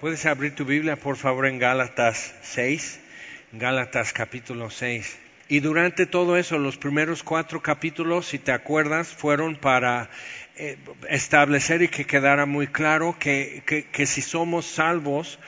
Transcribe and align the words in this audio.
Puedes 0.00 0.24
abrir 0.24 0.54
tu 0.54 0.64
Biblia, 0.64 0.96
por 0.96 1.18
favor, 1.18 1.44
en 1.44 1.58
Gálatas 1.58 2.34
6, 2.40 3.00
Gálatas 3.52 4.14
capítulo 4.14 4.70
6. 4.70 5.18
Y 5.48 5.60
durante 5.60 6.06
todo 6.06 6.38
eso, 6.38 6.56
los 6.56 6.78
primeros 6.78 7.22
cuatro 7.22 7.60
capítulos, 7.60 8.24
si 8.24 8.38
te 8.38 8.50
acuerdas, 8.50 9.08
fueron 9.08 9.56
para 9.56 10.08
eh, 10.56 10.78
establecer 11.10 11.82
y 11.82 11.88
que 11.88 12.06
quedara 12.06 12.46
muy 12.46 12.68
claro 12.68 13.14
que, 13.18 13.62
que 13.92 14.06
si 14.06 14.22
somos 14.22 14.64
salvos, 14.64 15.38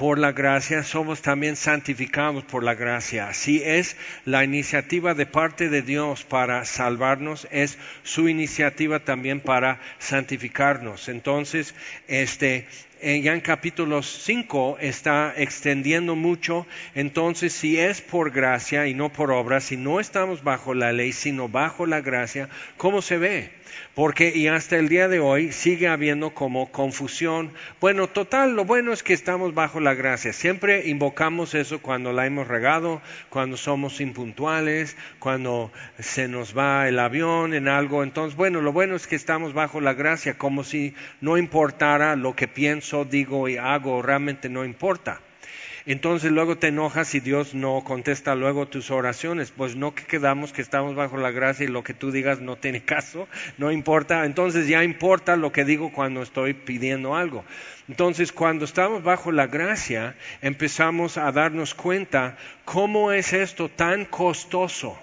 por 0.00 0.18
la 0.18 0.32
gracia, 0.32 0.82
somos 0.82 1.20
también 1.20 1.56
santificados 1.56 2.42
por 2.44 2.64
la 2.64 2.74
gracia. 2.74 3.28
Así 3.28 3.62
es 3.62 3.98
la 4.24 4.42
iniciativa 4.44 5.12
de 5.12 5.26
parte 5.26 5.68
de 5.68 5.82
Dios 5.82 6.24
para 6.24 6.64
salvarnos, 6.64 7.46
es 7.50 7.76
su 8.02 8.26
iniciativa 8.26 9.00
también 9.00 9.40
para 9.40 9.78
santificarnos. 9.98 11.10
Entonces, 11.10 11.74
este, 12.08 12.66
ya 13.02 13.34
en 13.34 13.40
capítulo 13.40 14.02
5 14.02 14.78
está 14.80 15.32
extendiendo 15.36 16.16
mucho, 16.16 16.66
entonces 16.94 17.52
si 17.52 17.78
es 17.78 18.00
por 18.00 18.30
gracia 18.30 18.86
y 18.86 18.94
no 18.94 19.10
por 19.10 19.30
obra, 19.30 19.60
si 19.60 19.76
no 19.76 20.00
estamos 20.00 20.44
bajo 20.44 20.74
la 20.74 20.92
ley, 20.92 21.12
sino 21.12 21.48
bajo 21.48 21.86
la 21.86 22.00
gracia, 22.00 22.48
¿cómo 22.76 23.02
se 23.02 23.18
ve? 23.18 23.60
Porque 23.94 24.32
y 24.34 24.48
hasta 24.48 24.76
el 24.76 24.88
día 24.88 25.08
de 25.08 25.20
hoy 25.20 25.52
sigue 25.52 25.88
habiendo 25.88 26.30
como 26.30 26.70
confusión. 26.70 27.50
Bueno, 27.80 28.08
total, 28.08 28.54
lo 28.54 28.64
bueno 28.64 28.92
es 28.92 29.02
que 29.02 29.12
estamos 29.12 29.54
bajo 29.54 29.80
la 29.80 29.94
gracia. 29.94 30.32
Siempre 30.32 30.88
invocamos 30.88 31.54
eso 31.54 31.80
cuando 31.80 32.12
la 32.12 32.26
hemos 32.26 32.48
regado, 32.48 33.02
cuando 33.28 33.56
somos 33.56 34.00
impuntuales, 34.00 34.96
cuando 35.18 35.72
se 35.98 36.28
nos 36.28 36.56
va 36.56 36.88
el 36.88 36.98
avión 36.98 37.54
en 37.54 37.68
algo. 37.68 38.02
Entonces, 38.02 38.36
bueno, 38.36 38.60
lo 38.60 38.72
bueno 38.72 38.96
es 38.96 39.06
que 39.06 39.16
estamos 39.16 39.54
bajo 39.54 39.80
la 39.80 39.94
gracia, 39.94 40.38
como 40.38 40.64
si 40.64 40.94
no 41.20 41.36
importara 41.36 42.16
lo 42.16 42.34
que 42.34 42.48
pienso, 42.48 42.89
digo 43.04 43.48
y 43.48 43.56
hago, 43.56 44.02
realmente 44.02 44.48
no 44.48 44.64
importa. 44.64 45.20
Entonces 45.86 46.30
luego 46.30 46.58
te 46.58 46.68
enojas 46.68 47.14
y 47.14 47.20
Dios 47.20 47.54
no 47.54 47.82
contesta 47.84 48.34
luego 48.34 48.68
tus 48.68 48.90
oraciones. 48.90 49.50
Pues 49.50 49.76
no 49.76 49.94
que 49.94 50.04
quedamos 50.04 50.52
que 50.52 50.62
estamos 50.62 50.94
bajo 50.94 51.16
la 51.16 51.30
gracia 51.30 51.64
y 51.64 51.68
lo 51.68 51.82
que 51.82 51.94
tú 51.94 52.10
digas 52.10 52.40
no 52.40 52.56
tiene 52.56 52.82
caso, 52.84 53.28
no 53.58 53.72
importa. 53.72 54.24
Entonces 54.24 54.68
ya 54.68 54.84
importa 54.84 55.36
lo 55.36 55.52
que 55.52 55.64
digo 55.64 55.90
cuando 55.92 56.22
estoy 56.22 56.54
pidiendo 56.54 57.16
algo. 57.16 57.44
Entonces 57.88 58.32
cuando 58.32 58.64
estamos 58.64 59.02
bajo 59.02 59.32
la 59.32 59.46
gracia 59.46 60.16
empezamos 60.42 61.16
a 61.16 61.32
darnos 61.32 61.74
cuenta 61.74 62.36
cómo 62.64 63.12
es 63.12 63.32
esto 63.32 63.68
tan 63.68 64.04
costoso 64.04 64.98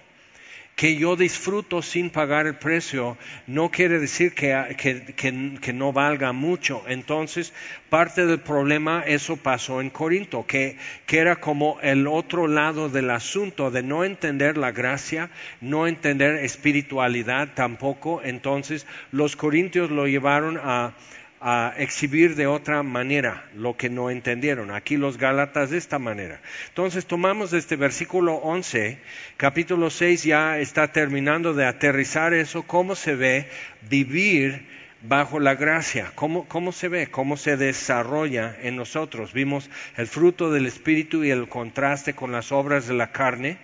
que 0.77 0.95
yo 0.95 1.15
disfruto 1.15 1.81
sin 1.81 2.11
pagar 2.11 2.45
el 2.45 2.53
precio 2.53 3.17
no 3.47 3.71
quiere 3.71 3.97
decir 3.97 4.35
que, 4.35 5.73
no 5.73 5.91
valga 5.91 6.33
mucho. 6.33 6.83
Entonces, 6.87 7.51
parte 7.89 8.27
del 8.27 8.41
problema, 8.41 9.03
eso 9.03 9.37
pasó 9.37 9.81
en 9.81 9.89
Corinto, 9.89 10.45
que, 10.45 10.77
que 11.07 11.17
era 11.17 11.37
como 11.37 11.79
el 11.81 12.05
otro 12.05 12.47
lado 12.47 12.89
del 12.89 13.09
asunto 13.09 13.71
de 13.71 13.81
no 13.81 14.03
entender 14.03 14.55
la 14.55 14.71
gracia, 14.71 15.31
no 15.61 15.87
entender 15.87 16.35
espiritualidad 16.35 17.55
tampoco. 17.55 18.21
Entonces, 18.23 18.85
los 19.11 19.35
corintios 19.35 19.89
lo 19.89 20.05
llevaron 20.05 20.59
a 20.61 20.93
a 21.39 21.73
exhibir 21.77 22.35
de 22.35 22.47
otra 22.47 22.81
manera 22.83 23.49
lo 23.55 23.77
que 23.77 23.89
no 23.89 24.09
entendieron. 24.09 24.71
Aquí 24.71 24.97
los 24.97 25.17
Gálatas 25.17 25.69
de 25.69 25.77
esta 25.77 25.99
manera. 25.99 26.41
Entonces 26.69 27.05
tomamos 27.05 27.53
este 27.53 27.75
versículo 27.75 28.35
11, 28.35 28.99
capítulo 29.37 29.89
6 29.89 30.23
ya 30.23 30.57
está 30.57 30.91
terminando 30.91 31.53
de 31.53 31.65
aterrizar 31.65 32.33
eso, 32.33 32.63
cómo 32.63 32.95
se 32.95 33.15
ve 33.15 33.49
vivir 33.89 34.65
bajo 35.01 35.39
la 35.39 35.55
gracia, 35.55 36.11
cómo, 36.15 36.47
cómo 36.47 36.71
se 36.71 36.87
ve, 36.87 37.07
cómo 37.07 37.37
se 37.37 37.55
desarrolla 37.55 38.55
en 38.61 38.75
nosotros. 38.75 39.33
Vimos 39.33 39.69
el 39.95 40.07
fruto 40.07 40.51
del 40.51 40.65
Espíritu 40.65 41.23
y 41.23 41.29
el 41.29 41.47
contraste 41.47 42.13
con 42.13 42.31
las 42.31 42.51
obras 42.51 42.87
de 42.87 42.95
la 42.95 43.11
carne 43.11 43.57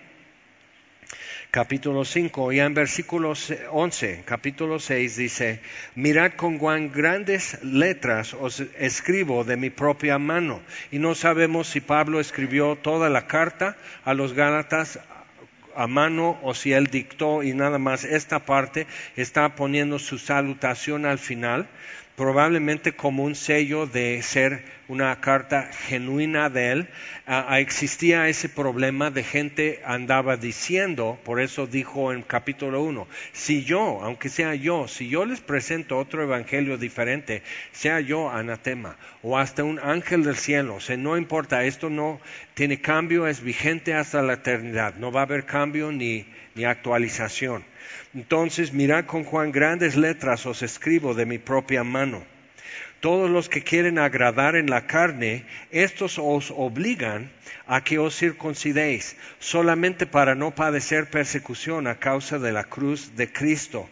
capítulo 1.54 2.04
5, 2.04 2.50
y 2.50 2.58
en 2.58 2.74
versículo 2.74 3.32
11, 3.70 4.24
capítulo 4.24 4.80
6 4.80 5.16
dice, 5.16 5.60
mirad 5.94 6.32
con 6.32 6.58
cuán 6.58 6.90
grandes 6.90 7.62
letras 7.62 8.34
os 8.34 8.58
escribo 8.76 9.44
de 9.44 9.56
mi 9.56 9.70
propia 9.70 10.18
mano. 10.18 10.60
Y 10.90 10.98
no 10.98 11.14
sabemos 11.14 11.68
si 11.68 11.80
Pablo 11.80 12.18
escribió 12.18 12.74
toda 12.74 13.08
la 13.08 13.28
carta 13.28 13.76
a 14.04 14.14
los 14.14 14.32
Gálatas 14.32 14.98
a 15.76 15.86
mano 15.86 16.40
o 16.42 16.54
si 16.54 16.72
él 16.72 16.88
dictó 16.88 17.44
y 17.44 17.54
nada 17.54 17.78
más 17.78 18.02
esta 18.02 18.40
parte 18.40 18.88
está 19.14 19.54
poniendo 19.54 20.00
su 20.00 20.18
salutación 20.18 21.06
al 21.06 21.20
final 21.20 21.68
probablemente 22.16 22.92
como 22.92 23.24
un 23.24 23.34
sello 23.34 23.86
de 23.86 24.22
ser 24.22 24.64
una 24.86 25.20
carta 25.20 25.70
genuina 25.72 26.48
de 26.50 26.70
él, 26.70 26.88
existía 27.58 28.28
ese 28.28 28.48
problema 28.48 29.10
de 29.10 29.24
gente 29.24 29.80
andaba 29.84 30.36
diciendo, 30.36 31.18
por 31.24 31.40
eso 31.40 31.66
dijo 31.66 32.12
en 32.12 32.22
capítulo 32.22 32.82
1, 32.82 33.08
si 33.32 33.64
yo, 33.64 34.00
aunque 34.02 34.28
sea 34.28 34.54
yo, 34.54 34.86
si 34.86 35.08
yo 35.08 35.24
les 35.24 35.40
presento 35.40 35.98
otro 35.98 36.22
evangelio 36.22 36.76
diferente, 36.76 37.42
sea 37.72 38.00
yo 38.00 38.30
anatema 38.30 38.96
o 39.22 39.38
hasta 39.38 39.64
un 39.64 39.80
ángel 39.80 40.22
del 40.22 40.36
cielo, 40.36 40.76
o 40.76 40.80
sea, 40.80 40.96
no 40.96 41.16
importa, 41.16 41.64
esto 41.64 41.90
no 41.90 42.20
tiene 42.52 42.80
cambio, 42.80 43.26
es 43.26 43.40
vigente 43.40 43.94
hasta 43.94 44.22
la 44.22 44.34
eternidad, 44.34 44.94
no 44.96 45.10
va 45.10 45.20
a 45.20 45.24
haber 45.24 45.46
cambio 45.46 45.90
ni 45.90 46.26
actualización. 46.64 47.64
Entonces, 48.14 48.72
mirad 48.72 49.06
con 49.06 49.24
cuán 49.24 49.50
grandes 49.50 49.96
letras 49.96 50.46
os 50.46 50.62
escribo 50.62 51.14
de 51.14 51.26
mi 51.26 51.38
propia 51.38 51.82
mano. 51.82 52.24
Todos 53.00 53.28
los 53.28 53.48
que 53.48 53.62
quieren 53.62 53.98
agradar 53.98 54.56
en 54.56 54.70
la 54.70 54.86
carne, 54.86 55.44
estos 55.70 56.18
os 56.18 56.50
obligan 56.50 57.30
a 57.66 57.82
que 57.82 57.98
os 57.98 58.16
circuncidéis, 58.16 59.16
solamente 59.40 60.06
para 60.06 60.34
no 60.34 60.54
padecer 60.54 61.10
persecución 61.10 61.86
a 61.86 61.98
causa 61.98 62.38
de 62.38 62.52
la 62.52 62.64
cruz 62.64 63.16
de 63.16 63.30
Cristo 63.30 63.88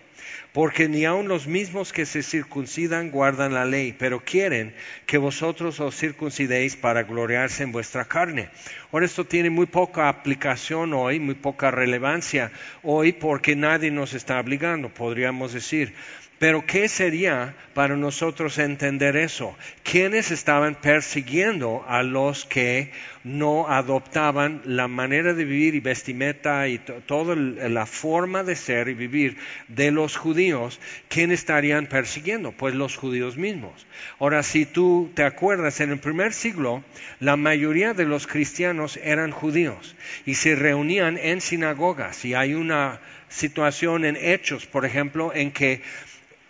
porque 0.53 0.89
ni 0.89 1.05
aun 1.07 1.29
los 1.29 1.47
mismos 1.47 1.93
que 1.93 2.05
se 2.05 2.23
circuncidan 2.23 3.11
guardan 3.11 3.55
la 3.55 3.65
ley, 3.65 3.95
pero 3.99 4.21
quieren 4.21 4.75
que 5.07 5.17
vosotros 5.17 5.81
os 5.81 5.97
circuncidéis 5.97 6.77
para 6.77 7.05
gloriarse 7.05 7.63
en 7.63 7.73
vuestra 7.73 8.05
carne. 8.05 8.51
Ahora 8.93 9.07
esto 9.07 9.25
tiene 9.25 9.49
muy 9.49 9.67
poca 9.67 10.11
aplicación 10.11 10.93
hoy, 10.93 11.19
muy 11.21 11.35
poca 11.35 11.71
relevancia 11.71 12.53
hoy, 12.83 13.12
porque 13.12 13.57
nadie 13.57 13.91
nos 13.91 14.12
está 14.12 14.39
obligando, 14.39 14.91
podríamos 14.91 15.55
decir. 15.55 15.95
Pero 16.43 16.67
¿qué 16.67 16.89
sería 16.89 17.55
para 17.73 17.95
nosotros 17.95 18.59
entender 18.59 19.15
eso? 19.17 19.57
¿Quiénes 19.85 20.33
estaban 20.33 20.75
persiguiendo 20.75 21.85
a 21.87 22.03
los 22.03 22.47
que 22.47 22.91
no 23.23 23.69
adoptaban 23.69 24.61
la 24.65 24.89
manera 24.89 25.35
de 25.35 25.45
vivir 25.45 25.77
y 25.77 25.79
vestimenta 25.79 26.67
y 26.67 26.79
toda 26.79 27.37
la 27.37 27.87
forma 27.87 28.43
de 28.43 28.57
ser 28.57 28.89
y 28.89 28.95
vivir 28.95 29.37
de 29.69 29.93
los 29.93 30.17
judíos? 30.17 30.81
¿Quién 31.07 31.31
estarían 31.31 31.87
persiguiendo? 31.87 32.51
Pues 32.51 32.75
los 32.75 32.97
judíos 32.97 33.37
mismos. 33.37 33.87
Ahora, 34.19 34.43
si 34.43 34.67
tú 34.67 35.13
te 35.15 35.23
acuerdas, 35.23 35.79
en 35.79 35.93
el 35.93 36.01
primer 36.01 36.33
siglo 36.33 36.83
la 37.21 37.37
mayoría 37.37 37.95
de 37.95 38.05
los 38.05 38.27
cristianos 38.27 38.99
eran 39.05 39.31
judíos 39.31 39.95
y 40.27 40.35
se 40.35 40.57
reunían 40.57 41.19
en 41.19 41.41
sinagogas 41.41 42.25
y 42.25 42.35
hay 42.35 42.55
una 42.55 43.01
situación 43.29 44.05
en 44.05 44.17
Hechos, 44.17 44.67
por 44.67 44.85
ejemplo, 44.85 45.33
en 45.35 45.53
que 45.53 45.83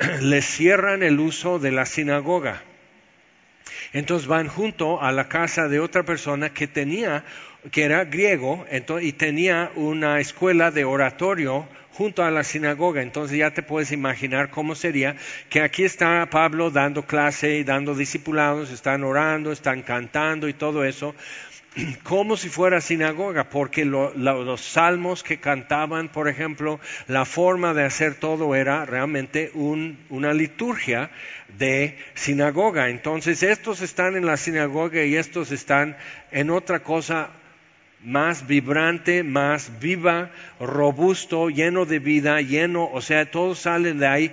les 0.21 0.45
cierran 0.45 1.03
el 1.03 1.21
uso 1.21 1.59
de 1.59 1.73
la 1.73 1.87
sinagoga. 1.87 2.63
Entonces 3.93 4.27
van 4.27 4.49
junto 4.49 5.03
a 5.03 5.13
la 5.13 5.29
casa 5.29 5.69
de 5.69 5.81
otra 5.81 6.03
persona 6.03 6.51
que 6.51 6.67
tenía, 6.67 7.25
que 7.71 7.85
era 7.85 8.05
griego, 8.05 8.65
y 9.01 9.13
tenía 9.13 9.71
una 9.75 10.19
escuela 10.19 10.71
de 10.71 10.85
oratorio 10.85 11.69
junto 11.93 12.25
a 12.25 12.31
la 12.31 12.43
sinagoga. 12.43 13.03
Entonces 13.03 13.37
ya 13.37 13.51
te 13.51 13.63
puedes 13.63 13.93
imaginar 13.93 14.51
cómo 14.51 14.75
sería 14.75 15.17
que 15.51 15.61
aquí 15.61 15.85
está 15.85 16.27
Pablo 16.31 16.71
dando 16.71 17.07
clase 17.07 17.57
y 17.57 17.65
dando 17.65 17.95
discipulados, 17.95 18.71
están 18.71 19.05
orando, 19.05 19.53
están 19.53 19.83
cantando 19.83 20.49
y 20.49 20.55
todo 20.55 20.85
eso 20.85 21.15
como 22.03 22.37
si 22.37 22.49
fuera 22.49 22.81
sinagoga, 22.81 23.49
porque 23.49 23.85
los 23.85 24.61
salmos 24.61 25.23
que 25.23 25.39
cantaban, 25.39 26.09
por 26.09 26.29
ejemplo, 26.29 26.81
la 27.09 27.25
forma 27.25 27.75
de 27.75 27.85
hacer 27.85 28.15
todo 28.17 28.55
era 28.55 28.85
realmente 28.85 29.51
una 29.55 30.35
liturgia 30.35 31.11
de 31.59 31.99
sinagoga. 32.15 32.89
Entonces, 32.89 33.43
estos 33.43 33.81
están 33.81 34.17
en 34.17 34.27
la 34.27 34.37
sinagoga 34.37 35.05
y 35.05 35.17
estos 35.17 35.51
están 35.51 35.97
en 36.31 36.51
otra 36.51 36.83
cosa 36.83 37.31
más 38.05 38.47
vibrante, 38.47 39.23
más 39.23 39.79
viva, 39.81 40.31
robusto, 40.59 41.51
lleno 41.51 41.85
de 41.85 42.01
vida, 42.01 42.41
lleno, 42.41 42.91
o 42.93 43.01
sea, 43.01 43.31
todos 43.31 43.61
salen 43.61 43.99
de 43.99 44.09
ahí 44.09 44.33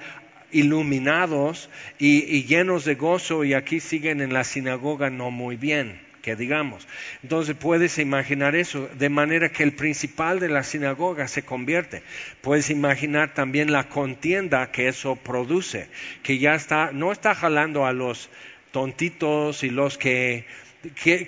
iluminados 0.51 1.69
y 1.99 2.43
llenos 2.45 2.83
de 2.83 2.95
gozo 2.95 3.43
y 3.43 3.53
aquí 3.53 3.79
siguen 3.79 4.19
en 4.19 4.33
la 4.33 4.43
sinagoga 4.43 5.11
no 5.11 5.29
muy 5.29 5.57
bien 5.57 6.08
digamos. 6.35 6.87
Entonces 7.23 7.55
puedes 7.55 7.97
imaginar 7.99 8.55
eso, 8.55 8.89
de 8.97 9.09
manera 9.09 9.49
que 9.49 9.63
el 9.63 9.73
principal 9.73 10.39
de 10.39 10.49
la 10.49 10.63
sinagoga 10.63 11.27
se 11.27 11.43
convierte. 11.43 12.03
Puedes 12.41 12.69
imaginar 12.69 13.33
también 13.33 13.71
la 13.71 13.89
contienda 13.89 14.71
que 14.71 14.87
eso 14.87 15.15
produce, 15.15 15.87
que 16.23 16.37
ya 16.37 16.55
está, 16.55 16.91
no 16.91 17.11
está 17.11 17.35
jalando 17.35 17.85
a 17.85 17.93
los 17.93 18.29
tontitos 18.71 19.63
y 19.63 19.69
los 19.69 19.97
que 19.97 20.45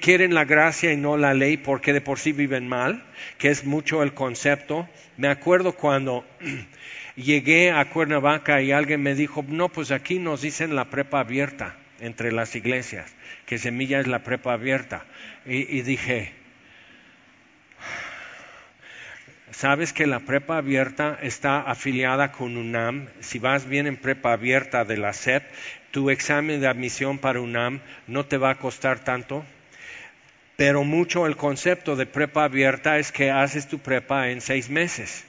quieren 0.01 0.33
la 0.33 0.45
gracia 0.45 0.93
y 0.93 0.97
no 0.97 1.17
la 1.17 1.33
ley 1.33 1.57
porque 1.57 1.93
de 1.93 2.01
por 2.01 2.19
sí 2.19 2.31
viven 2.31 2.67
mal, 2.67 3.03
que 3.37 3.49
es 3.49 3.65
mucho 3.65 4.03
el 4.03 4.13
concepto. 4.13 4.87
Me 5.17 5.27
acuerdo 5.27 5.73
cuando 5.73 6.25
llegué 7.15 7.71
a 7.71 7.89
Cuernavaca 7.89 8.61
y 8.61 8.71
alguien 8.71 9.01
me 9.01 9.15
dijo, 9.15 9.43
no, 9.47 9.69
pues 9.69 9.91
aquí 9.91 10.19
nos 10.19 10.41
dicen 10.41 10.75
la 10.75 10.89
prepa 10.89 11.19
abierta 11.19 11.80
entre 12.01 12.31
las 12.31 12.55
iglesias, 12.55 13.13
que 13.45 13.57
semilla 13.57 13.99
es 13.99 14.07
la 14.07 14.23
prepa 14.23 14.53
abierta. 14.53 15.05
Y, 15.45 15.81
dije, 15.81 16.33
¿sabes 19.51 19.93
que 19.93 20.07
la 20.07 20.19
prepa 20.19 20.57
abierta 20.57 21.17
está 21.21 21.61
afiliada 21.61 22.31
con 22.31 22.57
UNAM? 22.57 23.07
Si 23.21 23.39
vas 23.39 23.65
bien 23.65 23.87
en 23.87 23.97
prepa 23.97 24.33
abierta 24.33 24.83
de 24.83 24.97
la 24.97 25.13
SEP, 25.13 25.43
tu 25.91 26.09
examen 26.09 26.59
de 26.59 26.67
admisión 26.67 27.19
para 27.19 27.41
UNAM 27.41 27.81
no 28.07 28.25
te 28.25 28.37
va 28.37 28.51
a 28.51 28.57
costar 28.57 28.99
tanto. 28.99 29.45
Pero 30.57 30.83
mucho 30.83 31.25
el 31.25 31.37
concepto 31.37 31.95
de 31.95 32.05
prepa 32.05 32.43
abierta 32.43 32.99
es 32.99 33.11
que 33.11 33.31
haces 33.31 33.67
tu 33.67 33.79
prepa 33.79 34.29
en 34.29 34.41
seis 34.41 34.69
meses 34.69 35.25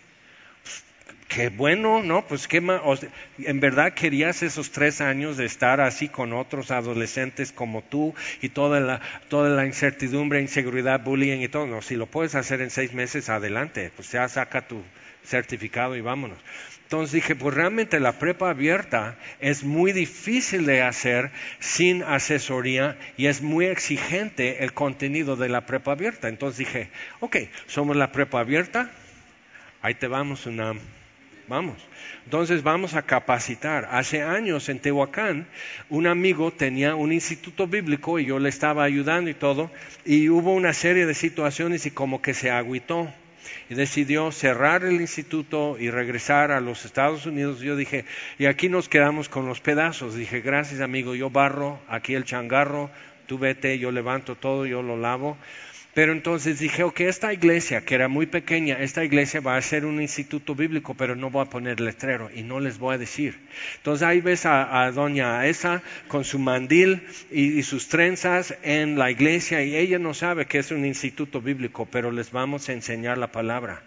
qué 1.34 1.49
bueno, 1.49 2.02
¿no? 2.02 2.26
Pues 2.26 2.46
qué 2.46 2.58
en 2.58 3.61
verdad 3.61 3.94
querías 3.94 4.43
esos 4.43 4.70
tres 4.70 5.00
años 5.00 5.37
de 5.37 5.46
estar 5.46 5.81
así 5.81 6.08
con 6.08 6.32
otros 6.32 6.70
adolescentes 6.70 7.52
como 7.52 7.82
tú 7.82 8.14
y 8.40 8.50
toda 8.50 8.81
la, 8.81 9.00
toda 9.29 9.49
la 9.49 9.67
incertidumbre, 9.67 10.40
inseguridad, 10.40 11.02
bullying 11.02 11.40
y 11.40 11.49
todo. 11.49 11.67
No, 11.67 11.82
si 11.82 11.96
lo 11.96 12.06
puedes 12.06 12.34
hacer 12.34 12.61
en 12.61 12.70
seis 12.70 12.93
meses, 12.93 13.29
adelante, 13.29 13.90
pues 13.96 14.12
ya 14.12 14.29
saca 14.29 14.67
tu 14.67 14.82
certificado 15.25 15.96
y 15.96 16.00
vámonos. 16.00 16.38
Entonces 16.82 17.12
dije, 17.12 17.34
pues 17.34 17.55
realmente 17.55 18.00
la 18.00 18.19
prepa 18.19 18.50
abierta 18.50 19.17
es 19.40 19.64
muy 19.64 19.93
difícil 19.93 20.67
de 20.67 20.82
hacer 20.82 21.31
sin 21.58 22.02
asesoría 22.02 22.99
y 23.17 23.26
es 23.26 23.40
muy 23.40 23.64
exigente 23.67 24.62
el 24.62 24.75
contenido 24.75 25.37
de 25.37 25.49
la 25.49 25.64
prepa 25.64 25.93
abierta. 25.93 26.29
Entonces 26.29 26.58
dije, 26.58 26.90
ok, 27.20 27.37
somos 27.67 27.96
la 27.96 28.12
prepa 28.12 28.40
abierta, 28.40 28.90
ahí 29.81 29.94
te 29.94 30.06
vamos 30.06 30.44
una 30.44 30.75
Vamos. 31.48 31.76
Entonces 32.24 32.62
vamos 32.62 32.94
a 32.94 33.02
capacitar. 33.02 33.88
Hace 33.90 34.22
años 34.22 34.68
en 34.68 34.78
Tehuacán, 34.78 35.46
un 35.90 36.06
amigo 36.06 36.52
tenía 36.52 36.94
un 36.94 37.12
instituto 37.12 37.66
bíblico 37.66 38.18
y 38.18 38.26
yo 38.26 38.38
le 38.38 38.48
estaba 38.48 38.84
ayudando 38.84 39.28
y 39.28 39.34
todo, 39.34 39.70
y 40.04 40.28
hubo 40.28 40.52
una 40.54 40.72
serie 40.72 41.06
de 41.06 41.14
situaciones 41.14 41.84
y 41.86 41.90
como 41.90 42.22
que 42.22 42.34
se 42.34 42.50
agüitó 42.50 43.12
y 43.68 43.74
decidió 43.74 44.30
cerrar 44.32 44.84
el 44.84 45.00
instituto 45.00 45.76
y 45.78 45.90
regresar 45.90 46.52
a 46.52 46.60
los 46.60 46.84
Estados 46.84 47.26
Unidos. 47.26 47.60
Yo 47.60 47.76
dije, 47.76 48.04
y 48.38 48.46
aquí 48.46 48.68
nos 48.68 48.88
quedamos 48.88 49.28
con 49.28 49.46
los 49.46 49.60
pedazos. 49.60 50.14
Dije, 50.14 50.40
gracias 50.40 50.80
amigo, 50.80 51.14
yo 51.14 51.30
barro 51.30 51.80
aquí 51.88 52.14
el 52.14 52.24
changarro, 52.24 52.90
tú 53.26 53.38
vete, 53.38 53.78
yo 53.78 53.90
levanto 53.90 54.36
todo, 54.36 54.66
yo 54.66 54.82
lo 54.82 54.96
lavo. 54.96 55.36
Pero 55.94 56.12
entonces 56.12 56.58
dije, 56.58 56.84
ok, 56.84 57.00
esta 57.00 57.34
iglesia, 57.34 57.84
que 57.84 57.94
era 57.94 58.08
muy 58.08 58.24
pequeña, 58.24 58.78
esta 58.78 59.04
iglesia 59.04 59.40
va 59.40 59.58
a 59.58 59.62
ser 59.62 59.84
un 59.84 60.00
instituto 60.00 60.54
bíblico, 60.54 60.94
pero 60.94 61.16
no 61.16 61.28
voy 61.28 61.42
a 61.42 61.50
poner 61.50 61.80
letrero 61.80 62.30
y 62.34 62.42
no 62.42 62.60
les 62.60 62.78
voy 62.78 62.94
a 62.94 62.98
decir. 62.98 63.38
Entonces 63.76 64.02
ahí 64.02 64.22
ves 64.22 64.46
a, 64.46 64.90
doña 64.90 65.46
esa 65.46 65.82
con 66.08 66.24
su 66.24 66.38
mandil 66.38 67.06
y, 67.30 67.62
sus 67.62 67.88
trenzas 67.88 68.56
en 68.62 68.98
la 68.98 69.10
iglesia 69.10 69.62
y 69.62 69.76
ella 69.76 69.98
no 69.98 70.14
sabe 70.14 70.46
que 70.46 70.58
es 70.58 70.70
un 70.70 70.86
instituto 70.86 71.42
bíblico, 71.42 71.86
pero 71.90 72.10
les 72.10 72.32
vamos 72.32 72.70
a 72.70 72.72
enseñar 72.72 73.18
la 73.18 73.30
palabra. 73.30 73.82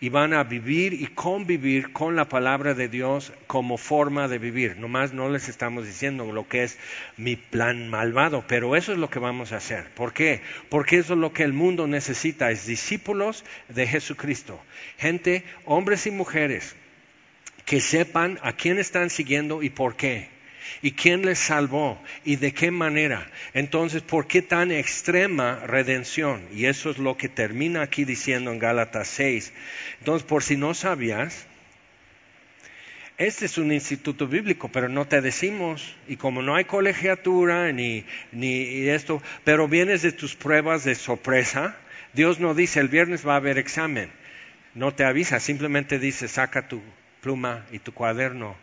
Y 0.00 0.08
van 0.10 0.34
a 0.34 0.44
vivir 0.44 0.94
y 0.94 1.08
convivir 1.08 1.92
con 1.92 2.14
la 2.14 2.28
palabra 2.28 2.74
de 2.74 2.88
Dios 2.88 3.32
como 3.48 3.78
forma 3.78 4.28
de 4.28 4.38
vivir. 4.38 4.76
Nomás 4.78 5.12
no 5.12 5.28
les 5.28 5.48
estamos 5.48 5.86
diciendo 5.86 6.30
lo 6.32 6.48
que 6.48 6.62
es 6.62 6.78
mi 7.16 7.36
plan 7.36 7.90
malvado, 7.90 8.44
pero 8.46 8.76
eso 8.76 8.92
es 8.92 8.98
lo 8.98 9.10
que 9.10 9.18
vamos 9.18 9.52
a 9.52 9.56
hacer. 9.56 9.88
¿Por 9.94 10.12
qué? 10.12 10.40
Porque 10.70 10.98
eso 10.98 11.14
es 11.14 11.18
lo 11.18 11.32
que 11.32 11.47
el 11.48 11.54
mundo 11.54 11.86
necesita 11.86 12.50
es 12.50 12.66
discípulos 12.66 13.44
de 13.68 13.86
Jesucristo, 13.86 14.62
gente, 14.98 15.44
hombres 15.64 16.06
y 16.06 16.10
mujeres, 16.10 16.76
que 17.64 17.80
sepan 17.80 18.38
a 18.42 18.52
quién 18.52 18.78
están 18.78 19.10
siguiendo 19.10 19.62
y 19.62 19.70
por 19.70 19.96
qué, 19.96 20.28
y 20.82 20.92
quién 20.92 21.24
les 21.24 21.38
salvó 21.38 22.00
y 22.24 22.36
de 22.36 22.52
qué 22.52 22.70
manera. 22.70 23.30
Entonces, 23.54 24.02
¿por 24.02 24.26
qué 24.26 24.42
tan 24.42 24.70
extrema 24.70 25.60
redención? 25.66 26.46
Y 26.54 26.66
eso 26.66 26.90
es 26.90 26.98
lo 26.98 27.16
que 27.16 27.28
termina 27.28 27.82
aquí 27.82 28.04
diciendo 28.04 28.52
en 28.52 28.58
Gálatas 28.58 29.08
6. 29.08 29.52
Entonces, 29.98 30.26
por 30.28 30.44
si 30.44 30.56
no 30.56 30.74
sabías, 30.74 31.47
este 33.18 33.46
es 33.46 33.58
un 33.58 33.72
instituto 33.72 34.28
bíblico, 34.28 34.68
pero 34.68 34.88
no 34.88 35.06
te 35.06 35.20
decimos. 35.20 35.96
Y 36.06 36.16
como 36.16 36.40
no 36.40 36.54
hay 36.54 36.64
colegiatura 36.64 37.72
ni, 37.72 38.04
ni 38.32 38.88
esto, 38.88 39.22
pero 39.44 39.68
vienes 39.68 40.02
de 40.02 40.12
tus 40.12 40.36
pruebas 40.36 40.84
de 40.84 40.94
sorpresa, 40.94 41.76
Dios 42.12 42.38
no 42.40 42.54
dice 42.54 42.80
el 42.80 42.88
viernes 42.88 43.26
va 43.26 43.34
a 43.34 43.38
haber 43.38 43.58
examen. 43.58 44.10
No 44.74 44.94
te 44.94 45.04
avisa, 45.04 45.40
simplemente 45.40 45.98
dice 45.98 46.28
saca 46.28 46.68
tu 46.68 46.80
pluma 47.20 47.66
y 47.72 47.80
tu 47.80 47.92
cuaderno 47.92 48.56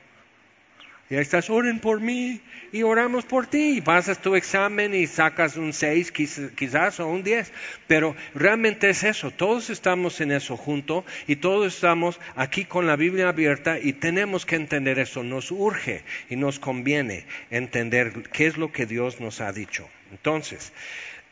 y 1.08 1.14
ahí 1.14 1.22
estás, 1.22 1.52
oren 1.52 1.80
por 1.80 2.00
mí 2.00 2.42
y 2.72 2.82
oramos 2.82 3.26
por 3.26 3.46
ti. 3.46 3.78
Y 3.78 3.82
pasas 3.82 4.20
tu 4.20 4.36
examen 4.36 4.96
y 4.96 5.06
sacas 5.06 5.56
un 5.56 5.72
6 5.72 6.12
quizás 6.12 7.00
o 7.00 7.08
un 7.08 7.24
10. 7.24 7.52
Pero 7.86 8.16
realmente 8.34 8.90
es 8.90 9.04
eso. 9.04 9.30
Todos 9.30 9.70
estamos 9.70 10.20
en 10.20 10.32
eso 10.32 10.58
junto 10.58 11.06
y 11.28 11.36
todos 11.36 11.76
estamos 11.76 12.20
aquí 12.36 12.66
con 12.66 12.88
la 12.88 12.96
Biblia 12.96 13.30
abierta 13.30 13.78
y 13.80 13.94
tenemos 13.94 14.48
que 14.48 14.56
entender 14.56 14.98
eso. 14.98 15.22
Nos 15.22 15.52
urge 15.52 16.04
y 16.28 16.38
nos 16.38 16.58
conviene 16.58 17.26
entender 17.52 18.24
qué 18.34 18.48
es 18.48 18.58
lo 18.58 18.72
que 18.72 18.88
Dios 18.88 19.20
nos 19.20 19.42
ha 19.42 19.52
dicho. 19.52 19.88
Entonces, 20.10 20.74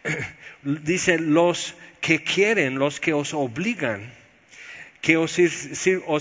dice, 0.61 1.17
los 1.17 1.73
que 1.99 2.21
quieren, 2.21 2.77
los 2.77 2.99
que 2.99 3.13
os 3.13 3.33
obligan, 3.33 4.13
que 5.03 5.17
os, 5.17 5.35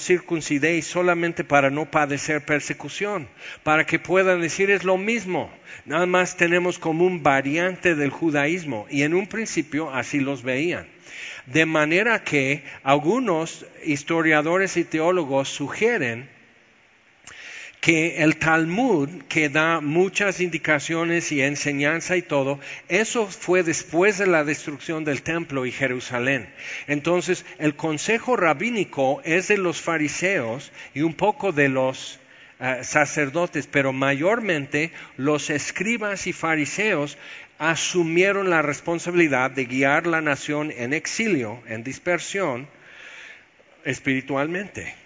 circuncidéis 0.02 0.86
solamente 0.86 1.44
para 1.44 1.70
no 1.70 1.86
padecer 1.86 2.44
persecución, 2.44 3.28
para 3.62 3.86
que 3.86 4.00
puedan 4.00 4.40
decir 4.40 4.72
es 4.72 4.82
lo 4.82 4.98
mismo, 4.98 5.54
nada 5.86 6.04
más 6.06 6.36
tenemos 6.36 6.80
como 6.80 7.06
un 7.06 7.22
variante 7.22 7.94
del 7.94 8.10
judaísmo 8.10 8.88
y 8.90 9.02
en 9.02 9.14
un 9.14 9.28
principio 9.28 9.94
así 9.94 10.18
los 10.18 10.42
veían. 10.42 10.88
De 11.46 11.64
manera 11.64 12.24
que 12.24 12.64
algunos 12.82 13.64
historiadores 13.84 14.76
y 14.76 14.82
teólogos 14.82 15.48
sugieren 15.48 16.28
que 17.82 18.22
el 18.22 18.36
Talmud, 18.36 19.08
que 19.28 19.48
da 19.48 19.80
muchas 19.80 20.38
indicaciones 20.38 21.32
y 21.32 21.42
enseñanza 21.42 22.16
y 22.16 22.22
todo, 22.22 22.60
eso 22.88 23.26
fue 23.26 23.64
después 23.64 24.18
de 24.18 24.28
la 24.28 24.44
destrucción 24.44 25.02
del 25.04 25.22
templo 25.22 25.66
y 25.66 25.72
Jerusalén. 25.72 26.48
Entonces, 26.86 27.44
el 27.58 27.74
consejo 27.74 28.36
rabínico 28.36 29.20
es 29.24 29.48
de 29.48 29.58
los 29.58 29.80
fariseos 29.80 30.70
y 30.94 31.02
un 31.02 31.14
poco 31.14 31.50
de 31.50 31.68
los 31.68 32.20
eh, 32.60 32.84
sacerdotes, 32.84 33.66
pero 33.66 33.92
mayormente 33.92 34.92
los 35.16 35.50
escribas 35.50 36.28
y 36.28 36.32
fariseos 36.32 37.18
asumieron 37.58 38.48
la 38.48 38.62
responsabilidad 38.62 39.50
de 39.50 39.64
guiar 39.64 40.06
la 40.06 40.20
nación 40.20 40.70
en 40.70 40.92
exilio, 40.92 41.60
en 41.66 41.82
dispersión, 41.82 42.68
espiritualmente. 43.84 45.01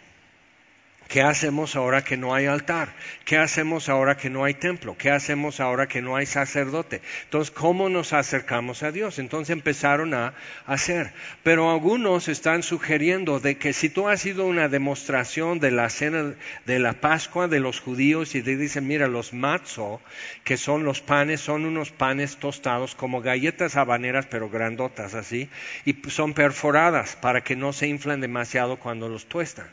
¿Qué 1.08 1.22
hacemos 1.22 1.76
ahora 1.76 2.02
que 2.02 2.16
no 2.16 2.34
hay 2.34 2.46
altar? 2.46 2.92
¿Qué 3.24 3.36
hacemos 3.36 3.88
ahora 3.88 4.16
que 4.16 4.28
no 4.28 4.42
hay 4.42 4.54
templo? 4.54 4.96
¿Qué 4.98 5.10
hacemos 5.10 5.60
ahora 5.60 5.86
que 5.86 6.02
no 6.02 6.16
hay 6.16 6.26
sacerdote? 6.26 7.00
Entonces, 7.24 7.52
¿cómo 7.52 7.88
nos 7.88 8.12
acercamos 8.12 8.82
a 8.82 8.90
Dios? 8.90 9.20
Entonces 9.20 9.50
empezaron 9.50 10.14
a 10.14 10.34
hacer. 10.66 11.12
Pero 11.44 11.70
algunos 11.70 12.26
están 12.26 12.64
sugiriendo 12.64 13.38
de 13.38 13.56
que 13.56 13.72
si 13.72 13.88
tú 13.88 14.08
has 14.08 14.20
sido 14.20 14.46
una 14.46 14.68
demostración 14.68 15.60
de 15.60 15.70
la 15.70 15.90
cena 15.90 16.34
de 16.64 16.78
la 16.80 16.94
Pascua 16.94 17.46
de 17.46 17.60
los 17.60 17.80
judíos 17.80 18.34
y 18.34 18.42
te 18.42 18.56
dicen, 18.56 18.88
mira, 18.88 19.06
los 19.06 19.32
matzo, 19.32 20.00
que 20.42 20.56
son 20.56 20.82
los 20.82 21.02
panes, 21.02 21.40
son 21.40 21.66
unos 21.66 21.92
panes 21.92 22.36
tostados 22.38 22.96
como 22.96 23.22
galletas 23.22 23.76
habaneras, 23.76 24.26
pero 24.26 24.50
grandotas 24.50 25.14
así, 25.14 25.48
y 25.84 25.96
son 26.08 26.34
perforadas 26.34 27.14
para 27.14 27.44
que 27.44 27.54
no 27.54 27.72
se 27.72 27.86
inflan 27.86 28.20
demasiado 28.20 28.78
cuando 28.78 29.08
los 29.08 29.26
tuestan. 29.26 29.66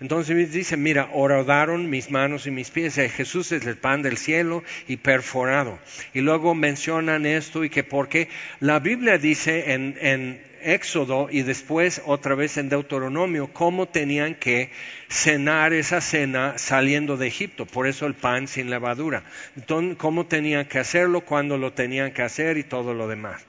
Entonces 0.00 0.52
dice, 0.52 0.76
mira, 0.76 1.08
horadaron 1.12 1.90
mis 1.90 2.10
manos 2.10 2.46
y 2.46 2.50
mis 2.50 2.70
pies. 2.70 2.94
Jesús 2.94 3.52
es 3.52 3.66
el 3.66 3.76
pan 3.76 4.02
del 4.02 4.16
cielo 4.16 4.62
y 4.88 4.98
perforado. 4.98 5.78
Y 6.14 6.20
luego 6.20 6.54
mencionan 6.54 7.26
esto 7.26 7.64
y 7.64 7.70
que 7.70 7.84
porque 7.84 8.28
la 8.60 8.78
Biblia 8.78 9.18
dice 9.18 9.72
en, 9.72 9.96
en 10.00 10.40
Éxodo 10.62 11.28
y 11.30 11.42
después 11.42 12.02
otra 12.06 12.34
vez 12.34 12.56
en 12.56 12.68
Deuteronomio 12.68 13.52
cómo 13.52 13.86
tenían 13.86 14.34
que 14.34 14.70
cenar 15.08 15.72
esa 15.72 16.00
cena 16.00 16.58
saliendo 16.58 17.16
de 17.16 17.28
Egipto. 17.28 17.66
Por 17.66 17.86
eso 17.86 18.06
el 18.06 18.14
pan 18.14 18.48
sin 18.48 18.68
levadura. 18.68 19.22
Entonces, 19.56 19.96
cómo 19.96 20.26
tenían 20.26 20.66
que 20.66 20.78
hacerlo, 20.78 21.20
cuándo 21.20 21.56
lo 21.56 21.72
tenían 21.72 22.12
que 22.12 22.22
hacer 22.22 22.58
y 22.58 22.64
todo 22.64 22.94
lo 22.94 23.06
demás. 23.06 23.44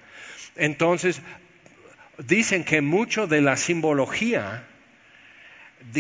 Entonces, 0.56 1.22
dicen 2.20 2.64
que 2.64 2.82
mucho 2.82 3.28
de 3.28 3.42
la 3.42 3.58
simbología 3.58 4.68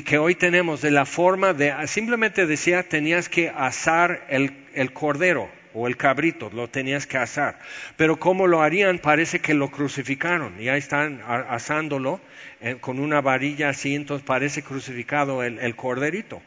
que 0.05 0.17
hoy 0.17 0.35
tenemos 0.35 0.81
de 0.81 0.91
la 0.91 1.05
forma 1.05 1.53
de, 1.53 1.73
simplemente 1.87 2.45
decía, 2.45 2.83
tenías 2.83 3.29
que 3.29 3.49
asar 3.49 4.25
el, 4.29 4.93
cordero 4.93 5.49
o 5.73 5.87
el 5.87 5.97
cabrito, 5.97 6.49
lo 6.53 6.69
tenías 6.69 7.07
que 7.07 7.17
asar. 7.17 7.59
Pero 7.95 8.19
como 8.19 8.47
lo 8.47 8.61
harían, 8.61 8.99
parece 8.99 9.39
que 9.39 9.53
lo 9.53 9.69
crucificaron 9.69 10.59
y 10.59 10.69
ahí 10.69 10.79
están 10.79 11.21
asándolo 11.27 12.19
eh, 12.61 12.77
con 12.79 12.99
una 12.99 13.21
varilla 13.21 13.69
así, 13.69 13.95
entonces 13.95 14.25
parece 14.25 14.63
crucificado 14.63 15.43
el 15.43 15.75
corderito. 15.75 16.41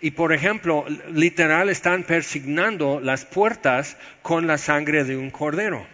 Y 0.00 0.10
por 0.12 0.32
ejemplo, 0.32 0.84
literal 1.12 1.68
están 1.68 2.02
persignando 2.02 3.00
las 3.00 3.24
puertas 3.24 3.96
con 4.22 4.46
la 4.46 4.58
sangre 4.58 5.04
de 5.04 5.16
un 5.16 5.30
cordero 5.30 5.86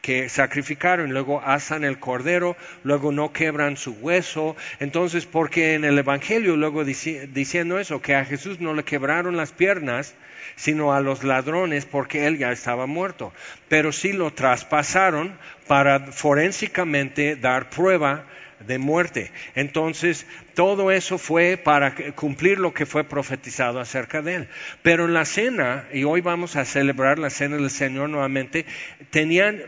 que 0.00 0.28
sacrificaron, 0.28 1.12
luego 1.12 1.42
asan 1.44 1.84
el 1.84 1.98
cordero, 1.98 2.56
luego 2.84 3.12
no 3.12 3.32
quebran 3.32 3.76
su 3.76 3.92
hueso. 3.92 4.56
Entonces, 4.78 5.26
porque 5.26 5.74
en 5.74 5.84
el 5.84 5.98
Evangelio 5.98 6.56
luego 6.56 6.84
diciendo 6.84 7.78
eso, 7.78 8.00
que 8.00 8.14
a 8.14 8.24
Jesús 8.24 8.60
no 8.60 8.74
le 8.74 8.84
quebraron 8.84 9.36
las 9.36 9.52
piernas, 9.52 10.14
sino 10.56 10.92
a 10.92 11.00
los 11.00 11.24
ladrones 11.24 11.84
porque 11.86 12.26
él 12.26 12.38
ya 12.38 12.52
estaba 12.52 12.86
muerto. 12.86 13.32
Pero 13.68 13.92
sí 13.92 14.12
lo 14.12 14.32
traspasaron 14.32 15.32
para 15.66 16.12
forensicamente 16.12 17.36
dar 17.36 17.70
prueba 17.70 18.26
de 18.66 18.78
muerte. 18.78 19.32
Entonces, 19.54 20.26
todo 20.54 20.90
eso 20.90 21.18
fue 21.18 21.56
para 21.56 21.94
cumplir 22.14 22.58
lo 22.58 22.74
que 22.74 22.86
fue 22.86 23.04
profetizado 23.04 23.80
acerca 23.80 24.22
de 24.22 24.34
él. 24.34 24.48
Pero 24.82 25.06
en 25.06 25.14
la 25.14 25.24
cena, 25.24 25.86
y 25.92 26.04
hoy 26.04 26.20
vamos 26.20 26.56
a 26.56 26.64
celebrar 26.64 27.18
la 27.18 27.30
cena 27.30 27.56
del 27.56 27.70
Señor 27.70 28.10
nuevamente, 28.10 28.66
tenían 29.10 29.62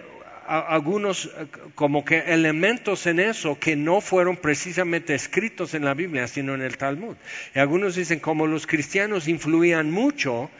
algunos 0.46 1.30
como 1.74 2.04
que 2.04 2.18
elementos 2.18 3.06
en 3.06 3.20
eso 3.20 3.58
que 3.58 3.76
no 3.76 4.00
fueron 4.00 4.36
precisamente 4.36 5.14
escritos 5.14 5.74
en 5.74 5.84
la 5.84 5.94
Biblia, 5.94 6.26
sino 6.26 6.54
en 6.54 6.62
el 6.62 6.76
Talmud. 6.76 7.16
Y 7.54 7.58
algunos 7.58 7.94
dicen 7.94 8.20
como 8.20 8.46
los 8.46 8.66
cristianos 8.66 9.28
influían 9.28 9.90
mucho, 9.90 10.50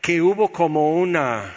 que 0.00 0.22
hubo 0.22 0.52
como 0.52 0.98
una 0.98 1.54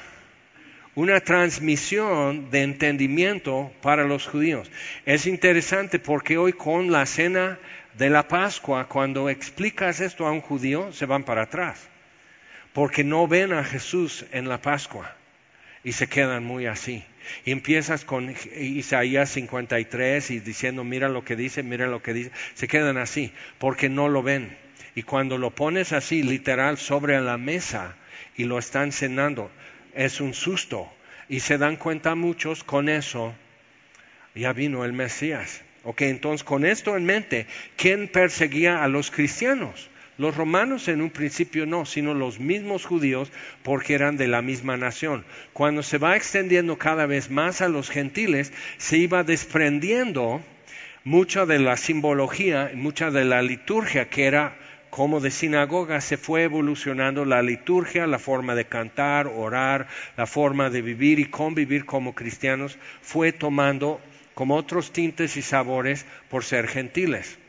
una 0.93 1.21
transmisión 1.21 2.51
de 2.51 2.63
entendimiento 2.63 3.71
para 3.81 4.03
los 4.03 4.27
judíos. 4.27 4.69
Es 5.05 5.25
interesante 5.25 5.99
porque 5.99 6.37
hoy 6.37 6.51
con 6.51 6.91
la 6.91 7.05
cena 7.05 7.59
de 7.97 8.09
la 8.09 8.27
Pascua, 8.27 8.89
cuando 8.89 9.29
explicas 9.29 10.01
esto 10.01 10.27
a 10.27 10.31
un 10.31 10.41
judío, 10.41 10.91
se 10.91 11.05
van 11.05 11.23
para 11.23 11.43
atrás, 11.43 11.87
porque 12.73 13.05
no 13.05 13.25
ven 13.25 13.53
a 13.53 13.63
Jesús 13.63 14.25
en 14.33 14.49
la 14.49 14.61
Pascua 14.61 15.15
y 15.83 15.93
se 15.93 16.07
quedan 16.07 16.43
muy 16.43 16.65
así. 16.65 17.03
Y 17.45 17.51
empiezas 17.51 18.05
con 18.05 18.33
Isaías 18.55 19.29
53 19.29 20.31
y 20.31 20.39
diciendo, 20.39 20.83
mira 20.83 21.09
lo 21.09 21.23
que 21.23 21.35
dice, 21.35 21.63
mira 21.63 21.87
lo 21.87 22.01
que 22.01 22.13
dice, 22.13 22.31
se 22.53 22.67
quedan 22.67 22.97
así, 22.97 23.31
porque 23.57 23.89
no 23.89 24.09
lo 24.09 24.23
ven. 24.23 24.57
Y 24.95 25.03
cuando 25.03 25.37
lo 25.37 25.51
pones 25.51 25.93
así, 25.93 26.23
literal, 26.23 26.77
sobre 26.77 27.19
la 27.21 27.37
mesa 27.37 27.95
y 28.35 28.45
lo 28.45 28.59
están 28.59 28.91
cenando, 28.91 29.51
es 29.93 30.19
un 30.19 30.33
susto. 30.33 30.91
Y 31.29 31.39
se 31.39 31.57
dan 31.57 31.77
cuenta 31.77 32.15
muchos 32.15 32.63
con 32.63 32.89
eso, 32.89 33.33
ya 34.35 34.51
vino 34.53 34.83
el 34.83 34.93
Mesías. 34.93 35.63
Ok, 35.83 36.01
entonces 36.01 36.43
con 36.43 36.65
esto 36.65 36.95
en 36.97 37.05
mente, 37.05 37.47
¿quién 37.77 38.07
perseguía 38.07 38.83
a 38.83 38.87
los 38.87 39.09
cristianos? 39.09 39.90
Los 40.17 40.35
romanos 40.35 40.87
en 40.87 41.01
un 41.01 41.09
principio 41.09 41.65
no, 41.65 41.85
sino 41.85 42.13
los 42.13 42.39
mismos 42.39 42.85
judíos 42.85 43.31
porque 43.63 43.93
eran 43.93 44.17
de 44.17 44.27
la 44.27 44.41
misma 44.41 44.77
nación. 44.77 45.25
Cuando 45.53 45.83
se 45.83 45.97
va 45.97 46.15
extendiendo 46.15 46.77
cada 46.77 47.05
vez 47.05 47.31
más 47.31 47.61
a 47.61 47.69
los 47.69 47.89
gentiles, 47.89 48.53
se 48.77 48.97
iba 48.97 49.23
desprendiendo 49.23 50.41
mucha 51.03 51.45
de 51.45 51.59
la 51.59 51.77
simbología, 51.77 52.71
mucha 52.75 53.09
de 53.09 53.25
la 53.25 53.41
liturgia 53.41 54.09
que 54.09 54.25
era 54.25 54.57
como 54.91 55.21
de 55.21 55.31
sinagoga 55.31 56.01
se 56.01 56.17
fue 56.17 56.43
evolucionando 56.43 57.23
la 57.23 57.41
liturgia, 57.41 58.05
la 58.05 58.19
forma 58.19 58.55
de 58.55 58.65
cantar, 58.65 59.25
orar, 59.25 59.87
la 60.17 60.27
forma 60.27 60.69
de 60.69 60.81
vivir 60.81 61.17
y 61.19 61.25
convivir 61.25 61.85
como 61.85 62.13
cristianos, 62.13 62.77
fue 63.01 63.31
tomando 63.31 64.01
como 64.33 64.57
otros 64.57 64.91
tintes 64.91 65.37
y 65.37 65.41
sabores 65.41 66.05
por 66.29 66.43
ser 66.43 66.67
gentiles. 66.67 67.39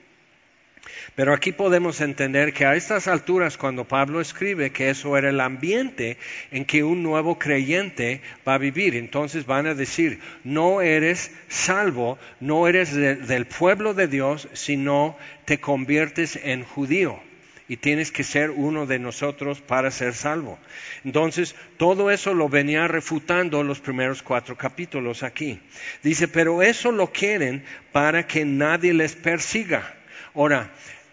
Pero 1.14 1.34
aquí 1.34 1.52
podemos 1.52 2.00
entender 2.00 2.52
que 2.52 2.64
a 2.64 2.74
estas 2.74 3.06
alturas, 3.06 3.56
cuando 3.56 3.84
Pablo 3.84 4.20
escribe 4.20 4.70
que 4.70 4.90
eso 4.90 5.16
era 5.16 5.30
el 5.30 5.40
ambiente 5.40 6.16
en 6.50 6.64
que 6.64 6.84
un 6.84 7.02
nuevo 7.02 7.38
creyente 7.38 8.20
va 8.46 8.54
a 8.54 8.58
vivir, 8.58 8.96
entonces 8.96 9.46
van 9.46 9.66
a 9.66 9.74
decir, 9.74 10.20
no 10.42 10.80
eres 10.80 11.30
salvo, 11.48 12.18
no 12.40 12.66
eres 12.66 12.94
del 12.94 13.46
pueblo 13.46 13.94
de 13.94 14.08
Dios, 14.08 14.48
sino 14.54 15.16
te 15.44 15.60
conviertes 15.60 16.38
en 16.42 16.64
judío 16.64 17.20
y 17.68 17.76
tienes 17.76 18.10
que 18.10 18.24
ser 18.24 18.50
uno 18.50 18.86
de 18.86 18.98
nosotros 18.98 19.60
para 19.60 19.90
ser 19.90 20.14
salvo. 20.14 20.58
Entonces, 21.04 21.54
todo 21.76 22.10
eso 22.10 22.34
lo 22.34 22.48
venía 22.48 22.88
refutando 22.88 23.62
los 23.62 23.80
primeros 23.80 24.22
cuatro 24.22 24.56
capítulos 24.56 25.22
aquí. 25.22 25.60
Dice, 26.02 26.28
pero 26.28 26.62
eso 26.62 26.92
lo 26.92 27.12
quieren 27.12 27.64
para 27.92 28.26
que 28.26 28.44
nadie 28.44 28.92
les 28.92 29.14
persiga. 29.14 29.94
Ahora, 30.34 30.70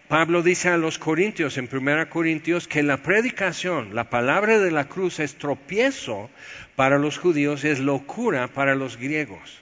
Pablo 0.08 0.42
dice 0.42 0.70
a 0.70 0.76
los 0.76 0.98
corintios 0.98 1.56
en 1.58 1.68
1 1.70 2.10
Corintios 2.10 2.66
que 2.66 2.82
la 2.82 2.96
predicación, 2.96 3.94
la 3.94 4.10
palabra 4.10 4.58
de 4.58 4.70
la 4.70 4.88
cruz 4.88 5.20
es 5.20 5.36
tropiezo 5.36 6.30
para 6.74 6.98
los 6.98 7.18
judíos, 7.18 7.62
es 7.64 7.78
locura 7.78 8.48
para 8.48 8.74
los 8.74 8.96
griegos. 8.96 9.60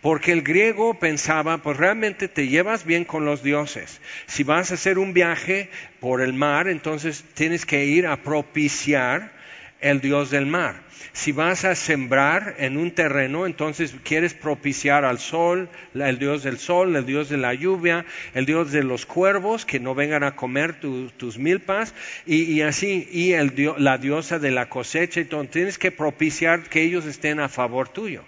Porque 0.00 0.32
el 0.32 0.42
griego 0.42 0.98
pensaba, 0.98 1.58
pues 1.58 1.76
realmente 1.76 2.28
te 2.28 2.48
llevas 2.48 2.84
bien 2.84 3.04
con 3.04 3.24
los 3.24 3.42
dioses. 3.42 4.00
Si 4.26 4.44
vas 4.44 4.70
a 4.70 4.74
hacer 4.74 4.98
un 4.98 5.12
viaje 5.12 5.70
por 5.98 6.20
el 6.20 6.34
mar, 6.34 6.68
entonces 6.68 7.24
tienes 7.34 7.66
que 7.66 7.86
ir 7.86 8.06
a 8.06 8.22
propiciar 8.22 9.32
el 9.80 10.00
dios 10.00 10.30
del 10.30 10.46
mar. 10.46 10.82
Si 11.12 11.32
vas 11.32 11.64
a 11.64 11.74
sembrar 11.74 12.54
en 12.58 12.76
un 12.76 12.92
terreno, 12.92 13.46
entonces 13.46 13.94
quieres 14.04 14.34
propiciar 14.34 15.04
al 15.04 15.18
sol, 15.18 15.68
el 15.94 16.18
dios 16.18 16.42
del 16.42 16.58
sol, 16.58 16.94
el 16.94 17.06
dios 17.06 17.28
de 17.28 17.36
la 17.36 17.54
lluvia, 17.54 18.04
el 18.34 18.46
dios 18.46 18.70
de 18.70 18.84
los 18.84 19.06
cuervos, 19.06 19.64
que 19.64 19.80
no 19.80 19.94
vengan 19.94 20.22
a 20.22 20.36
comer 20.36 20.78
tus 20.80 21.38
milpas, 21.38 21.94
y, 22.26 22.60
así, 22.60 23.08
y 23.10 23.34
la 23.78 23.98
diosa 23.98 24.38
de 24.38 24.50
la 24.50 24.68
cosecha, 24.68 25.20
entonces 25.20 25.50
tienes 25.50 25.78
que 25.78 25.90
propiciar 25.90 26.62
que 26.62 26.82
ellos 26.82 27.06
estén 27.06 27.40
a 27.40 27.48
favor 27.48 27.88
tuyo. 27.88 28.24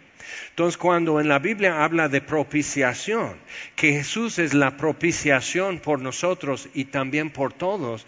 Entonces, 0.51 0.77
cuando 0.77 1.21
en 1.21 1.29
la 1.29 1.39
Biblia 1.39 1.85
habla 1.85 2.09
de 2.09 2.21
propiciación, 2.21 3.37
que 3.75 3.93
Jesús 3.93 4.39
es 4.39 4.55
la 4.55 4.77
propiciación 4.77 5.79
por 5.79 6.01
nosotros 6.01 6.69
y 6.75 6.87
también 6.87 7.31
por 7.31 7.53
todos, 7.53 8.07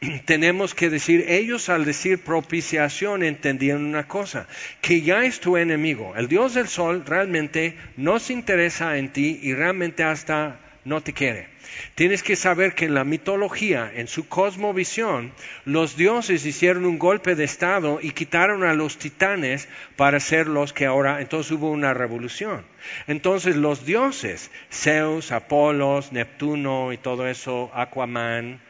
tenemos 0.24 0.74
que 0.74 0.90
decir, 0.90 1.24
ellos 1.28 1.68
al 1.68 1.84
decir 1.84 2.18
propiciación 2.22 3.22
entendían 3.22 3.84
una 3.84 4.06
cosa, 4.06 4.46
que 4.80 5.02
ya 5.02 5.24
es 5.24 5.40
tu 5.40 5.56
enemigo. 5.56 6.14
El 6.16 6.28
Dios 6.28 6.54
del 6.54 6.68
Sol 6.68 7.04
realmente 7.06 7.76
no 7.96 8.18
se 8.18 8.32
interesa 8.32 8.98
en 8.98 9.12
ti 9.12 9.38
y 9.42 9.54
realmente 9.54 10.02
hasta 10.02 10.60
no 10.84 11.00
te 11.00 11.12
quiere. 11.12 11.48
Tienes 11.94 12.22
que 12.22 12.36
saber 12.36 12.74
que 12.74 12.84
en 12.84 12.94
la 12.94 13.04
mitología, 13.04 13.90
en 13.94 14.06
su 14.06 14.28
cosmovisión, 14.28 15.32
los 15.64 15.96
dioses 15.96 16.44
hicieron 16.44 16.84
un 16.84 16.98
golpe 16.98 17.34
de 17.34 17.44
estado 17.44 17.98
y 18.00 18.10
quitaron 18.10 18.64
a 18.64 18.74
los 18.74 18.98
titanes 18.98 19.68
para 19.96 20.20
ser 20.20 20.46
los 20.46 20.72
que 20.72 20.86
ahora, 20.86 21.20
entonces 21.20 21.52
hubo 21.52 21.70
una 21.70 21.94
revolución. 21.94 22.64
Entonces 23.06 23.56
los 23.56 23.86
dioses, 23.86 24.50
Zeus, 24.70 25.32
Apolos, 25.32 26.12
Neptuno 26.12 26.92
y 26.92 26.98
todo 26.98 27.26
eso, 27.26 27.70
Aquaman, 27.74 28.60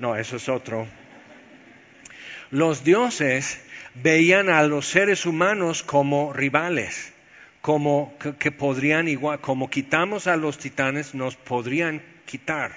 no, 0.00 0.16
eso 0.16 0.36
es 0.36 0.48
otro. 0.48 0.88
Los 2.50 2.82
dioses 2.82 3.60
veían 3.94 4.48
a 4.48 4.64
los 4.64 4.86
seres 4.86 5.24
humanos 5.26 5.84
como 5.84 6.32
rivales 6.32 7.12
como 7.60 8.16
que, 8.38 8.52
podrían 8.52 9.08
igual, 9.08 9.40
como 9.40 9.68
quitamos 9.68 10.26
a 10.26 10.36
los 10.36 10.58
titanes, 10.58 11.14
nos 11.14 11.36
podrían 11.36 12.02
quitar. 12.24 12.72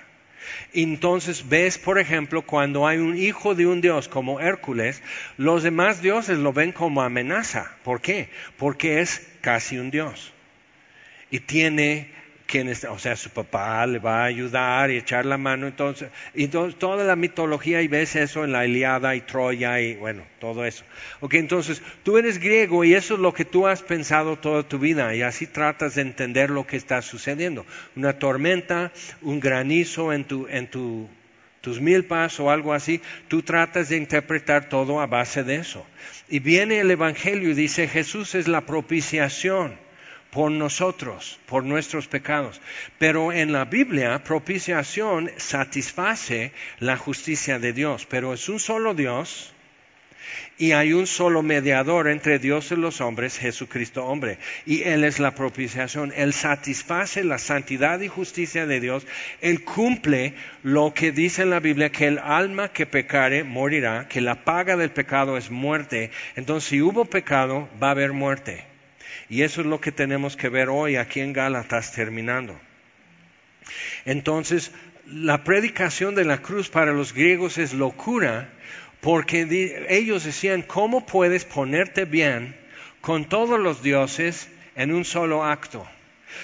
Entonces 0.74 1.48
ves, 1.48 1.78
por 1.78 2.00
ejemplo, 2.00 2.42
cuando 2.42 2.86
hay 2.86 2.98
un 2.98 3.18
hijo 3.18 3.56
de 3.56 3.66
un 3.66 3.80
dios 3.80 4.10
como 4.10 4.42
Hércules, 4.42 5.02
los 5.38 5.64
demás 5.64 6.02
dioses 6.02 6.38
lo 6.38 6.52
ven 6.52 6.74
como 6.74 7.02
amenaza. 7.02 7.78
¿Por 7.84 8.02
qué? 8.02 8.30
Porque 8.58 9.00
es 9.00 9.26
casi 9.40 9.78
un 9.78 9.90
dios. 9.90 10.34
Y 11.32 11.40
tiene 11.40 12.12
o 12.90 13.00
sea, 13.00 13.16
su 13.16 13.30
papá 13.32 13.86
le 13.88 14.00
va 14.00 14.22
a 14.22 14.26
ayudar 14.26 14.92
y 14.92 14.98
echar 14.98 15.26
la 15.26 15.38
mano. 15.38 15.68
Entonces, 15.68 16.10
y 16.34 16.48
toda 16.48 17.04
la 17.04 17.16
mitología 17.16 17.82
y 17.82 17.88
ves 17.88 18.16
eso 18.16 18.44
en 18.44 18.52
la 18.52 18.66
Iliada 18.66 19.16
y 19.16 19.22
Troya 19.22 19.80
y 19.82 19.96
bueno, 19.96 20.24
todo 20.40 20.66
eso. 20.66 20.84
Ok, 21.20 21.36
entonces 21.36 21.82
tú 22.04 22.18
eres 22.18 22.40
griego 22.40 22.84
y 22.84 22.94
eso 22.94 23.16
es 23.16 23.20
lo 23.20 23.34
que 23.34 23.46
tú 23.46 23.66
has 23.68 23.82
pensado 23.82 24.38
toda 24.38 24.64
tu 24.64 24.78
vida 24.78 25.16
y 25.16 25.22
así 25.22 25.48
tratas 25.48 25.96
de 25.96 26.04
entender 26.04 26.50
lo 26.50 26.68
que 26.68 26.78
está 26.78 27.02
sucediendo. 27.02 27.66
Una 27.96 28.20
tormenta, 28.20 28.92
un 29.22 29.40
granizo 29.40 30.14
en 30.14 30.26
tu, 30.26 30.48
en 30.48 30.68
tu 30.68 31.10
tus 31.62 31.80
milpas 31.80 32.42
o 32.42 32.52
algo 32.52 32.74
así, 32.74 33.00
tú 33.30 33.42
tratas 33.42 33.88
de 33.88 33.96
interpretar 33.96 34.68
todo 34.68 35.00
a 35.00 35.08
base 35.08 35.46
de 35.46 35.56
eso. 35.56 35.86
Y 36.28 36.40
viene 36.40 36.82
el 36.82 36.92
Evangelio 36.92 37.52
y 37.52 37.54
dice, 37.54 37.88
Jesús 37.88 38.36
es 38.36 38.50
la 38.50 38.66
propiciación 38.66 39.78
por 40.34 40.52
nosotros, 40.52 41.40
por 41.46 41.64
nuestros 41.64 42.08
pecados. 42.08 42.60
Pero 42.98 43.32
en 43.32 43.52
la 43.52 43.66
Biblia, 43.66 44.24
propiciación 44.24 45.30
satisface 45.38 46.52
la 46.80 46.98
justicia 46.98 47.60
de 47.60 47.72
Dios, 47.72 48.08
pero 48.10 48.34
es 48.34 48.50
un 48.50 48.60
solo 48.60 48.96
Dios 48.96 49.54
Y 50.58 50.72
hay 50.72 50.94
un 50.94 51.06
solo 51.06 51.44
mediador 51.44 52.08
entre 52.08 52.40
Dios 52.40 52.72
y 52.72 52.76
los 52.76 53.02
hombres, 53.02 53.38
Jesucristo 53.38 54.06
hombre. 54.06 54.38
Y 54.66 54.84
Él 54.84 55.04
es 55.04 55.20
la 55.20 55.36
propiciación. 55.36 56.14
Él 56.16 56.32
satisface 56.32 57.24
la 57.24 57.40
santidad 57.40 58.00
y 58.00 58.08
justicia 58.08 58.66
de 58.66 58.80
Dios. 58.80 59.06
Él 59.42 59.64
cumple 59.64 60.34
lo 60.62 60.94
que 60.94 61.12
dice 61.12 61.42
en 61.42 61.50
la 61.50 61.60
Biblia, 61.60 61.92
que 61.92 62.08
el 62.08 62.20
alma 62.20 62.70
que 62.70 62.86
pecare 62.86 63.44
morirá, 63.44 64.08
que 64.08 64.22
la 64.22 64.46
paga 64.46 64.78
del 64.78 64.92
pecado 64.92 65.38
es 65.38 65.52
muerte. 65.52 66.12
Entonces, 66.36 66.70
si 66.70 66.82
hubo 66.82 67.06
pecado, 67.06 67.68
va 67.82 67.90
a 67.90 67.92
haber 67.92 68.14
muerte. 68.14 68.73
Y 69.30 69.42
eso 69.44 69.62
es 69.62 69.68
lo 69.68 69.82
que 69.82 69.92
tenemos 69.92 70.36
que 70.36 70.50
ver 70.50 70.70
hoy 70.70 70.96
aquí 70.96 71.20
en 71.20 71.34
Gálatas 71.34 71.92
terminando. 71.94 72.60
Entonces, 74.06 74.72
la 75.08 75.44
predicación 75.44 76.16
de 76.16 76.26
la 76.26 76.40
cruz 76.40 76.70
para 76.70 76.94
los 76.94 77.14
griegos 77.14 77.58
es 77.58 77.74
locura 77.74 78.50
porque 79.02 79.86
ellos 79.90 80.24
decían, 80.24 80.62
¿cómo 80.62 81.06
puedes 81.06 81.44
ponerte 81.46 82.06
bien 82.06 82.56
con 83.02 83.28
todos 83.28 83.60
los 83.60 83.84
dioses 83.84 84.50
en 84.76 84.94
un 84.94 85.04
solo 85.04 85.44
acto? 85.44 85.86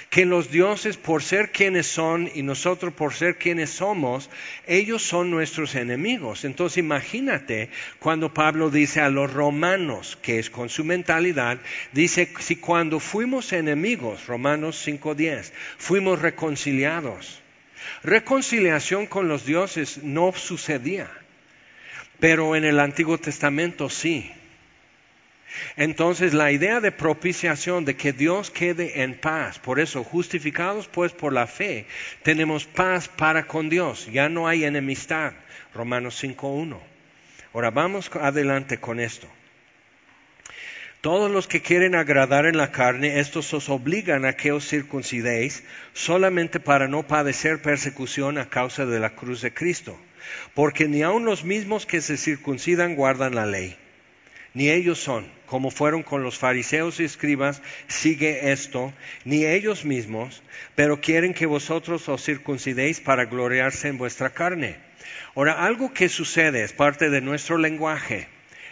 Que 0.09 0.25
los 0.25 0.51
dioses, 0.51 0.97
por 0.97 1.23
ser 1.23 1.51
quienes 1.51 1.87
son 1.87 2.29
y 2.33 2.43
nosotros 2.43 2.93
por 2.93 3.13
ser 3.13 3.37
quienes 3.37 3.69
somos, 3.69 4.29
ellos 4.67 5.03
son 5.03 5.31
nuestros 5.31 5.75
enemigos. 5.75 6.45
Entonces 6.45 6.77
imagínate 6.77 7.69
cuando 7.99 8.33
Pablo 8.33 8.69
dice 8.69 9.01
a 9.01 9.09
los 9.09 9.31
romanos, 9.31 10.17
que 10.21 10.39
es 10.39 10.49
con 10.49 10.69
su 10.69 10.83
mentalidad, 10.83 11.59
dice, 11.91 12.31
si 12.39 12.55
cuando 12.55 12.99
fuimos 12.99 13.53
enemigos, 13.53 14.27
Romanos 14.27 14.85
5.10, 14.87 15.51
fuimos 15.77 16.21
reconciliados. 16.21 17.41
Reconciliación 18.03 19.07
con 19.07 19.27
los 19.27 19.45
dioses 19.45 20.03
no 20.03 20.31
sucedía. 20.33 21.09
Pero 22.19 22.55
en 22.55 22.65
el 22.65 22.79
Antiguo 22.79 23.17
Testamento 23.17 23.89
sí. 23.89 24.31
Entonces 25.75 26.33
la 26.33 26.51
idea 26.51 26.79
de 26.79 26.91
propiciación, 26.91 27.85
de 27.85 27.95
que 27.95 28.13
Dios 28.13 28.51
quede 28.51 29.01
en 29.03 29.15
paz, 29.15 29.59
por 29.59 29.79
eso 29.79 30.03
justificados 30.03 30.87
pues 30.87 31.11
por 31.11 31.33
la 31.33 31.47
fe, 31.47 31.85
tenemos 32.23 32.65
paz 32.65 33.07
para 33.07 33.47
con 33.47 33.69
Dios, 33.69 34.07
ya 34.11 34.29
no 34.29 34.47
hay 34.47 34.63
enemistad. 34.63 35.33
Romanos 35.73 36.23
5.1. 36.23 36.77
Ahora 37.53 37.71
vamos 37.71 38.11
adelante 38.15 38.79
con 38.79 38.99
esto. 38.99 39.27
Todos 41.01 41.31
los 41.31 41.47
que 41.47 41.61
quieren 41.61 41.95
agradar 41.95 42.45
en 42.45 42.57
la 42.57 42.71
carne, 42.71 43.19
estos 43.19 43.53
os 43.53 43.69
obligan 43.69 44.25
a 44.25 44.33
que 44.33 44.51
os 44.51 44.67
circuncidéis 44.67 45.63
solamente 45.93 46.59
para 46.59 46.87
no 46.87 47.07
padecer 47.07 47.61
persecución 47.61 48.37
a 48.37 48.49
causa 48.49 48.85
de 48.85 48.99
la 48.99 49.15
cruz 49.15 49.41
de 49.41 49.53
Cristo 49.53 49.97
porque 50.53 50.87
ni 50.87 51.01
aun 51.01 51.25
los 51.25 51.43
mismos 51.43 51.85
que 51.85 52.01
se 52.01 52.17
circuncidan 52.17 52.95
guardan 52.95 53.35
la 53.35 53.45
ley, 53.45 53.77
ni 54.53 54.69
ellos 54.69 54.99
son, 54.99 55.27
como 55.45 55.71
fueron 55.71 56.03
con 56.03 56.23
los 56.23 56.37
fariseos 56.37 56.99
y 56.99 57.03
escribas, 57.03 57.61
sigue 57.87 58.51
esto, 58.51 58.93
ni 59.25 59.45
ellos 59.45 59.85
mismos, 59.85 60.43
pero 60.75 61.01
quieren 61.01 61.33
que 61.33 61.45
vosotros 61.45 62.07
os 62.09 62.23
circuncidéis 62.23 62.99
para 62.99 63.25
gloriarse 63.25 63.87
en 63.87 63.97
vuestra 63.97 64.31
carne. 64.31 64.77
Ahora, 65.35 65.65
algo 65.65 65.93
que 65.93 66.09
sucede 66.09 66.63
es 66.63 66.73
parte 66.73 67.09
de 67.09 67.21
nuestro 67.21 67.57
lenguaje. 67.57 68.27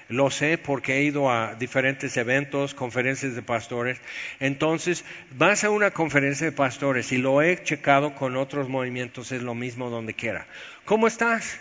Lo 0.09 0.31
sé 0.31 0.57
porque 0.57 0.95
he 0.95 1.03
ido 1.03 1.29
a 1.29 1.55
diferentes 1.55 2.15
eventos, 2.15 2.73
conferencias 2.73 3.35
de 3.35 3.41
pastores. 3.41 3.99
Entonces, 4.39 5.03
vas 5.31 5.65
a 5.65 5.69
una 5.69 5.91
conferencia 5.91 6.45
de 6.45 6.53
pastores 6.53 7.11
y 7.11 7.17
lo 7.17 7.41
he 7.41 7.61
checado 7.63 8.15
con 8.15 8.37
otros 8.37 8.69
movimientos, 8.69 9.33
es 9.33 9.41
lo 9.41 9.53
mismo 9.53 9.89
donde 9.89 10.13
quiera. 10.13 10.47
¿Cómo 10.85 11.07
estás? 11.07 11.59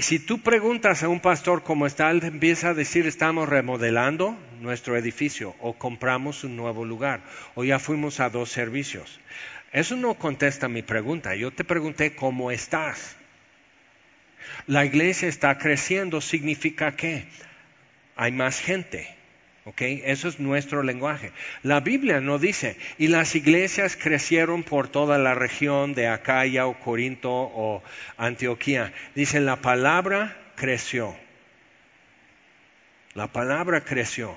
Si 0.00 0.20
tú 0.20 0.38
preguntas 0.38 1.02
a 1.02 1.08
un 1.08 1.18
pastor 1.18 1.64
cómo 1.64 1.84
está, 1.84 2.12
él 2.12 2.22
empieza 2.22 2.68
a 2.68 2.74
decir 2.74 3.08
estamos 3.08 3.48
remodelando 3.48 4.38
nuestro 4.60 4.96
edificio 4.96 5.56
o 5.58 5.72
compramos 5.72 6.44
un 6.44 6.54
nuevo 6.54 6.84
lugar 6.84 7.20
o 7.56 7.64
ya 7.64 7.80
fuimos 7.80 8.20
a 8.20 8.30
dos 8.30 8.48
servicios. 8.48 9.18
Eso 9.72 9.96
no 9.96 10.14
contesta 10.14 10.68
mi 10.68 10.82
pregunta. 10.82 11.34
Yo 11.34 11.50
te 11.50 11.64
pregunté 11.64 12.14
cómo 12.14 12.52
estás. 12.52 13.16
La 14.68 14.84
iglesia 14.84 15.28
está 15.28 15.58
creciendo, 15.58 16.20
significa 16.20 16.94
qué? 16.94 17.26
Hay 18.14 18.30
más 18.30 18.60
gente. 18.60 19.17
Eso 19.76 20.28
es 20.28 20.40
nuestro 20.40 20.82
lenguaje. 20.82 21.32
La 21.62 21.80
Biblia 21.80 22.20
no 22.20 22.38
dice, 22.38 22.76
y 22.96 23.08
las 23.08 23.34
iglesias 23.34 23.96
crecieron 23.96 24.62
por 24.62 24.88
toda 24.88 25.18
la 25.18 25.34
región 25.34 25.94
de 25.94 26.08
Acaya 26.08 26.66
o 26.66 26.78
Corinto 26.78 27.30
o 27.30 27.82
Antioquía. 28.16 28.92
Dice, 29.14 29.40
la 29.40 29.56
palabra 29.56 30.36
creció. 30.56 31.14
La 33.14 33.32
palabra 33.32 33.84
creció. 33.84 34.36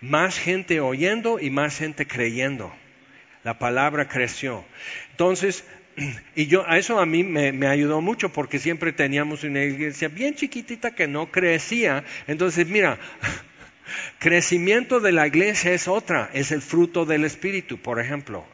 Más 0.00 0.38
gente 0.38 0.80
oyendo 0.80 1.40
y 1.40 1.50
más 1.50 1.78
gente 1.78 2.06
creyendo. 2.06 2.72
La 3.42 3.58
palabra 3.58 4.08
creció. 4.08 4.64
Entonces, 5.10 5.64
y 6.36 6.46
yo, 6.46 6.68
a 6.68 6.78
eso 6.78 6.98
a 7.00 7.06
mí 7.06 7.24
me, 7.24 7.52
me, 7.52 7.66
ayudó 7.66 8.00
mucho 8.00 8.30
porque 8.30 8.58
siempre 8.58 8.92
teníamos 8.92 9.44
una 9.44 9.62
iglesia 9.64 10.08
bien 10.08 10.34
chiquitita 10.34 10.94
que 10.94 11.08
no 11.08 11.30
crecía. 11.30 12.04
Entonces, 12.26 12.66
mira, 12.68 12.98
Crecimiento 14.18 15.00
de 15.00 15.12
la 15.12 15.26
iglesia 15.26 15.72
es 15.72 15.88
otra, 15.88 16.30
es 16.32 16.52
el 16.52 16.62
fruto 16.62 17.04
del 17.04 17.24
Espíritu, 17.24 17.78
por 17.78 18.00
ejemplo, 18.00 18.46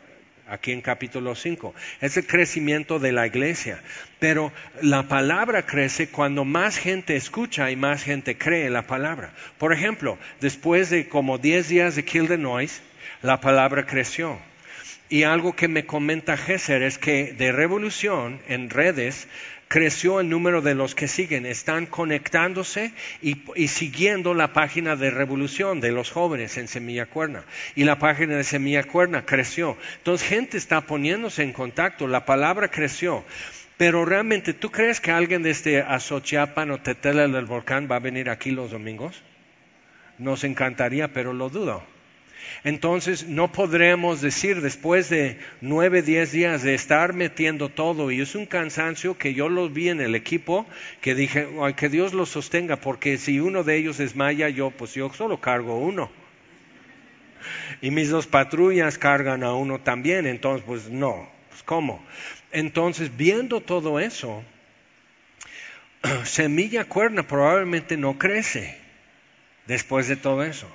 aquí 0.50 0.72
en 0.72 0.80
capítulo 0.80 1.34
5. 1.34 1.74
Es 2.00 2.16
el 2.16 2.26
crecimiento 2.26 2.98
de 2.98 3.12
la 3.12 3.26
iglesia. 3.26 3.80
Pero 4.18 4.52
la 4.82 5.08
palabra 5.08 5.64
crece 5.64 6.08
cuando 6.08 6.44
más 6.44 6.76
gente 6.76 7.16
escucha 7.16 7.70
y 7.70 7.76
más 7.76 8.02
gente 8.02 8.36
cree 8.36 8.68
la 8.68 8.86
palabra. 8.86 9.32
Por 9.58 9.72
ejemplo, 9.72 10.18
después 10.40 10.90
de 10.90 11.08
como 11.08 11.38
10 11.38 11.68
días 11.68 11.96
de 11.96 12.04
Kill 12.04 12.28
the 12.28 12.38
Noise, 12.38 12.82
la 13.22 13.40
palabra 13.40 13.86
creció. 13.86 14.38
Y 15.08 15.24
algo 15.24 15.54
que 15.56 15.68
me 15.68 15.86
comenta 15.86 16.36
Gesser 16.36 16.82
es 16.82 16.98
que 16.98 17.32
de 17.32 17.50
revolución 17.52 18.40
en 18.46 18.70
redes 18.70 19.26
creció 19.70 20.18
el 20.18 20.28
número 20.28 20.62
de 20.62 20.74
los 20.74 20.96
que 20.96 21.06
siguen, 21.06 21.46
están 21.46 21.86
conectándose 21.86 22.92
y, 23.22 23.36
siguiendo 23.68 24.34
la 24.34 24.52
página 24.52 24.96
de 24.96 25.12
revolución 25.12 25.80
de 25.80 25.92
los 25.92 26.10
jóvenes 26.10 26.58
en 26.58 26.66
Semilla 26.66 27.06
Cuerna. 27.06 27.44
Y 27.76 27.84
la 27.84 28.00
página 28.00 28.34
de 28.34 28.42
Semilla 28.42 28.82
Cuerna 28.82 29.24
creció. 29.24 29.76
Entonces 29.98 30.28
gente 30.28 30.56
está 30.56 30.80
poniéndose 30.80 31.44
en 31.44 31.52
contacto, 31.52 32.08
la 32.08 32.24
palabra 32.24 32.66
creció. 32.66 33.24
Pero 33.76 34.04
realmente, 34.04 34.54
¿tú 34.54 34.72
crees 34.72 35.00
que 35.00 35.12
alguien 35.12 35.44
desde 35.44 35.82
Azochiapan 35.82 36.72
o 36.72 36.78
Tetela 36.78 37.28
del 37.28 37.44
Volcán 37.44 37.86
va 37.88 37.94
a 37.94 38.00
venir 38.00 38.28
aquí 38.28 38.50
los 38.50 38.72
domingos? 38.72 39.22
Nos 40.18 40.42
encantaría, 40.42 41.12
pero 41.12 41.32
lo 41.32 41.48
dudo. 41.48 41.80
Entonces 42.64 43.26
no 43.26 43.52
podremos 43.52 44.20
decir 44.20 44.60
después 44.60 45.08
de 45.08 45.38
nueve, 45.60 46.02
diez 46.02 46.32
días 46.32 46.62
de 46.62 46.74
estar 46.74 47.12
metiendo 47.12 47.68
todo, 47.68 48.10
y 48.10 48.20
es 48.20 48.34
un 48.34 48.46
cansancio 48.46 49.16
que 49.16 49.34
yo 49.34 49.48
lo 49.48 49.68
vi 49.68 49.88
en 49.88 50.00
el 50.00 50.14
equipo, 50.14 50.66
que 51.00 51.14
dije, 51.14 51.48
que 51.76 51.88
Dios 51.88 52.12
los 52.12 52.28
sostenga, 52.28 52.76
porque 52.76 53.18
si 53.18 53.40
uno 53.40 53.64
de 53.64 53.76
ellos 53.76 53.98
desmaya, 53.98 54.48
yo 54.48 54.70
pues 54.70 54.94
yo 54.94 55.12
solo 55.12 55.40
cargo 55.40 55.78
uno. 55.78 56.10
Y 57.80 57.90
mis 57.90 58.10
dos 58.10 58.26
patrullas 58.26 58.98
cargan 58.98 59.42
a 59.42 59.54
uno 59.54 59.80
también, 59.80 60.26
entonces 60.26 60.64
pues 60.66 60.90
no, 60.90 61.28
pues 61.48 61.62
cómo. 61.62 62.04
Entonces 62.52 63.16
viendo 63.16 63.60
todo 63.60 64.00
eso, 64.00 64.42
semilla 66.24 66.84
cuerna 66.84 67.22
probablemente 67.22 67.96
no 67.96 68.18
crece 68.18 68.79
después 69.70 70.08
de 70.08 70.16
todo 70.16 70.42
eso. 70.42 70.66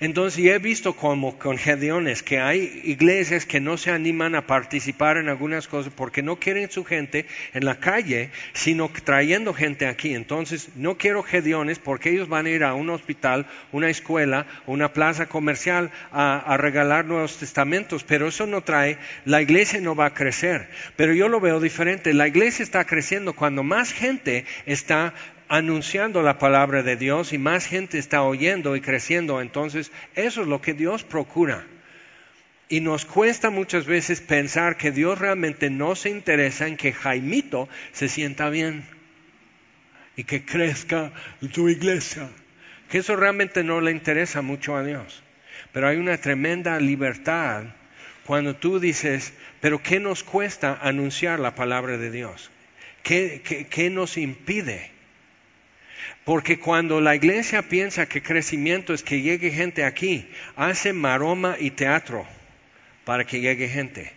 Entonces, 0.00 0.44
he 0.44 0.58
visto 0.58 0.96
como 0.96 1.38
con 1.38 1.56
Gedeones 1.56 2.24
que 2.24 2.40
hay 2.40 2.82
iglesias 2.84 3.46
que 3.46 3.60
no 3.60 3.76
se 3.76 3.92
animan 3.92 4.34
a 4.34 4.46
participar 4.46 5.16
en 5.16 5.28
algunas 5.28 5.68
cosas 5.68 5.92
porque 5.94 6.20
no 6.20 6.40
quieren 6.40 6.68
su 6.68 6.84
gente 6.84 7.26
en 7.54 7.64
la 7.64 7.78
calle, 7.78 8.30
sino 8.52 8.90
trayendo 9.04 9.54
gente 9.54 9.86
aquí. 9.86 10.14
Entonces, 10.14 10.70
no 10.74 10.98
quiero 10.98 11.22
Gedeones 11.22 11.78
porque 11.78 12.10
ellos 12.10 12.28
van 12.28 12.46
a 12.46 12.50
ir 12.50 12.64
a 12.64 12.74
un 12.74 12.90
hospital, 12.90 13.46
una 13.70 13.88
escuela, 13.88 14.46
una 14.66 14.92
plaza 14.92 15.26
comercial 15.26 15.92
a, 16.10 16.38
a 16.38 16.56
regalar 16.56 17.04
nuevos 17.04 17.38
testamentos, 17.38 18.02
pero 18.02 18.26
eso 18.26 18.48
no 18.48 18.62
trae, 18.62 18.98
la 19.24 19.40
iglesia 19.40 19.80
no 19.80 19.94
va 19.94 20.06
a 20.06 20.14
crecer. 20.14 20.68
Pero 20.96 21.14
yo 21.14 21.28
lo 21.28 21.38
veo 21.38 21.60
diferente, 21.60 22.12
la 22.14 22.26
iglesia 22.26 22.64
está 22.64 22.84
creciendo 22.84 23.32
cuando 23.34 23.62
más 23.62 23.92
gente 23.92 24.44
está 24.66 25.14
anunciando 25.50 26.22
la 26.22 26.38
palabra 26.38 26.84
de 26.84 26.94
Dios 26.94 27.32
y 27.32 27.38
más 27.38 27.66
gente 27.66 27.98
está 27.98 28.22
oyendo 28.22 28.76
y 28.76 28.80
creciendo. 28.80 29.40
Entonces, 29.40 29.90
eso 30.14 30.42
es 30.42 30.46
lo 30.46 30.62
que 30.62 30.74
Dios 30.74 31.02
procura. 31.02 31.66
Y 32.68 32.80
nos 32.80 33.04
cuesta 33.04 33.50
muchas 33.50 33.84
veces 33.84 34.20
pensar 34.20 34.76
que 34.76 34.92
Dios 34.92 35.18
realmente 35.18 35.68
no 35.68 35.96
se 35.96 36.08
interesa 36.08 36.68
en 36.68 36.76
que 36.76 36.92
Jaimito 36.92 37.68
se 37.90 38.08
sienta 38.08 38.48
bien 38.48 38.84
y 40.14 40.22
que 40.22 40.44
crezca 40.44 41.10
tu 41.52 41.68
iglesia. 41.68 42.30
Que 42.88 42.98
eso 42.98 43.16
realmente 43.16 43.64
no 43.64 43.80
le 43.80 43.90
interesa 43.90 44.42
mucho 44.42 44.76
a 44.76 44.84
Dios. 44.84 45.20
Pero 45.72 45.88
hay 45.88 45.96
una 45.96 46.16
tremenda 46.16 46.78
libertad 46.78 47.64
cuando 48.24 48.54
tú 48.54 48.78
dices, 48.78 49.34
pero 49.60 49.82
¿qué 49.82 49.98
nos 49.98 50.22
cuesta 50.22 50.78
anunciar 50.80 51.40
la 51.40 51.56
palabra 51.56 51.98
de 51.98 52.12
Dios? 52.12 52.52
¿Qué, 53.02 53.42
qué, 53.44 53.66
qué 53.66 53.90
nos 53.90 54.16
impide? 54.16 54.99
Porque 56.24 56.58
cuando 56.58 57.00
la 57.00 57.14
iglesia 57.14 57.62
piensa 57.62 58.06
que 58.06 58.22
crecimiento 58.22 58.94
es 58.94 59.02
que 59.02 59.22
llegue 59.22 59.50
gente 59.50 59.84
aquí, 59.84 60.28
hace 60.56 60.92
maroma 60.92 61.56
y 61.58 61.70
teatro 61.70 62.26
para 63.04 63.24
que 63.24 63.40
llegue 63.40 63.68
gente. 63.68 64.12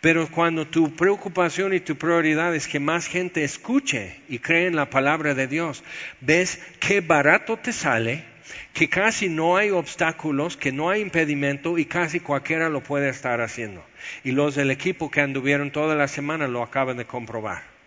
Pero 0.00 0.28
cuando 0.28 0.66
tu 0.66 0.94
preocupación 0.94 1.74
y 1.74 1.80
tu 1.80 1.96
prioridad 1.96 2.54
es 2.54 2.68
que 2.68 2.80
más 2.80 3.06
gente 3.06 3.44
escuche 3.44 4.20
y 4.28 4.38
cree 4.38 4.66
en 4.66 4.76
la 4.76 4.90
palabra 4.90 5.34
de 5.34 5.46
Dios, 5.46 5.82
ves 6.20 6.60
qué 6.80 7.00
barato 7.00 7.56
te 7.56 7.72
sale, 7.72 8.24
que 8.72 8.88
casi 8.88 9.28
no 9.28 9.56
hay 9.56 9.70
obstáculos, 9.70 10.56
que 10.56 10.72
no 10.72 10.90
hay 10.90 11.00
impedimento 11.00 11.78
y 11.78 11.84
casi 11.84 12.20
cualquiera 12.20 12.68
lo 12.68 12.82
puede 12.82 13.08
estar 13.08 13.40
haciendo. 13.40 13.84
Y 14.24 14.32
los 14.32 14.54
del 14.54 14.70
equipo 14.70 15.10
que 15.10 15.20
anduvieron 15.20 15.70
toda 15.70 15.94
la 15.94 16.08
semana 16.08 16.48
lo 16.48 16.62
acaban 16.62 16.96
de 16.96 17.04
comprobar. 17.04 17.77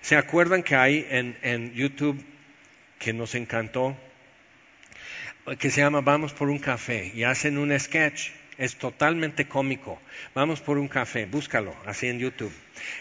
¿Se 0.00 0.16
acuerdan 0.16 0.62
que 0.62 0.76
hay 0.76 1.06
en, 1.10 1.36
en 1.42 1.72
YouTube 1.74 2.24
que 2.98 3.12
nos 3.12 3.34
encantó? 3.34 3.96
Que 5.58 5.70
se 5.70 5.80
llama 5.80 6.00
Vamos 6.00 6.32
por 6.32 6.48
un 6.50 6.58
café 6.58 7.10
y 7.14 7.24
hacen 7.24 7.58
un 7.58 7.78
sketch 7.78 8.30
es 8.58 8.76
totalmente 8.76 9.46
cómico. 9.46 10.00
Vamos 10.34 10.60
por 10.60 10.78
un 10.78 10.88
café, 10.88 11.26
búscalo, 11.26 11.74
así 11.86 12.08
en 12.08 12.18
YouTube. 12.18 12.52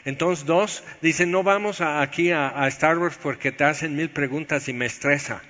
Entonces, 0.06 0.46
dos, 0.46 0.84
dicen, 1.02 1.32
no 1.32 1.44
vamos 1.44 1.82
aquí 1.82 2.32
a, 2.32 2.68
Star 2.68 2.98
Wars 2.98 3.18
porque 3.22 3.52
te 3.52 3.64
hacen 3.64 3.96
mil 3.96 4.10
preguntas 4.10 4.68
y 4.68 4.74
me 4.74 4.86
estresa. 4.86 5.42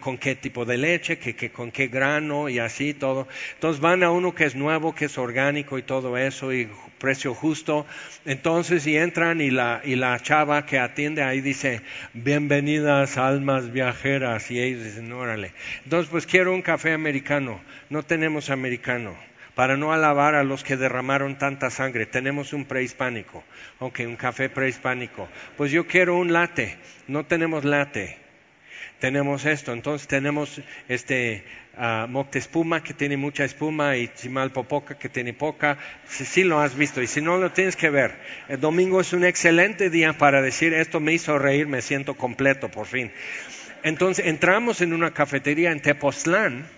con 0.00 0.18
qué 0.18 0.34
tipo 0.34 0.64
de 0.64 0.78
leche, 0.78 1.18
que, 1.18 1.50
con 1.50 1.70
qué 1.70 1.88
grano 1.88 2.48
y 2.48 2.58
así 2.58 2.94
todo. 2.94 3.28
Entonces 3.54 3.80
van 3.80 4.02
a 4.02 4.10
uno 4.10 4.34
que 4.34 4.44
es 4.44 4.54
nuevo, 4.54 4.94
que 4.94 5.06
es 5.06 5.18
orgánico 5.18 5.78
y 5.78 5.82
todo 5.82 6.16
eso 6.16 6.52
y 6.52 6.68
precio 6.98 7.34
justo. 7.34 7.86
Entonces, 8.24 8.86
y 8.86 8.96
entran 8.96 9.40
y 9.40 9.50
la, 9.50 9.80
y 9.84 9.96
la 9.96 10.18
chava 10.20 10.66
que 10.66 10.78
atiende 10.78 11.22
ahí 11.22 11.40
dice, 11.40 11.82
bienvenidas 12.14 13.16
almas 13.16 13.72
viajeras. 13.72 14.50
Y 14.50 14.60
ellos 14.60 14.84
dicen, 14.84 15.12
órale. 15.12 15.52
Entonces, 15.84 16.10
pues 16.10 16.26
quiero 16.26 16.52
un 16.52 16.62
café 16.62 16.92
americano. 16.92 17.60
No 17.90 18.02
tenemos 18.02 18.50
americano 18.50 19.28
para 19.58 19.76
no 19.76 19.92
alabar 19.92 20.36
a 20.36 20.44
los 20.44 20.62
que 20.62 20.76
derramaron 20.76 21.36
tanta 21.36 21.68
sangre. 21.68 22.06
Tenemos 22.06 22.52
un 22.52 22.64
prehispánico, 22.64 23.42
ok, 23.80 24.02
un 24.06 24.14
café 24.14 24.48
prehispánico. 24.48 25.28
Pues 25.56 25.72
yo 25.72 25.84
quiero 25.84 26.16
un 26.16 26.32
latte, 26.32 26.78
no 27.08 27.26
tenemos 27.26 27.64
latte. 27.64 28.18
Tenemos 29.00 29.46
esto, 29.46 29.72
entonces 29.72 30.06
tenemos 30.06 30.62
este 30.88 31.42
uh, 31.76 32.06
Moctespuma 32.06 32.84
que 32.84 32.94
tiene 32.94 33.16
mucha 33.16 33.44
espuma 33.44 33.96
y 33.96 34.06
Chimalpopoca 34.06 34.96
que 34.96 35.08
tiene 35.08 35.32
poca. 35.32 35.76
Si 36.06 36.44
lo 36.44 36.60
has 36.60 36.76
visto 36.76 37.02
y 37.02 37.08
si 37.08 37.20
no 37.20 37.38
lo 37.38 37.50
tienes 37.50 37.74
que 37.74 37.90
ver. 37.90 38.14
El 38.48 38.60
domingo 38.60 39.00
es 39.00 39.12
un 39.12 39.24
excelente 39.24 39.90
día 39.90 40.12
para 40.12 40.40
decir 40.40 40.72
esto 40.72 41.00
me 41.00 41.14
hizo 41.14 41.36
reír, 41.36 41.66
me 41.66 41.82
siento 41.82 42.14
completo 42.14 42.68
por 42.68 42.86
fin. 42.86 43.10
Entonces 43.82 44.24
entramos 44.24 44.82
en 44.82 44.92
una 44.92 45.12
cafetería 45.12 45.72
en 45.72 45.82
Tepoztlán 45.82 46.77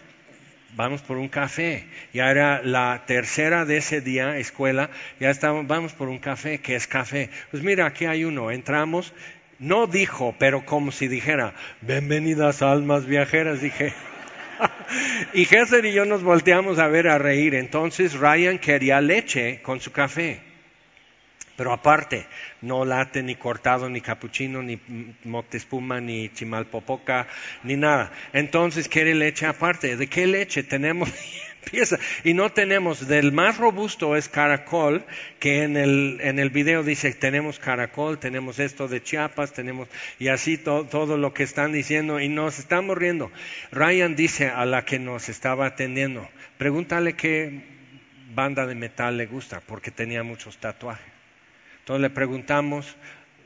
vamos 0.76 1.02
por 1.02 1.16
un 1.16 1.28
café. 1.28 1.86
Ya 2.12 2.30
era 2.30 2.62
la 2.62 3.04
tercera 3.06 3.64
de 3.64 3.78
ese 3.78 4.00
día, 4.00 4.38
escuela, 4.38 4.90
ya 5.18 5.30
estábamos, 5.30 5.66
vamos 5.66 5.92
por 5.92 6.08
un 6.08 6.18
café, 6.18 6.58
¿qué 6.58 6.76
es 6.76 6.86
café? 6.86 7.30
Pues 7.50 7.62
mira, 7.62 7.86
aquí 7.86 8.06
hay 8.06 8.24
uno, 8.24 8.50
entramos, 8.50 9.12
no 9.58 9.86
dijo, 9.86 10.34
pero 10.38 10.64
como 10.64 10.92
si 10.92 11.08
dijera, 11.08 11.54
bienvenidas 11.80 12.62
almas 12.62 13.06
viajeras, 13.06 13.60
dije. 13.60 13.92
y 15.34 15.44
Gesser 15.44 15.84
y 15.84 15.92
yo 15.92 16.04
nos 16.04 16.22
volteamos 16.22 16.78
a 16.78 16.88
ver 16.88 17.08
a 17.08 17.18
reír. 17.18 17.54
Entonces 17.54 18.14
Ryan 18.14 18.58
quería 18.58 19.00
leche 19.00 19.60
con 19.62 19.80
su 19.80 19.92
café. 19.92 20.49
Pero 21.56 21.72
aparte, 21.72 22.26
no 22.62 22.84
late 22.84 23.22
ni 23.22 23.34
cortado, 23.34 23.88
ni 23.88 24.00
capuchino, 24.00 24.62
ni 24.62 24.80
moctespuma, 25.24 26.00
ni 26.00 26.30
chimalpopoca, 26.30 27.26
ni 27.64 27.76
nada. 27.76 28.12
Entonces 28.32 28.88
quiere 28.88 29.14
leche 29.14 29.46
aparte. 29.46 29.96
¿De 29.96 30.06
qué 30.06 30.26
leche 30.26 30.62
tenemos? 30.62 31.10
Empieza. 31.62 31.98
Y 32.24 32.32
no 32.32 32.50
tenemos, 32.50 33.06
del 33.06 33.32
más 33.32 33.58
robusto 33.58 34.16
es 34.16 34.28
caracol, 34.28 35.04
que 35.38 35.62
en 35.62 35.76
el, 35.76 36.18
en 36.22 36.38
el 36.38 36.48
video 36.48 36.82
dice, 36.82 37.12
tenemos 37.12 37.58
caracol, 37.58 38.18
tenemos 38.18 38.58
esto 38.58 38.88
de 38.88 39.02
Chiapas, 39.02 39.52
tenemos, 39.52 39.88
y 40.18 40.28
así 40.28 40.56
todo 40.56 41.18
lo 41.18 41.34
que 41.34 41.42
están 41.42 41.72
diciendo, 41.72 42.18
y 42.18 42.28
nos 42.28 42.58
estamos 42.58 42.96
riendo. 42.96 43.30
Ryan 43.72 44.16
dice 44.16 44.48
a 44.48 44.64
la 44.64 44.86
que 44.86 44.98
nos 44.98 45.28
estaba 45.28 45.66
atendiendo, 45.66 46.26
pregúntale 46.56 47.12
qué 47.12 47.60
banda 48.34 48.66
de 48.66 48.74
metal 48.74 49.18
le 49.18 49.26
gusta, 49.26 49.60
porque 49.60 49.90
tenía 49.90 50.22
muchos 50.22 50.56
tatuajes. 50.56 51.09
Entonces 51.90 52.02
le 52.02 52.14
preguntamos, 52.14 52.96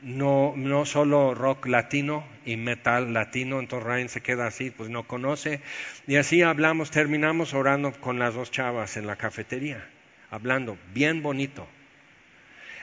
no, 0.03 0.85
solo 0.85 1.33
rock 1.33 1.65
latino 1.65 2.23
y 2.45 2.57
metal 2.57 3.11
latino, 3.11 3.59
entonces 3.59 3.87
Ryan 3.87 4.09
se 4.09 4.21
queda 4.21 4.45
así, 4.45 4.69
pues 4.69 4.87
no 4.91 5.07
conoce. 5.07 5.61
Y 6.05 6.17
así 6.17 6.43
hablamos, 6.43 6.91
terminamos 6.91 7.55
orando 7.55 7.91
con 7.93 8.19
las 8.19 8.35
dos 8.35 8.51
chavas 8.51 8.97
en 8.97 9.07
la 9.07 9.15
cafetería, 9.15 9.83
hablando, 10.29 10.77
bien 10.93 11.23
bonito. 11.23 11.67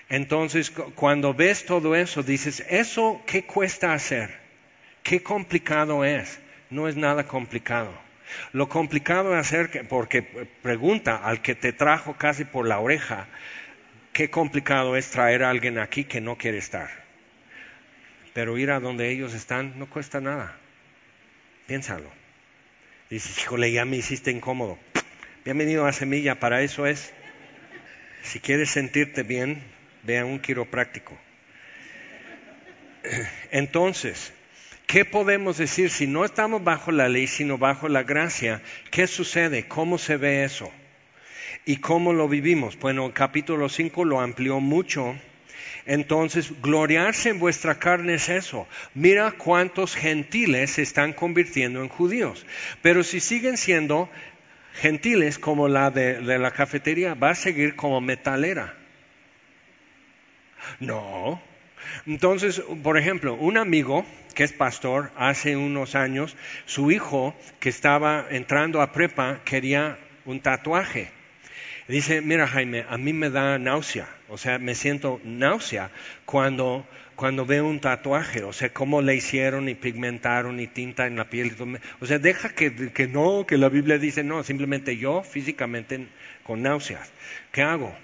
Entonces, 0.08 0.72
cuando 0.96 1.32
ves 1.32 1.64
todo 1.64 1.94
eso, 1.94 2.24
dices, 2.24 2.66
¿eso 2.68 3.22
qué 3.24 3.44
cuesta 3.44 3.92
hacer? 3.92 4.36
¿Qué 5.04 5.22
complicado 5.22 6.04
es? 6.04 6.40
No 6.70 6.88
es 6.88 6.96
nada 6.96 7.28
complicado. 7.28 7.92
Lo 8.52 8.68
complicado 8.68 9.32
es 9.32 9.46
hacer, 9.46 9.86
porque 9.88 10.22
pregunta 10.22 11.18
al 11.18 11.40
que 11.40 11.54
te 11.54 11.72
trajo 11.72 12.14
casi 12.14 12.44
por 12.44 12.66
la 12.66 12.80
oreja, 12.80 13.28
qué 14.12 14.30
complicado 14.30 14.96
es 14.96 15.10
traer 15.10 15.42
a 15.42 15.50
alguien 15.50 15.78
aquí 15.78 16.04
que 16.04 16.20
no 16.20 16.36
quiere 16.36 16.58
estar. 16.58 16.90
Pero 18.34 18.58
ir 18.58 18.70
a 18.70 18.80
donde 18.80 19.10
ellos 19.10 19.34
están 19.34 19.78
no 19.78 19.88
cuesta 19.88 20.20
nada. 20.20 20.56
Piénsalo. 21.66 22.10
Dices, 23.10 23.38
híjole, 23.38 23.72
ya 23.72 23.84
me 23.84 23.96
hiciste 23.96 24.30
incómodo. 24.30 24.78
Bienvenido 25.44 25.86
a 25.86 25.92
Semilla, 25.92 26.40
para 26.40 26.62
eso 26.62 26.86
es. 26.86 27.12
Si 28.22 28.40
quieres 28.40 28.70
sentirte 28.70 29.22
bien, 29.22 29.62
ve 30.02 30.18
a 30.18 30.24
un 30.24 30.38
quiropráctico. 30.38 31.18
Entonces, 33.50 34.32
¿qué 34.86 35.04
podemos 35.04 35.58
decir 35.58 35.90
si 35.90 36.06
no 36.06 36.24
estamos 36.24 36.64
bajo 36.64 36.92
la 36.92 37.08
ley, 37.08 37.26
sino 37.26 37.58
bajo 37.58 37.88
la 37.88 38.02
gracia? 38.02 38.62
¿Qué 38.90 39.06
sucede? 39.06 39.68
¿Cómo 39.68 39.98
se 39.98 40.16
ve 40.16 40.44
eso? 40.44 40.72
¿Y 41.64 41.76
cómo 41.76 42.12
lo 42.12 42.28
vivimos? 42.28 42.78
Bueno, 42.78 43.06
el 43.06 43.12
capítulo 43.12 43.68
5 43.68 44.04
lo 44.04 44.20
amplió 44.20 44.58
mucho. 44.58 45.14
Entonces, 45.86 46.52
gloriarse 46.60 47.30
en 47.30 47.38
vuestra 47.38 47.78
carne 47.78 48.14
es 48.14 48.28
eso. 48.28 48.66
Mira 48.94 49.32
cuántos 49.32 49.94
gentiles 49.94 50.72
se 50.72 50.82
están 50.82 51.12
convirtiendo 51.12 51.82
en 51.82 51.88
judíos. 51.88 52.46
Pero 52.82 53.04
si 53.04 53.20
siguen 53.20 53.56
siendo 53.56 54.10
gentiles 54.74 55.38
como 55.38 55.68
la 55.68 55.90
de, 55.90 56.20
de 56.20 56.38
la 56.38 56.50
cafetería, 56.50 57.14
va 57.14 57.30
a 57.30 57.34
seguir 57.36 57.76
como 57.76 58.00
metalera. 58.00 58.74
No. 60.80 61.40
Entonces, 62.06 62.60
por 62.82 62.98
ejemplo, 62.98 63.34
un 63.34 63.56
amigo 63.56 64.04
que 64.34 64.44
es 64.44 64.52
pastor, 64.52 65.12
hace 65.16 65.56
unos 65.56 65.94
años, 65.94 66.36
su 66.64 66.90
hijo 66.90 67.34
que 67.60 67.68
estaba 67.68 68.26
entrando 68.30 68.80
a 68.80 68.92
prepa 68.92 69.40
quería 69.44 69.98
un 70.24 70.40
tatuaje. 70.40 71.21
Dice, 71.92 72.22
mira 72.22 72.46
Jaime, 72.46 72.86
a 72.88 72.96
mí 72.96 73.12
me 73.12 73.28
da 73.28 73.58
náusea, 73.58 74.08
o 74.30 74.38
sea, 74.38 74.58
me 74.58 74.74
siento 74.74 75.20
náusea 75.24 75.90
cuando, 76.24 76.86
cuando 77.16 77.44
veo 77.44 77.66
un 77.66 77.80
tatuaje, 77.80 78.42
o 78.44 78.54
sea, 78.54 78.72
cómo 78.72 79.02
le 79.02 79.14
hicieron 79.14 79.68
y 79.68 79.74
pigmentaron 79.74 80.58
y 80.58 80.68
tinta 80.68 81.06
en 81.06 81.16
la 81.16 81.28
piel. 81.28 81.54
O 82.00 82.06
sea, 82.06 82.18
deja 82.18 82.48
que, 82.54 82.94
que 82.94 83.08
no, 83.08 83.44
que 83.46 83.58
la 83.58 83.68
Biblia 83.68 83.98
dice 83.98 84.24
no, 84.24 84.42
simplemente 84.42 84.96
yo 84.96 85.22
físicamente 85.22 86.06
con 86.44 86.62
náuseas. 86.62 87.12
¿Qué 87.52 87.60
hago? 87.60 87.94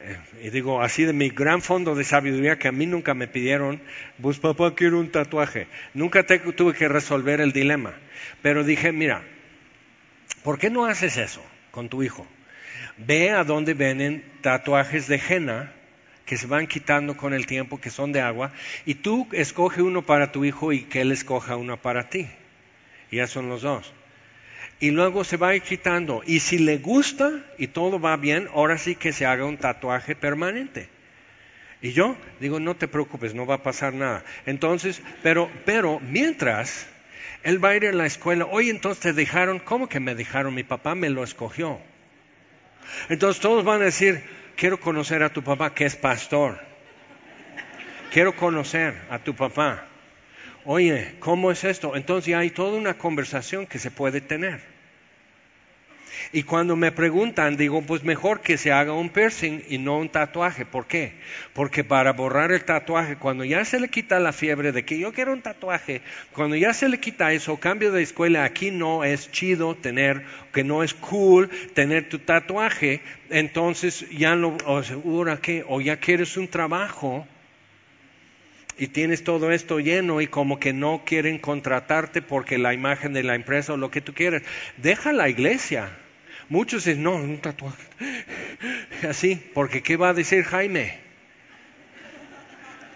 Eh, 0.00 0.16
y 0.46 0.50
digo, 0.50 0.82
así 0.82 1.04
de 1.04 1.12
mi 1.12 1.28
gran 1.28 1.62
fondo 1.62 1.94
de 1.94 2.02
sabiduría 2.02 2.58
que 2.58 2.66
a 2.66 2.72
mí 2.72 2.86
nunca 2.86 3.14
me 3.14 3.28
pidieron, 3.28 3.80
pues 4.20 4.40
papá 4.40 4.74
quiero 4.74 4.98
un 4.98 5.12
tatuaje. 5.12 5.68
Nunca 5.94 6.26
tuve 6.26 6.74
que 6.74 6.88
resolver 6.88 7.40
el 7.40 7.52
dilema. 7.52 7.94
Pero 8.42 8.64
dije, 8.64 8.90
mira, 8.90 9.22
¿por 10.42 10.58
qué 10.58 10.68
no 10.68 10.86
haces 10.86 11.16
eso 11.16 11.44
con 11.70 11.88
tu 11.88 12.02
hijo? 12.02 12.26
Ve 13.06 13.30
a 13.30 13.44
donde 13.44 13.74
venden 13.74 14.24
tatuajes 14.42 15.06
de 15.08 15.20
henna 15.28 15.72
que 16.26 16.36
se 16.36 16.46
van 16.46 16.68
quitando 16.68 17.16
con 17.16 17.34
el 17.34 17.46
tiempo, 17.46 17.80
que 17.80 17.90
son 17.90 18.12
de 18.12 18.20
agua, 18.20 18.52
y 18.86 18.94
tú 18.94 19.26
escoge 19.32 19.82
uno 19.82 20.02
para 20.02 20.30
tu 20.30 20.44
hijo 20.44 20.72
y 20.72 20.82
que 20.82 21.00
él 21.00 21.10
escoja 21.10 21.56
uno 21.56 21.76
para 21.76 22.08
ti. 22.08 22.28
Ya 23.10 23.26
son 23.26 23.48
los 23.48 23.62
dos. 23.62 23.92
Y 24.78 24.92
luego 24.92 25.24
se 25.24 25.36
va 25.36 25.58
quitando. 25.58 26.22
Y 26.24 26.38
si 26.38 26.58
le 26.58 26.78
gusta 26.78 27.44
y 27.58 27.66
todo 27.66 27.98
va 27.98 28.16
bien, 28.16 28.48
ahora 28.54 28.78
sí 28.78 28.94
que 28.94 29.12
se 29.12 29.26
haga 29.26 29.44
un 29.44 29.56
tatuaje 29.56 30.14
permanente. 30.14 30.88
Y 31.82 31.92
yo 31.92 32.16
digo, 32.38 32.60
no 32.60 32.76
te 32.76 32.86
preocupes, 32.86 33.34
no 33.34 33.46
va 33.46 33.56
a 33.56 33.62
pasar 33.62 33.94
nada. 33.94 34.22
Entonces, 34.46 35.02
pero, 35.22 35.50
pero 35.64 35.98
mientras, 36.00 36.86
él 37.42 37.62
va 37.62 37.70
a 37.70 37.76
ir 37.76 37.86
a 37.86 37.92
la 37.92 38.06
escuela, 38.06 38.46
oye, 38.46 38.70
entonces 38.70 39.02
te 39.02 39.12
dejaron, 39.12 39.58
¿cómo 39.58 39.88
que 39.88 39.98
me 39.98 40.14
dejaron? 40.14 40.54
Mi 40.54 40.62
papá 40.62 40.94
me 40.94 41.10
lo 41.10 41.24
escogió. 41.24 41.80
Entonces 43.08 43.40
todos 43.40 43.64
van 43.64 43.82
a 43.82 43.86
decir, 43.86 44.22
quiero 44.56 44.80
conocer 44.80 45.22
a 45.22 45.32
tu 45.32 45.42
papá 45.42 45.74
que 45.74 45.84
es 45.84 45.96
pastor. 45.96 46.60
Quiero 48.12 48.34
conocer 48.34 49.00
a 49.10 49.18
tu 49.18 49.34
papá. 49.34 49.86
oye, 50.64 51.14
¿cómo 51.20 51.50
es 51.50 51.64
esto? 51.64 51.96
Entonces 51.96 52.26
ya 52.26 52.38
hay 52.38 52.50
toda 52.50 52.76
una 52.76 52.94
conversación 52.94 53.66
que 53.66 53.78
se 53.78 53.90
puede 53.90 54.20
tener. 54.20 54.69
Y 56.32 56.42
cuando 56.44 56.76
me 56.76 56.92
preguntan, 56.92 57.56
digo, 57.56 57.82
pues 57.82 58.04
mejor 58.04 58.40
que 58.40 58.56
se 58.58 58.72
haga 58.72 58.92
un 58.92 59.10
piercing 59.10 59.62
y 59.68 59.78
no 59.78 59.98
un 59.98 60.08
tatuaje. 60.08 60.64
¿Por 60.64 60.86
qué? 60.86 61.12
Porque 61.52 61.84
para 61.84 62.12
borrar 62.12 62.52
el 62.52 62.64
tatuaje, 62.64 63.16
cuando 63.16 63.44
ya 63.44 63.64
se 63.64 63.80
le 63.80 63.88
quita 63.88 64.20
la 64.20 64.32
fiebre 64.32 64.72
de 64.72 64.84
que 64.84 64.98
yo 64.98 65.12
quiero 65.12 65.32
un 65.32 65.42
tatuaje, 65.42 66.02
cuando 66.32 66.56
ya 66.56 66.72
se 66.72 66.88
le 66.88 67.00
quita 67.00 67.32
eso, 67.32 67.58
cambio 67.58 67.92
de 67.92 68.02
escuela, 68.02 68.44
aquí 68.44 68.70
no 68.70 69.04
es 69.04 69.30
chido 69.30 69.74
tener, 69.74 70.24
que 70.52 70.64
no 70.64 70.82
es 70.82 70.94
cool 70.94 71.50
tener 71.74 72.08
tu 72.08 72.18
tatuaje, 72.18 73.00
entonces 73.30 74.08
ya 74.10 74.34
lo 74.34 74.56
asegura 74.66 75.38
que, 75.38 75.64
o 75.66 75.80
ya 75.80 75.96
quieres 75.96 76.36
un 76.36 76.48
trabajo, 76.48 77.26
y 78.80 78.86
tienes 78.88 79.24
todo 79.24 79.52
esto 79.52 79.78
lleno 79.78 80.22
y 80.22 80.26
como 80.26 80.58
que 80.58 80.72
no 80.72 81.02
quieren 81.04 81.38
contratarte 81.38 82.22
porque 82.22 82.56
la 82.56 82.72
imagen 82.72 83.12
de 83.12 83.22
la 83.22 83.34
empresa 83.34 83.74
o 83.74 83.76
lo 83.76 83.90
que 83.90 84.00
tú 84.00 84.14
quieres, 84.14 84.42
deja 84.78 85.12
la 85.12 85.28
iglesia. 85.28 85.90
Muchos 86.50 86.84
dicen, 86.84 87.04
no, 87.04 87.14
un 87.14 87.38
tatuaje. 87.38 87.86
Así, 89.08 89.40
porque 89.54 89.82
¿qué 89.82 89.96
va 89.96 90.10
a 90.10 90.14
decir 90.14 90.42
Jaime? 90.42 90.98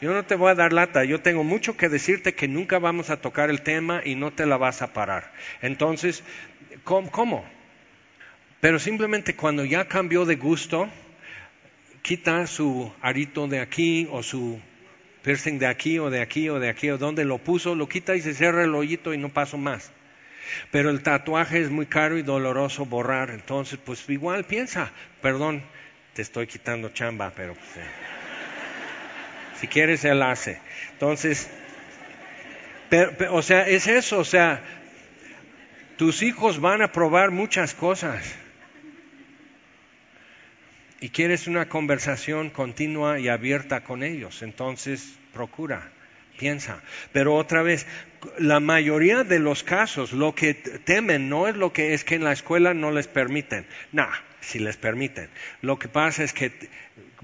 Yo 0.01 0.13
no 0.13 0.25
te 0.25 0.35
voy 0.35 0.51
a 0.51 0.57
dar 0.57 0.73
lata, 0.73 1.05
yo 1.05 1.21
tengo 1.21 1.45
mucho 1.45 1.77
que 1.77 1.89
decirte 1.89 2.35
que 2.35 2.49
nunca 2.49 2.81
vamos 2.81 3.11
a 3.11 3.21
tocar 3.21 3.51
el 3.51 3.63
tema 3.63 4.03
y 4.05 4.17
no 4.17 4.33
te 4.33 4.45
la 4.45 4.57
vas 4.57 4.83
a 4.83 4.93
parar. 4.93 5.33
Entonces, 5.63 6.25
¿cómo? 6.83 7.45
Pero 8.61 8.81
simplemente 8.81 9.37
cuando 9.37 9.65
ya 9.65 9.87
cambió 9.87 10.25
de 10.25 10.35
gusto, 10.35 10.89
quita 12.03 12.49
su 12.49 12.93
arito 13.01 13.47
de 13.47 13.61
aquí 13.61 14.09
o 14.11 14.25
su 14.25 14.61
piercing 15.23 15.61
de 15.61 15.69
aquí 15.69 16.01
o 16.01 16.11
de 16.11 16.21
aquí 16.21 16.49
o 16.49 16.59
de 16.59 16.71
aquí 16.71 16.91
o 16.91 16.99
donde 16.99 17.25
lo 17.25 17.39
puso, 17.39 17.77
lo 17.77 17.89
quita 17.89 18.17
y 18.17 18.21
se 18.21 18.35
cierra 18.35 18.65
el 18.65 18.75
hoyito 18.75 19.15
y 19.15 19.19
no 19.19 19.29
paso 19.29 19.59
más. 19.59 19.93
Pero 20.71 20.91
el 20.91 21.03
tatuaje 21.03 21.61
es 21.61 21.71
muy 21.71 21.87
caro 21.87 22.19
y 22.19 22.23
doloroso 22.23 22.85
borrar, 22.85 23.31
entonces 23.31 23.79
pues 23.85 24.09
igual 24.09 24.45
piensa, 24.45 24.93
perdón, 25.23 25.63
te 26.15 26.23
estoy 26.23 26.47
quitando 26.47 26.91
chamba, 26.91 27.33
pero 27.35 27.55
pues, 27.55 27.77
eh, 27.77 27.89
si 29.61 29.69
quieres 29.69 30.05
él 30.05 30.23
hace. 30.23 30.61
Entonces, 30.93 31.51
o 33.31 33.43
sea, 33.43 33.67
es 33.69 33.87
eso, 33.87 34.19
o 34.19 34.25
sea, 34.25 34.63
tus 35.97 36.23
hijos 36.23 36.61
van 36.61 36.83
a 36.83 36.93
probar 36.93 37.31
muchas 37.31 37.75
cosas. 37.75 38.37
Y 41.01 41.11
quieres 41.11 41.47
una 41.47 41.69
conversación 41.69 42.51
continua 42.51 43.19
y 43.19 43.29
abierta 43.29 43.83
con 43.83 44.03
ellos, 44.03 44.43
entonces 44.43 45.19
procura 45.33 45.91
piensa. 46.39 46.83
Pero 47.13 47.35
otra 47.35 47.63
vez, 47.63 47.87
la 48.39 48.61
mayoría 48.61 49.25
de 49.25 49.39
los 49.39 49.63
casos 49.63 50.13
lo 50.13 50.35
que 50.35 50.55
temen 50.55 51.29
no 51.29 51.49
es 51.49 51.57
lo 51.57 51.73
que 51.73 51.95
es 51.95 52.05
que 52.05 52.15
en 52.15 52.25
la 52.25 52.33
escuela 52.33 52.75
no 52.75 52.91
les 52.91 53.09
permiten. 53.09 53.67
Nah, 53.93 54.13
si 54.41 54.59
les 54.59 54.77
permiten. 54.77 55.29
Lo 55.63 55.79
que 55.79 55.89
pasa 55.89 56.25
es 56.25 56.33
que 56.33 56.53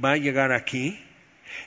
va 0.03 0.12
a 0.12 0.16
llegar 0.16 0.53
aquí 0.53 0.99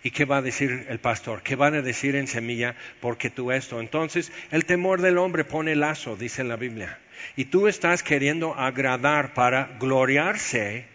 y 0.01 0.11
qué 0.11 0.25
va 0.25 0.37
a 0.37 0.41
decir 0.41 0.85
el 0.89 0.99
pastor, 0.99 1.41
qué 1.43 1.55
van 1.55 1.75
a 1.75 1.81
decir 1.81 2.15
en 2.15 2.27
semilla 2.27 2.75
porque 2.99 3.29
tú 3.29 3.51
esto. 3.51 3.79
Entonces, 3.79 4.31
el 4.51 4.65
temor 4.65 5.01
del 5.01 5.17
hombre 5.17 5.43
pone 5.43 5.75
lazo, 5.75 6.15
dice 6.15 6.43
la 6.43 6.55
Biblia. 6.55 6.99
Y 7.35 7.45
tú 7.45 7.67
estás 7.67 8.03
queriendo 8.03 8.55
agradar 8.55 9.33
para 9.33 9.77
gloriarse 9.79 10.85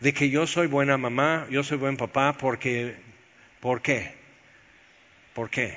de 0.00 0.12
que 0.12 0.30
yo 0.30 0.46
soy 0.46 0.66
buena 0.66 0.98
mamá, 0.98 1.46
yo 1.50 1.62
soy 1.62 1.78
buen 1.78 1.96
papá 1.96 2.36
porque 2.38 2.94
¿por 3.60 3.82
qué? 3.82 4.25
¿Por 5.36 5.50
qué? 5.50 5.76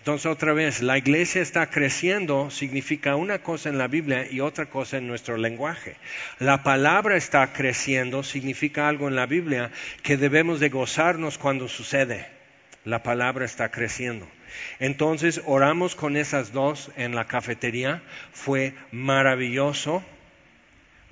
Entonces 0.00 0.26
otra 0.26 0.52
vez, 0.52 0.82
la 0.82 0.98
iglesia 0.98 1.40
está 1.40 1.70
creciendo 1.70 2.50
significa 2.50 3.16
una 3.16 3.38
cosa 3.38 3.70
en 3.70 3.78
la 3.78 3.88
Biblia 3.88 4.30
y 4.30 4.40
otra 4.40 4.66
cosa 4.66 4.98
en 4.98 5.06
nuestro 5.08 5.38
lenguaje. 5.38 5.96
La 6.38 6.62
palabra 6.62 7.16
está 7.16 7.54
creciendo 7.54 8.22
significa 8.22 8.86
algo 8.86 9.08
en 9.08 9.16
la 9.16 9.24
Biblia 9.24 9.70
que 10.02 10.18
debemos 10.18 10.60
de 10.60 10.68
gozarnos 10.68 11.38
cuando 11.38 11.68
sucede. 11.68 12.26
La 12.84 13.02
palabra 13.02 13.46
está 13.46 13.70
creciendo. 13.70 14.28
Entonces 14.78 15.40
oramos 15.46 15.94
con 15.94 16.14
esas 16.18 16.52
dos 16.52 16.90
en 16.98 17.14
la 17.14 17.26
cafetería. 17.26 18.02
Fue 18.34 18.74
maravilloso 18.92 20.04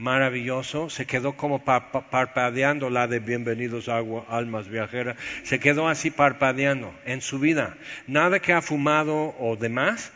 maravilloso, 0.03 0.91
se 0.91 1.07
quedó 1.07 1.37
como 1.37 1.65
parpadeando 1.65 2.91
la 2.91 3.07
de 3.07 3.21
bienvenidos 3.21 3.89
agua, 3.89 4.27
almas 4.29 4.69
viajeras, 4.69 5.17
se 5.45 5.61
quedó 5.61 5.89
así 5.89 6.11
parpadeando 6.11 6.93
en 7.05 7.21
su 7.21 7.39
vida. 7.39 7.77
Nada 8.09 8.41
que 8.41 8.53
ha 8.53 8.61
fumado 8.61 9.35
o 9.39 9.57
demás 9.57 10.13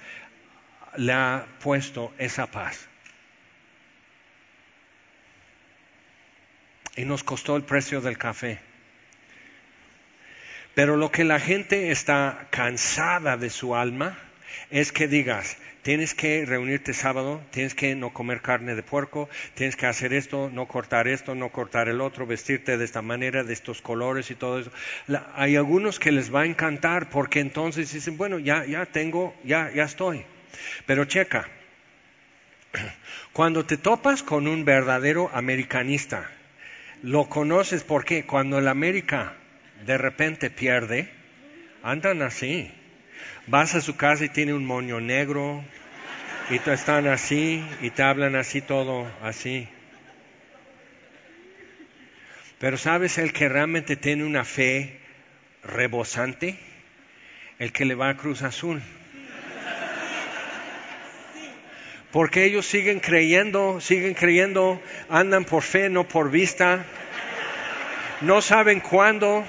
le 0.96 1.12
ha 1.12 1.46
puesto 1.61 2.12
esa 2.18 2.49
paz. 2.49 2.88
Y 6.96 7.05
nos 7.05 7.22
costó 7.22 7.57
el 7.57 7.62
precio 7.62 8.01
del 8.01 8.18
café. 8.18 8.59
Pero 10.75 10.96
lo 10.96 11.12
que 11.12 11.22
la 11.22 11.38
gente 11.38 11.92
está 11.92 12.49
cansada 12.51 13.37
de 13.37 13.51
su 13.51 13.77
alma 13.77 14.18
es 14.70 14.90
que 14.90 15.07
digas, 15.07 15.59
tienes 15.87 16.14
que 16.14 16.44
reunirte 16.44 16.92
sábado, 16.92 17.40
tienes 17.53 17.77
que 17.77 17.94
no 17.94 18.12
comer 18.12 18.40
carne 18.40 18.75
de 18.75 18.83
puerco, 18.83 19.29
tienes 19.55 19.77
que 19.77 19.87
hacer 19.87 20.12
esto, 20.12 20.51
no 20.53 20.66
cortar 20.66 21.07
esto, 21.07 21.37
no 21.37 21.51
cortar 21.51 21.88
el 21.88 22.01
otro, 22.01 22.27
vestirte 22.27 22.77
de 22.77 22.85
esta 22.85 23.03
manera, 23.03 23.44
de 23.44 23.53
estos 23.53 23.83
colores 23.83 24.33
y 24.33 24.35
todo 24.35 24.59
eso. 24.59 24.72
hay 25.37 25.55
algunos 25.55 26.01
que 26.01 26.11
les 26.11 26.35
va 26.35 26.40
a 26.40 26.46
encantar 26.46 27.09
porque 27.09 27.38
entonces 27.38 27.92
dicen, 27.92 28.16
bueno, 28.16 28.40
ya, 28.40 28.64
ya 28.66 28.85
tengo, 28.87 29.33
ya, 29.44 29.70
ya 29.72 29.85
estoy. 29.85 30.25
Pero 30.87 31.05
checa, 31.05 31.46
cuando 33.33 33.64
te 33.64 33.77
topas 33.77 34.25
con 34.25 34.49
un 34.49 34.64
verdadero 34.64 35.31
americanista, 35.35 36.29
lo 37.05 37.29
conoces 37.29 37.85
porque 37.85 38.27
cuando 38.27 38.59
el 38.59 38.66
América 38.66 39.35
de 39.87 39.99
repente 39.99 40.51
pierde, 40.51 41.09
andan 41.85 42.22
así. 42.22 42.72
Vas 43.48 43.76
a 43.76 43.80
su 43.80 43.96
casa 43.96 44.24
y 44.24 44.28
tiene 44.28 44.54
un 44.54 44.64
moño 44.64 45.00
negro 45.00 45.62
y 46.50 46.59
te 46.59 46.72
están 46.72 47.06
así 47.06 47.64
y 47.80 47.90
te 47.90 48.02
hablan 48.02 48.35
así 48.35 48.61
todo 48.61 49.09
así. 49.22 49.68
Pero 52.59 52.76
¿sabes 52.76 53.18
el 53.18 53.32
que 53.32 53.48
realmente 53.48 53.94
tiene 53.94 54.24
una 54.24 54.44
fe 54.44 54.98
rebosante? 55.62 56.59
El 57.61 57.70
que 57.70 57.85
le 57.85 57.94
va 57.94 58.09
a 58.09 58.16
Cruz 58.16 58.42
Azul. 58.42 58.82
Porque 62.11 62.46
ellos 62.46 62.66
siguen 62.66 62.98
creyendo, 62.98 63.80
siguen 63.80 64.14
creyendo, 64.14 64.82
andan 65.09 65.44
por 65.44 65.62
fe, 65.62 65.88
no 65.88 66.09
por 66.09 66.32
vista. 66.32 66.85
No 68.22 68.42
saben 68.42 68.80
cuándo 68.80 69.44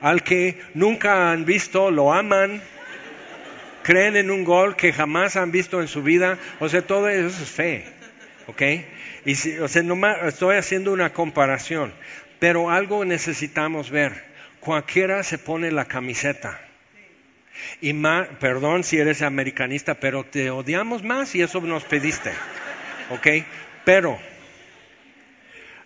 al 0.00 0.22
que 0.22 0.60
nunca 0.74 1.30
han 1.30 1.44
visto, 1.44 1.90
lo 1.90 2.12
aman, 2.12 2.62
creen 3.82 4.16
en 4.16 4.30
un 4.30 4.44
gol 4.44 4.76
que 4.76 4.92
jamás 4.92 5.36
han 5.36 5.52
visto 5.52 5.80
en 5.80 5.88
su 5.88 6.02
vida, 6.02 6.38
o 6.58 6.68
sea, 6.68 6.82
todo 6.82 7.08
eso 7.08 7.42
es 7.42 7.50
fe, 7.50 7.84
¿ok? 8.46 8.62
Y 9.24 9.34
si, 9.34 9.58
o 9.58 9.68
sea, 9.68 9.82
no 9.82 9.96
estoy 10.26 10.56
haciendo 10.56 10.92
una 10.92 11.12
comparación, 11.12 11.92
pero 12.38 12.70
algo 12.70 13.04
necesitamos 13.04 13.90
ver. 13.90 14.24
Cualquiera 14.60 15.22
se 15.22 15.38
pone 15.38 15.70
la 15.70 15.84
camiseta. 15.84 16.60
Y 17.80 17.92
más, 17.92 18.28
perdón 18.40 18.84
si 18.84 18.98
eres 18.98 19.22
americanista, 19.22 19.94
pero 19.94 20.24
te 20.24 20.50
odiamos 20.50 21.02
más 21.02 21.34
y 21.34 21.42
eso 21.42 21.60
nos 21.60 21.84
pediste, 21.84 22.32
¿ok? 23.10 23.26
Pero 23.84 24.18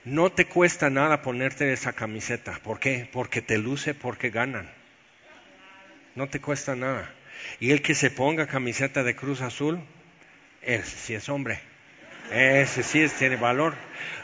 no 0.05 0.31
te 0.31 0.47
cuesta 0.47 0.91
nada 0.91 1.23
ponerte 1.23 1.73
esa 1.73 1.93
camiseta. 1.93 2.59
¿Por 2.63 2.81
qué? 2.81 3.09
Porque 3.11 3.43
te 3.43 3.59
luce, 3.59 3.95
porque 3.95 4.31
ganan. 4.31 4.71
No 6.15 6.29
te 6.29 6.41
cuesta 6.41 6.75
nada. 6.75 7.13
Y 7.59 7.71
el 7.71 7.83
que 7.83 7.95
se 7.95 8.11
ponga 8.11 8.47
camiseta 8.47 9.03
de 9.03 9.15
Cruz 9.15 9.41
Azul, 9.41 9.81
ese 10.63 10.97
sí 10.97 11.15
es 11.15 11.29
hombre. 11.29 11.61
Ese 12.33 12.83
sí 12.83 13.07
tiene 13.19 13.37
valor. 13.37 13.75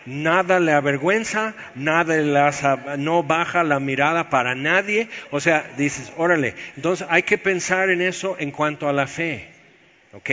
Nada 0.05 0.61
le 0.61 0.73
avergüenza, 0.73 1.55
nada 1.75 2.17
le 2.17 2.99
no 2.99 3.23
baja 3.25 3.65
la 3.65 3.81
mirada 3.81 4.31
para 4.31 4.55
nadie. 4.55 5.09
O 5.31 5.41
sea, 5.41 5.73
dices, 5.77 6.13
órale. 6.17 6.55
Entonces 6.77 7.07
hay 7.11 7.25
que 7.25 7.39
pensar 7.39 7.91
en 7.91 8.01
eso 8.01 8.37
en 8.39 8.53
cuanto 8.53 8.89
a 8.89 8.93
la 8.93 9.07
fe. 9.07 9.49
¿Ok? 10.13 10.31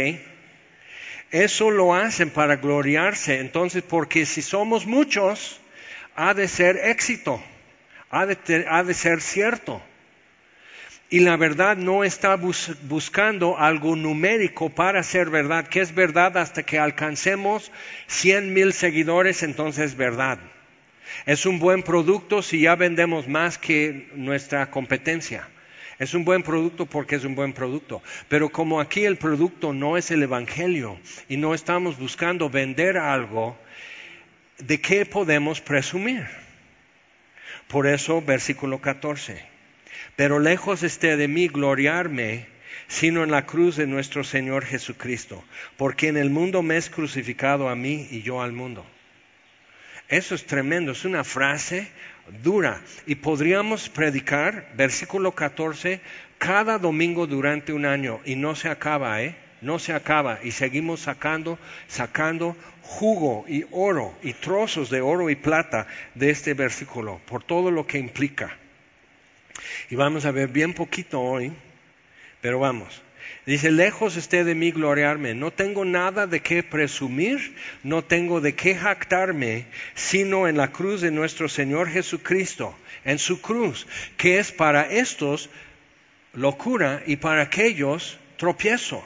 Eso 1.33 1.71
lo 1.71 1.95
hacen 1.95 2.29
para 2.29 2.57
gloriarse. 2.57 3.39
Entonces, 3.39 3.81
porque 3.81 4.27
si 4.27 4.43
somos 4.43 4.85
muchos, 4.85 5.59
ha 6.15 6.35
de 6.35 6.47
ser 6.47 6.77
éxito, 6.77 7.43
ha 8.11 8.27
de, 8.27 8.93
ser 8.93 9.19
cierto. 9.19 9.81
Y 11.09 11.21
la 11.21 11.35
verdad 11.35 11.75
no 11.75 12.03
está 12.03 12.35
buscando 12.35 13.57
algo 13.57 13.95
numérico 13.95 14.69
para 14.69 15.01
ser 15.01 15.31
verdad, 15.31 15.67
que 15.67 15.81
es 15.81 15.95
verdad 15.95 16.37
hasta 16.37 16.61
que 16.61 16.77
alcancemos 16.77 17.71
100 18.05 18.53
mil 18.53 18.71
seguidores, 18.71 19.41
entonces 19.41 19.85
es 19.85 19.97
verdad. 19.97 20.37
Es 21.25 21.47
un 21.47 21.57
buen 21.57 21.81
producto 21.81 22.43
si 22.43 22.61
ya 22.61 22.75
vendemos 22.75 23.27
más 23.27 23.57
que 23.57 24.07
nuestra 24.13 24.69
competencia. 24.69 25.47
Es 26.03 26.13
un 26.13 26.25
buen 26.25 26.43
producto 26.43 26.85
porque 26.85 27.15
es 27.15 27.23
un 27.23 27.33
buen 27.33 27.53
producto. 27.53 28.03
Pero 28.27 28.49
como 28.49 28.81
aquí 28.81 29.05
el 29.05 29.15
producto 29.15 29.71
no 29.71 29.95
es 29.95 30.11
el 30.11 30.21
Evangelio 30.21 30.99
y 31.29 31.37
no 31.37 31.53
estamos 31.53 31.97
buscando 31.97 32.49
vender 32.49 32.97
algo, 32.97 33.57
¿de 34.57 34.81
qué 34.81 35.05
podemos 35.05 35.61
presumir? 35.61 36.27
Por 37.69 37.87
eso, 37.87 38.21
versículo 38.21 38.81
14. 38.81 39.45
Pero 40.17 40.39
lejos 40.39 40.83
esté 40.83 41.15
de 41.15 41.29
mí 41.29 41.47
gloriarme, 41.47 42.47
sino 42.89 43.23
en 43.23 43.31
la 43.31 43.45
cruz 43.45 43.77
de 43.77 43.87
nuestro 43.87 44.25
Señor 44.25 44.65
Jesucristo, 44.65 45.41
porque 45.77 46.09
en 46.09 46.17
el 46.17 46.29
mundo 46.29 46.63
me 46.63 46.75
es 46.75 46.89
crucificado 46.89 47.69
a 47.69 47.77
mí 47.77 48.09
y 48.11 48.23
yo 48.23 48.41
al 48.41 48.51
mundo. 48.51 48.85
Eso 50.09 50.35
es 50.35 50.45
tremendo, 50.45 50.91
es 50.91 51.05
una 51.05 51.23
frase 51.23 51.87
dura. 52.43 52.81
Y 53.05 53.15
podríamos 53.15 53.89
predicar, 53.89 54.71
versículo 54.75 55.33
14, 55.33 56.01
cada 56.37 56.77
domingo 56.77 57.27
durante 57.27 57.73
un 57.73 57.85
año 57.85 58.19
y 58.25 58.35
no 58.35 58.55
se 58.55 58.69
acaba, 58.69 59.21
¿eh? 59.21 59.35
No 59.61 59.79
se 59.79 59.93
acaba 59.93 60.39
y 60.43 60.51
seguimos 60.51 60.99
sacando, 60.99 61.57
sacando 61.87 62.57
jugo 62.81 63.45
y 63.47 63.65
oro 63.71 64.13
y 64.21 64.33
trozos 64.33 64.89
de 64.89 64.99
oro 64.99 65.29
y 65.29 65.35
plata 65.35 65.87
de 66.15 66.31
este 66.31 66.53
versículo 66.53 67.21
por 67.25 67.43
todo 67.45 67.71
lo 67.71 67.87
que 67.87 67.97
implica. 67.97 68.57
Y 69.89 69.95
vamos 69.95 70.25
a 70.25 70.31
ver 70.31 70.49
bien 70.49 70.73
poquito 70.73 71.21
hoy, 71.21 71.53
pero 72.41 72.59
vamos. 72.59 73.01
Dice, 73.45 73.71
lejos 73.71 74.15
esté 74.15 74.43
de 74.43 74.55
mí 74.55 74.71
gloriarme, 74.71 75.33
no 75.33 75.51
tengo 75.51 75.83
nada 75.83 76.27
de 76.27 76.39
qué 76.39 76.63
presumir, 76.63 77.55
no 77.83 78.03
tengo 78.03 78.39
de 78.39 78.55
qué 78.55 78.75
jactarme, 78.75 79.65
sino 79.95 80.47
en 80.47 80.55
la 80.55 80.71
cruz 80.71 81.01
de 81.01 81.11
nuestro 81.11 81.49
Señor 81.49 81.89
Jesucristo, 81.89 82.77
en 83.03 83.19
su 83.19 83.41
cruz, 83.41 83.85
que 84.15 84.39
es 84.39 84.51
para 84.51 84.83
estos 84.83 85.49
locura 86.33 87.03
y 87.05 87.17
para 87.17 87.41
aquellos 87.43 88.17
tropiezo. 88.37 89.05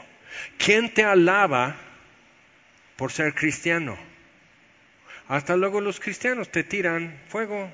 ¿Quién 0.58 0.94
te 0.94 1.04
alaba 1.04 1.76
por 2.96 3.12
ser 3.12 3.34
cristiano? 3.34 3.98
Hasta 5.28 5.56
luego 5.58 5.82
los 5.82 6.00
cristianos 6.00 6.50
te 6.50 6.64
tiran 6.64 7.20
fuego. 7.28 7.70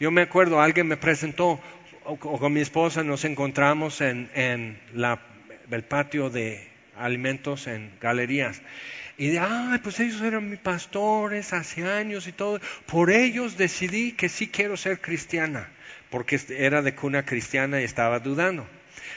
Yo 0.00 0.10
me 0.10 0.22
acuerdo, 0.22 0.60
alguien 0.60 0.86
me 0.86 0.96
presentó, 0.96 1.60
o, 2.04 2.16
con 2.16 2.52
mi 2.52 2.60
esposa 2.60 3.02
nos 3.02 3.24
encontramos 3.24 4.00
en, 4.00 4.30
el 4.34 5.84
patio 5.84 6.30
de 6.30 6.68
alimentos 6.96 7.66
en 7.66 7.90
galerías. 8.00 8.62
Y 9.16 9.28
de, 9.28 9.38
ay, 9.38 9.78
pues 9.82 10.00
ellos 10.00 10.20
eran 10.22 10.50
mis 10.50 10.58
pastores 10.58 11.52
hace 11.52 11.84
años 11.84 12.26
y 12.26 12.32
todo. 12.32 12.60
Por 12.86 13.10
ellos 13.10 13.56
decidí 13.56 14.12
que 14.12 14.28
sí 14.28 14.48
quiero 14.48 14.76
ser 14.76 15.00
cristiana, 15.00 15.68
porque 16.10 16.40
era 16.50 16.82
de 16.82 16.94
cuna 16.94 17.24
cristiana 17.24 17.80
y 17.80 17.84
estaba 17.84 18.18
dudando. 18.18 18.66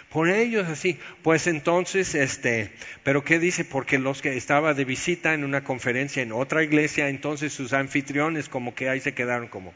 Por 0.10 0.30
ellos 0.30 0.68
así, 0.68 1.00
pues 1.22 1.48
entonces, 1.48 2.16
este, 2.16 2.72
pero 3.04 3.24
¿qué 3.24 3.40
dice? 3.40 3.66
Porque 3.66 4.00
los 4.00 4.22
que 4.22 4.38
estaba 4.38 4.74
de 4.74 4.86
visita 4.86 5.34
en 5.34 5.44
una 5.44 5.64
conferencia 5.64 6.22
en 6.22 6.32
otra 6.32 6.64
iglesia, 6.64 7.10
entonces 7.10 7.52
sus 7.54 7.74
anfitriones 7.74 8.50
como 8.50 8.74
que 8.74 8.90
ahí 8.90 9.00
se 9.00 9.14
quedaron 9.14 9.48
como, 9.48 9.74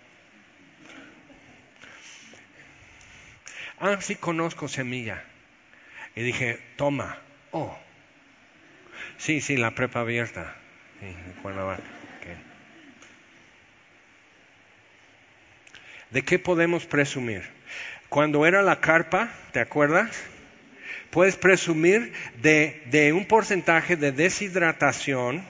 ah, 3.82 3.98
sí 4.00 4.16
conozco 4.16 4.68
semilla. 4.68 5.24
Y 6.16 6.22
dije, 6.24 6.60
toma, 6.78 7.18
oh. 7.52 7.78
Sí, 9.18 9.42
sí, 9.42 9.58
la 9.58 9.72
prepa 9.72 10.02
abierta. 10.02 10.56
¿De 16.12 16.24
qué 16.24 16.40
podemos 16.40 16.86
presumir? 16.86 17.44
Cuando 18.10 18.46
era 18.46 18.62
la 18.62 18.82
carpa, 18.82 19.30
¿te 19.54 19.60
acuerdas? 19.60 20.22
Puedes 21.10 21.38
presumir 21.38 22.14
de, 22.42 22.84
de 22.88 23.14
un 23.14 23.26
porcentaje 23.26 23.96
de 23.96 24.12
deshidratación 24.12 25.44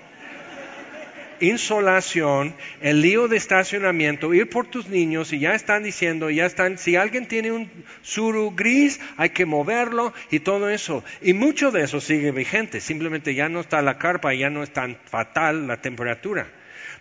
insolación, 1.42 2.56
el 2.80 3.02
lío 3.02 3.28
de 3.28 3.38
estacionamiento, 3.38 4.34
ir 4.34 4.50
por 4.50 4.68
tus 4.68 4.88
niños 4.88 5.34
y 5.34 5.40
ya 5.40 5.54
están 5.54 5.84
diciendo, 5.84 6.30
ya 6.30 6.46
están, 6.46 6.78
si 6.78 6.96
alguien 6.96 7.28
tiene 7.28 7.52
un 7.52 7.70
suru 8.02 8.52
gris, 8.56 9.00
hay 9.18 9.32
que 9.32 9.46
moverlo 9.46 10.14
y 10.30 10.40
todo 10.40 10.70
eso. 10.70 11.04
Y 11.22 11.34
mucho 11.34 11.72
de 11.72 11.84
eso 11.84 12.00
sigue 12.00 12.32
vigente, 12.32 12.80
simplemente 12.80 13.36
ya 13.36 13.50
no 13.50 13.60
está 13.60 13.82
la 13.82 13.98
carpa, 13.98 14.34
ya 14.34 14.50
no 14.50 14.64
es 14.64 14.72
tan 14.72 14.98
fatal 15.06 15.68
la 15.68 15.82
temperatura. 15.82 16.48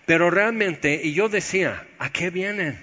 Pero 0.07 0.31
realmente, 0.31 1.01
y 1.05 1.13
yo 1.13 1.29
decía, 1.29 1.87
¿a 1.99 2.11
qué 2.11 2.31
vienen? 2.31 2.79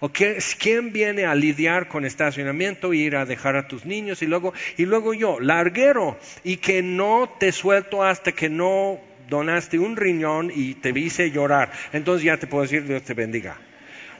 ¿O 0.00 0.12
qué, 0.12 0.38
quién 0.58 0.92
viene 0.92 1.24
a 1.24 1.34
lidiar 1.34 1.88
con 1.88 2.04
estacionamiento, 2.04 2.92
ir 2.92 3.16
a 3.16 3.24
dejar 3.24 3.56
a 3.56 3.66
tus 3.66 3.84
niños 3.84 4.22
y 4.22 4.26
luego, 4.26 4.52
y 4.76 4.84
luego 4.84 5.12
yo, 5.12 5.40
larguero, 5.40 6.18
y 6.44 6.58
que 6.58 6.82
no 6.82 7.34
te 7.40 7.50
suelto 7.52 8.04
hasta 8.04 8.32
que 8.32 8.48
no 8.48 9.00
donaste 9.28 9.78
un 9.78 9.96
riñón 9.96 10.50
y 10.54 10.74
te 10.74 10.90
hice 10.90 11.30
llorar. 11.30 11.70
Entonces 11.92 12.24
ya 12.24 12.36
te 12.36 12.46
puedo 12.46 12.62
decir, 12.62 12.84
Dios 12.84 13.02
te 13.02 13.14
bendiga. 13.14 13.56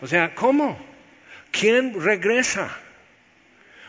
O 0.01 0.07
sea, 0.07 0.35
¿cómo? 0.35 0.79
¿Quién 1.51 2.01
regresa? 2.01 2.71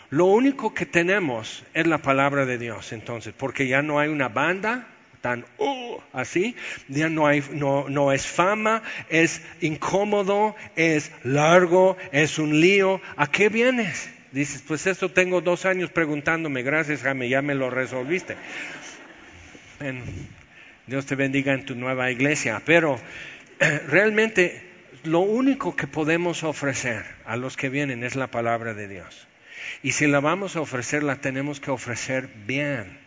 Lo 0.09 0.25
único 0.25 0.73
que 0.73 0.85
tenemos 0.85 1.63
es 1.73 1.85
la 1.85 1.99
palabra 1.99 2.45
de 2.45 2.57
Dios, 2.57 2.93
entonces, 2.93 3.33
porque 3.37 3.67
ya 3.67 3.83
no 3.83 3.99
hay 3.99 4.09
una 4.09 4.27
banda 4.27 4.87
tan 5.21 5.45
uh, 5.57 5.97
así, 6.13 6.55
ya 6.87 7.09
no, 7.09 7.27
hay, 7.27 7.43
no, 7.51 7.89
no 7.89 8.11
es 8.11 8.25
fama, 8.25 8.81
es 9.09 9.41
incómodo, 9.61 10.55
es 10.75 11.11
largo, 11.23 11.97
es 12.11 12.39
un 12.39 12.59
lío. 12.59 13.01
¿A 13.17 13.27
qué 13.27 13.49
vienes? 13.49 14.09
Dices, 14.31 14.63
pues 14.67 14.87
esto 14.87 15.11
tengo 15.11 15.41
dos 15.41 15.65
años 15.65 15.91
preguntándome, 15.91 16.63
gracias 16.63 17.01
Jaime, 17.01 17.29
ya 17.29 17.41
me 17.41 17.53
lo 17.53 17.69
resolviste. 17.69 18.35
Dios 20.89 21.05
te 21.05 21.15
bendiga 21.15 21.53
en 21.53 21.65
tu 21.65 21.75
nueva 21.75 22.09
iglesia. 22.11 22.61
Pero 22.65 22.99
realmente 23.87 24.63
lo 25.03 25.19
único 25.19 25.75
que 25.75 25.87
podemos 25.87 26.43
ofrecer 26.43 27.05
a 27.25 27.35
los 27.35 27.55
que 27.55 27.69
vienen 27.69 28.03
es 28.03 28.15
la 28.15 28.27
palabra 28.27 28.73
de 28.73 28.87
Dios. 28.87 29.27
Y 29.83 29.91
si 29.91 30.07
la 30.07 30.19
vamos 30.19 30.55
a 30.55 30.61
ofrecer, 30.61 31.03
la 31.03 31.21
tenemos 31.21 31.59
que 31.59 31.71
ofrecer 31.71 32.29
bien. 32.45 32.97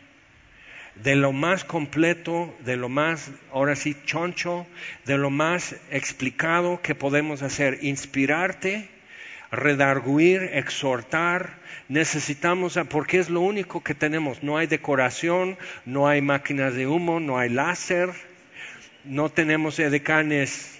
De 0.95 1.17
lo 1.17 1.33
más 1.33 1.65
completo, 1.65 2.55
de 2.61 2.77
lo 2.77 2.89
más, 2.89 3.31
ahora 3.51 3.75
sí, 3.75 3.97
choncho, 4.05 4.67
de 5.05 5.19
lo 5.19 5.31
más 5.31 5.75
explicado 5.91 6.81
que 6.83 6.95
podemos 6.95 7.43
hacer. 7.43 7.79
Inspirarte, 7.83 8.89
redarguir, 9.53 10.43
exhortar, 10.55 11.59
necesitamos, 11.89 12.79
porque 12.89 13.19
es 13.19 13.29
lo 13.29 13.43
único 13.43 13.85
que 13.85 13.95
tenemos. 13.95 14.43
No 14.43 14.57
hay 14.57 14.67
decoración, 14.67 15.59
no 15.85 16.09
hay 16.09 16.23
máquinas 16.23 16.75
de 16.75 16.87
humo, 16.87 17.21
no 17.21 17.39
hay 17.39 17.51
láser, 17.51 18.11
no 19.05 19.29
tenemos 19.29 19.79
edecanes 19.79 20.79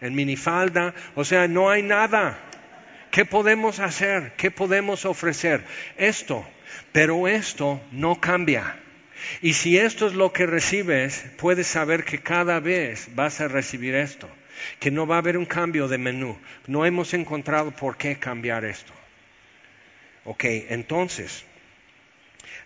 en 0.00 0.14
minifalda, 0.14 0.92
o 1.14 1.24
sea, 1.24 1.46
no 1.46 1.70
hay 1.70 1.82
nada. 1.82 2.38
¿Qué 3.12 3.24
podemos 3.24 3.78
hacer? 3.78 4.32
¿Qué 4.36 4.50
podemos 4.50 5.04
ofrecer? 5.04 5.64
Esto, 5.96 6.44
pero 6.92 7.28
esto 7.28 7.80
no 7.92 8.20
cambia. 8.20 8.76
Y 9.40 9.52
si 9.52 9.78
esto 9.78 10.06
es 10.06 10.14
lo 10.14 10.32
que 10.32 10.46
recibes, 10.46 11.26
puedes 11.36 11.66
saber 11.66 12.04
que 12.04 12.20
cada 12.20 12.58
vez 12.58 13.08
vas 13.14 13.40
a 13.40 13.48
recibir 13.48 13.94
esto 13.94 14.28
que 14.78 14.90
no 14.90 15.06
va 15.06 15.16
a 15.16 15.18
haber 15.18 15.36
un 15.36 15.46
cambio 15.46 15.88
de 15.88 15.98
menú. 15.98 16.38
No 16.66 16.84
hemos 16.86 17.14
encontrado 17.14 17.70
por 17.70 17.96
qué 17.96 18.18
cambiar 18.18 18.64
esto. 18.64 18.92
Ok, 20.24 20.44
entonces, 20.68 21.44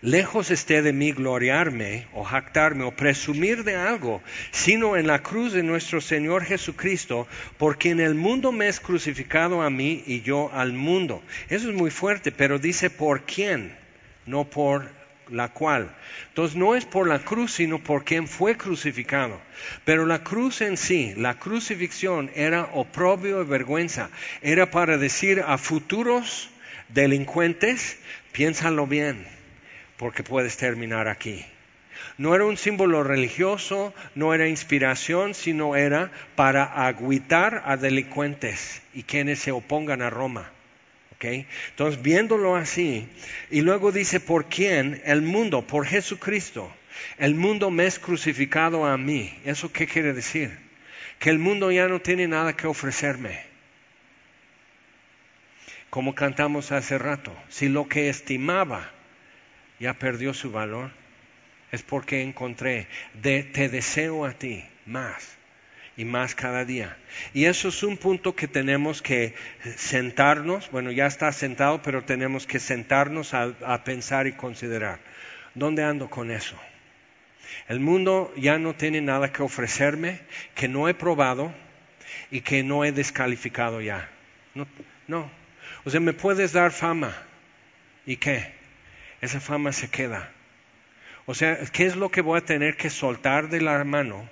lejos 0.01 0.51
esté 0.51 0.81
de 0.81 0.93
mí 0.93 1.11
gloriarme 1.11 2.07
o 2.13 2.23
jactarme 2.23 2.83
o 2.83 2.95
presumir 2.95 3.63
de 3.63 3.75
algo, 3.75 4.21
sino 4.51 4.97
en 4.97 5.07
la 5.07 5.23
cruz 5.23 5.53
de 5.53 5.63
nuestro 5.63 6.01
Señor 6.01 6.43
Jesucristo, 6.43 7.27
porque 7.57 7.91
en 7.91 7.99
el 7.99 8.13
mundo 8.13 8.51
me 8.51 8.67
es 8.67 8.79
crucificado 8.79 9.61
a 9.61 9.69
mí 9.69 10.03
y 10.05 10.21
yo 10.21 10.51
al 10.53 10.73
mundo. 10.73 11.23
Eso 11.49 11.69
es 11.69 11.75
muy 11.75 11.91
fuerte, 11.91 12.31
pero 12.31 12.59
dice 12.59 12.89
por 12.89 13.23
quién, 13.23 13.75
no 14.25 14.49
por 14.49 15.04
la 15.29 15.49
cual. 15.49 15.95
Entonces 16.29 16.55
no 16.55 16.75
es 16.75 16.85
por 16.85 17.07
la 17.07 17.19
cruz, 17.19 17.53
sino 17.53 17.79
por 17.79 18.03
quien 18.03 18.27
fue 18.27 18.57
crucificado. 18.57 19.39
Pero 19.83 20.05
la 20.05 20.23
cruz 20.23 20.61
en 20.61 20.77
sí, 20.77 21.13
la 21.17 21.35
crucifixión 21.35 22.31
era 22.35 22.69
oprobio 22.73 23.41
y 23.41 23.45
vergüenza. 23.45 24.09
Era 24.41 24.71
para 24.71 24.97
decir 24.97 25.43
a 25.45 25.57
futuros 25.57 26.49
delincuentes, 26.89 27.97
piénsalo 28.31 28.87
bien, 28.87 29.25
porque 29.97 30.23
puedes 30.23 30.57
terminar 30.57 31.07
aquí. 31.07 31.45
No 32.17 32.33
era 32.33 32.45
un 32.45 32.55
símbolo 32.55 33.03
religioso, 33.03 33.93
no 34.15 34.33
era 34.33 34.47
inspiración, 34.47 35.33
sino 35.33 35.75
era 35.75 36.11
para 36.35 36.63
agüitar 36.87 37.63
a 37.65 37.75
delincuentes 37.75 38.81
y 38.93 39.03
quienes 39.03 39.39
se 39.39 39.51
opongan 39.51 40.01
a 40.01 40.09
Roma. 40.09 40.51
Entonces, 41.33 42.01
viéndolo 42.01 42.55
así, 42.55 43.07
y 43.49 43.61
luego 43.61 43.91
dice, 43.91 44.19
¿por 44.19 44.45
quién? 44.45 45.01
El 45.05 45.21
mundo, 45.21 45.65
por 45.65 45.85
Jesucristo. 45.85 46.71
El 47.17 47.35
mundo 47.35 47.71
me 47.71 47.85
es 47.85 47.99
crucificado 47.99 48.85
a 48.85 48.97
mí. 48.97 49.37
¿Eso 49.45 49.71
qué 49.71 49.87
quiere 49.87 50.13
decir? 50.13 50.57
Que 51.19 51.29
el 51.29 51.39
mundo 51.39 51.71
ya 51.71 51.87
no 51.87 51.99
tiene 52.01 52.27
nada 52.27 52.55
que 52.55 52.67
ofrecerme. 52.67 53.55
como 55.89 56.13
cantamos 56.13 56.73
hace 56.73 56.97
rato, 56.97 57.33
si 57.47 57.69
lo 57.69 57.87
que 57.87 58.09
estimaba 58.09 58.91
ya 59.79 59.93
perdió 59.93 60.33
su 60.33 60.51
valor, 60.51 60.91
es 61.71 61.83
porque 61.83 62.21
encontré, 62.21 62.87
de, 63.13 63.43
te 63.43 63.69
deseo 63.69 64.25
a 64.25 64.33
ti 64.33 64.65
más 64.85 65.37
y 65.97 66.05
más 66.05 66.35
cada 66.35 66.65
día. 66.65 66.97
Y 67.33 67.45
eso 67.45 67.69
es 67.69 67.83
un 67.83 67.97
punto 67.97 68.35
que 68.35 68.47
tenemos 68.47 69.01
que 69.01 69.33
sentarnos, 69.77 70.69
bueno, 70.71 70.91
ya 70.91 71.05
está 71.05 71.31
sentado, 71.31 71.81
pero 71.81 72.03
tenemos 72.03 72.45
que 72.45 72.59
sentarnos 72.59 73.33
a, 73.33 73.83
pensar 73.83 74.27
y 74.27 74.33
considerar. 74.33 74.99
¿Dónde 75.53 75.83
ando 75.83 76.09
con 76.09 76.31
eso? 76.31 76.57
El 77.67 77.79
mundo 77.79 78.33
ya 78.35 78.57
no 78.57 78.75
tiene 78.75 79.01
nada 79.01 79.31
que 79.31 79.41
ofrecerme 79.41 80.19
que 80.53 80.67
no 80.67 80.89
he 80.89 80.93
probado 80.93 81.53
y 82.29 82.41
que 82.41 82.63
no 82.63 82.83
he 82.83 82.91
descalificado 82.91 83.81
ya. 83.81 84.09
No, 84.53 84.67
no. 85.07 85.31
O 85.85 85.89
sea, 85.89 85.99
me 85.99 86.13
puedes 86.13 86.51
dar 86.51 86.71
fama. 86.71 87.15
¿Y 88.05 88.17
qué? 88.17 88.53
Esa 89.21 89.39
fama 89.39 89.71
se 89.71 89.89
queda. 89.89 90.31
O 91.25 91.33
sea, 91.33 91.57
¿qué 91.71 91.85
es 91.85 91.95
lo 91.95 92.09
que 92.09 92.21
voy 92.21 92.37
a 92.37 92.45
tener 92.45 92.75
que 92.75 92.89
soltar 92.89 93.49
de 93.49 93.61
la 93.61 93.83
mano? 93.83 94.29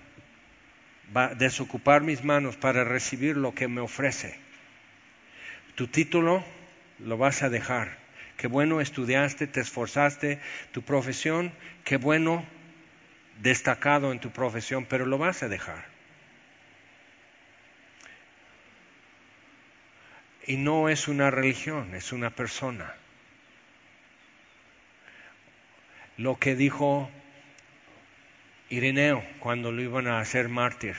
Desocupar 1.38 2.02
mis 2.02 2.24
manos 2.24 2.56
para 2.56 2.84
recibir 2.84 3.38
lo 3.38 3.54
que 3.54 3.68
me 3.68 3.82
ofrece. 3.82 4.40
Tu 5.76 5.88
título 5.88 6.44
lo 7.00 7.18
vas 7.18 7.44
a 7.44 7.50
dejar. 7.50 7.98
Qué 8.38 8.48
bueno 8.48 8.82
estudiaste, 8.82 9.48
te 9.48 9.62
esforzaste, 9.62 10.40
tu 10.72 10.82
profesión, 10.82 11.52
qué 11.84 11.98
bueno 11.98 12.46
destacado 13.42 14.12
en 14.12 14.20
tu 14.20 14.32
profesión, 14.32 14.86
pero 14.86 15.06
lo 15.06 15.18
vas 15.18 15.44
a 15.44 15.48
dejar. 15.48 15.86
Y 20.46 20.58
no 20.58 20.90
es 20.90 21.08
una 21.08 21.32
religión, 21.32 21.96
es 21.96 22.12
una 22.12 22.32
persona. 22.32 22.94
Lo 26.18 26.38
que 26.38 26.56
dijo 26.56 27.10
Ireneo 28.74 29.24
cuando 29.40 29.72
lo 29.72 29.84
iban 29.84 30.08
a 30.08 30.20
hacer 30.20 30.50
mártir. 30.50 30.96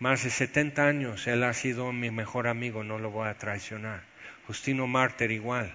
Más 0.00 0.22
de 0.22 0.28
70 0.28 0.86
años, 0.86 1.26
él 1.26 1.44
ha 1.44 1.54
sido 1.54 1.90
mi 1.92 2.10
mejor 2.10 2.46
amigo, 2.46 2.84
no 2.84 2.98
lo 2.98 3.10
voy 3.10 3.26
a 3.26 3.38
traicionar. 3.38 4.02
Justino 4.46 4.86
Mártir 4.86 5.30
igual. 5.30 5.72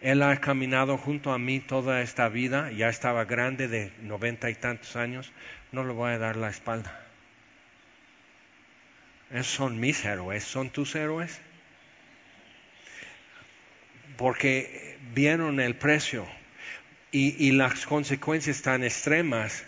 Él 0.00 0.22
ha 0.22 0.34
caminado 0.40 0.96
junto 0.96 1.34
a 1.34 1.38
mí 1.38 1.60
toda 1.60 2.00
esta 2.00 2.30
vida, 2.30 2.72
ya 2.72 2.88
estaba 2.88 3.26
grande 3.26 3.68
de 3.68 3.92
noventa 4.00 4.48
y 4.48 4.54
tantos 4.54 4.96
años, 4.96 5.30
no 5.70 5.84
le 5.84 5.92
voy 5.92 6.12
a 6.12 6.18
dar 6.18 6.36
la 6.36 6.48
espalda. 6.48 6.98
Esos 9.30 9.48
son 9.48 9.80
mis 9.80 10.02
héroes, 10.02 10.44
son 10.44 10.70
tus 10.70 10.94
héroes. 10.94 11.42
Porque 14.16 14.96
vieron 15.12 15.60
el 15.60 15.76
precio 15.76 16.26
y, 17.12 17.52
las 17.52 17.86
consecuencias 17.86 18.62
tan 18.62 18.82
extremas 18.82 19.64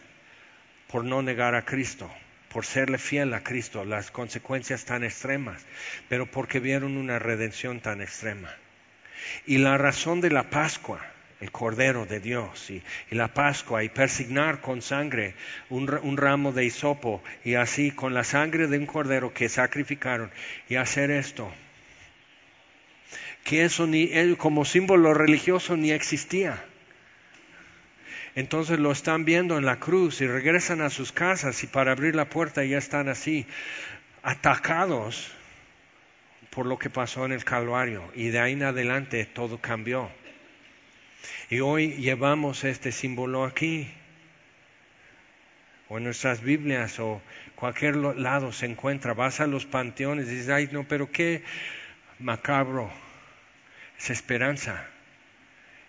por 0.89 1.05
no 1.05 1.23
negar 1.23 1.55
a 1.55 1.65
Cristo 1.65 2.11
por 2.55 2.65
serle 2.65 2.99
fiel 2.99 3.35
a 3.35 3.43
Cristo, 3.43 3.85
las 3.85 4.13
consecuencias 4.13 4.85
tan 4.85 5.03
extremas, 5.03 5.61
pero 6.09 6.31
porque 6.31 6.61
vieron 6.61 6.97
una 6.97 7.19
redención 7.19 7.81
tan 7.81 8.01
extrema. 8.01 8.49
Y 9.45 9.59
la 9.59 9.77
razón 9.77 10.21
de 10.21 10.31
la 10.31 10.51
Pascua, 10.51 11.05
el 11.41 11.51
Cordero 11.51 12.07
de 12.07 12.21
Dios, 12.21 12.71
y, 12.71 12.81
la 13.11 13.35
Pascua, 13.35 13.83
y 13.83 13.89
persignar 13.89 14.61
con 14.61 14.83
sangre 14.83 15.35
un, 15.69 16.17
ramo 16.17 16.53
de 16.53 16.65
hisopo, 16.65 17.25
y 17.45 17.55
así 17.55 17.91
con 17.91 18.15
la 18.15 18.23
sangre 18.23 18.69
de 18.69 18.79
un 18.79 18.87
Cordero 18.87 19.35
que 19.35 19.49
sacrificaron, 19.49 20.31
y 20.69 20.77
hacer 20.77 21.11
esto, 21.11 21.53
que 23.43 23.65
eso 23.65 23.89
ni 23.89 24.37
como 24.37 24.65
símbolo 24.65 25.13
religioso 25.13 25.77
ni 25.77 25.91
existía. 25.91 26.65
Entonces 28.35 28.81
lo 28.81 28.91
están 28.91 29.25
viendo 29.25 29.59
en 29.59 29.65
la 29.65 29.79
cruz 29.79 30.21
y 30.21 30.27
regresan 30.27 30.81
a 30.81 30.91
sus 30.91 31.13
casas 31.13 31.63
y 31.63 31.69
para 31.69 31.93
abrir 31.93 32.17
la 32.17 32.29
puerta 32.29 32.65
ya 32.65 32.79
están 32.79 33.09
así, 33.09 33.47
atacados 34.23 35.31
por 36.51 36.67
lo 36.67 36.79
que 36.79 36.91
pasó 36.91 37.25
en 37.27 37.33
el 37.33 37.45
Calvario 37.45 38.11
y 38.15 38.29
de 38.29 38.41
ahí 38.41 38.53
en 38.53 38.65
adelante 38.65 39.25
todo 39.25 39.59
cambió. 39.59 40.11
Y 41.51 41.61
hoy 41.61 41.93
llevamos 41.93 42.65
este 42.65 42.91
símbolo 42.91 43.45
aquí, 43.45 43.89
o 45.89 45.99
en 45.99 46.05
nuestras 46.05 46.41
Biblias, 46.41 46.99
o 46.99 47.21
cualquier 47.55 47.97
lado 47.97 48.53
se 48.53 48.67
encuentra. 48.67 49.15
Vas 49.15 49.41
a 49.41 49.47
los 49.47 49.67
panteones 49.67 50.27
y 50.27 50.31
dices, 50.31 50.49
ay, 50.49 50.69
no, 50.73 50.85
pero 50.89 51.11
qué 51.11 51.43
macabro. 52.19 52.91
Es 53.99 54.11
esperanza. 54.11 54.87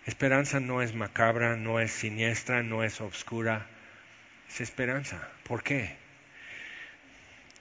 Esperanza 0.06 0.60
no 0.60 0.82
es 0.82 0.94
macabra, 0.94 1.56
no 1.56 1.80
es 1.80 1.92
siniestra, 1.92 2.62
no 2.62 2.84
es 2.84 3.00
obscura. 3.00 3.66
Es 4.48 4.60
esperanza. 4.60 5.28
¿Por 5.44 5.62
qué? 5.62 5.96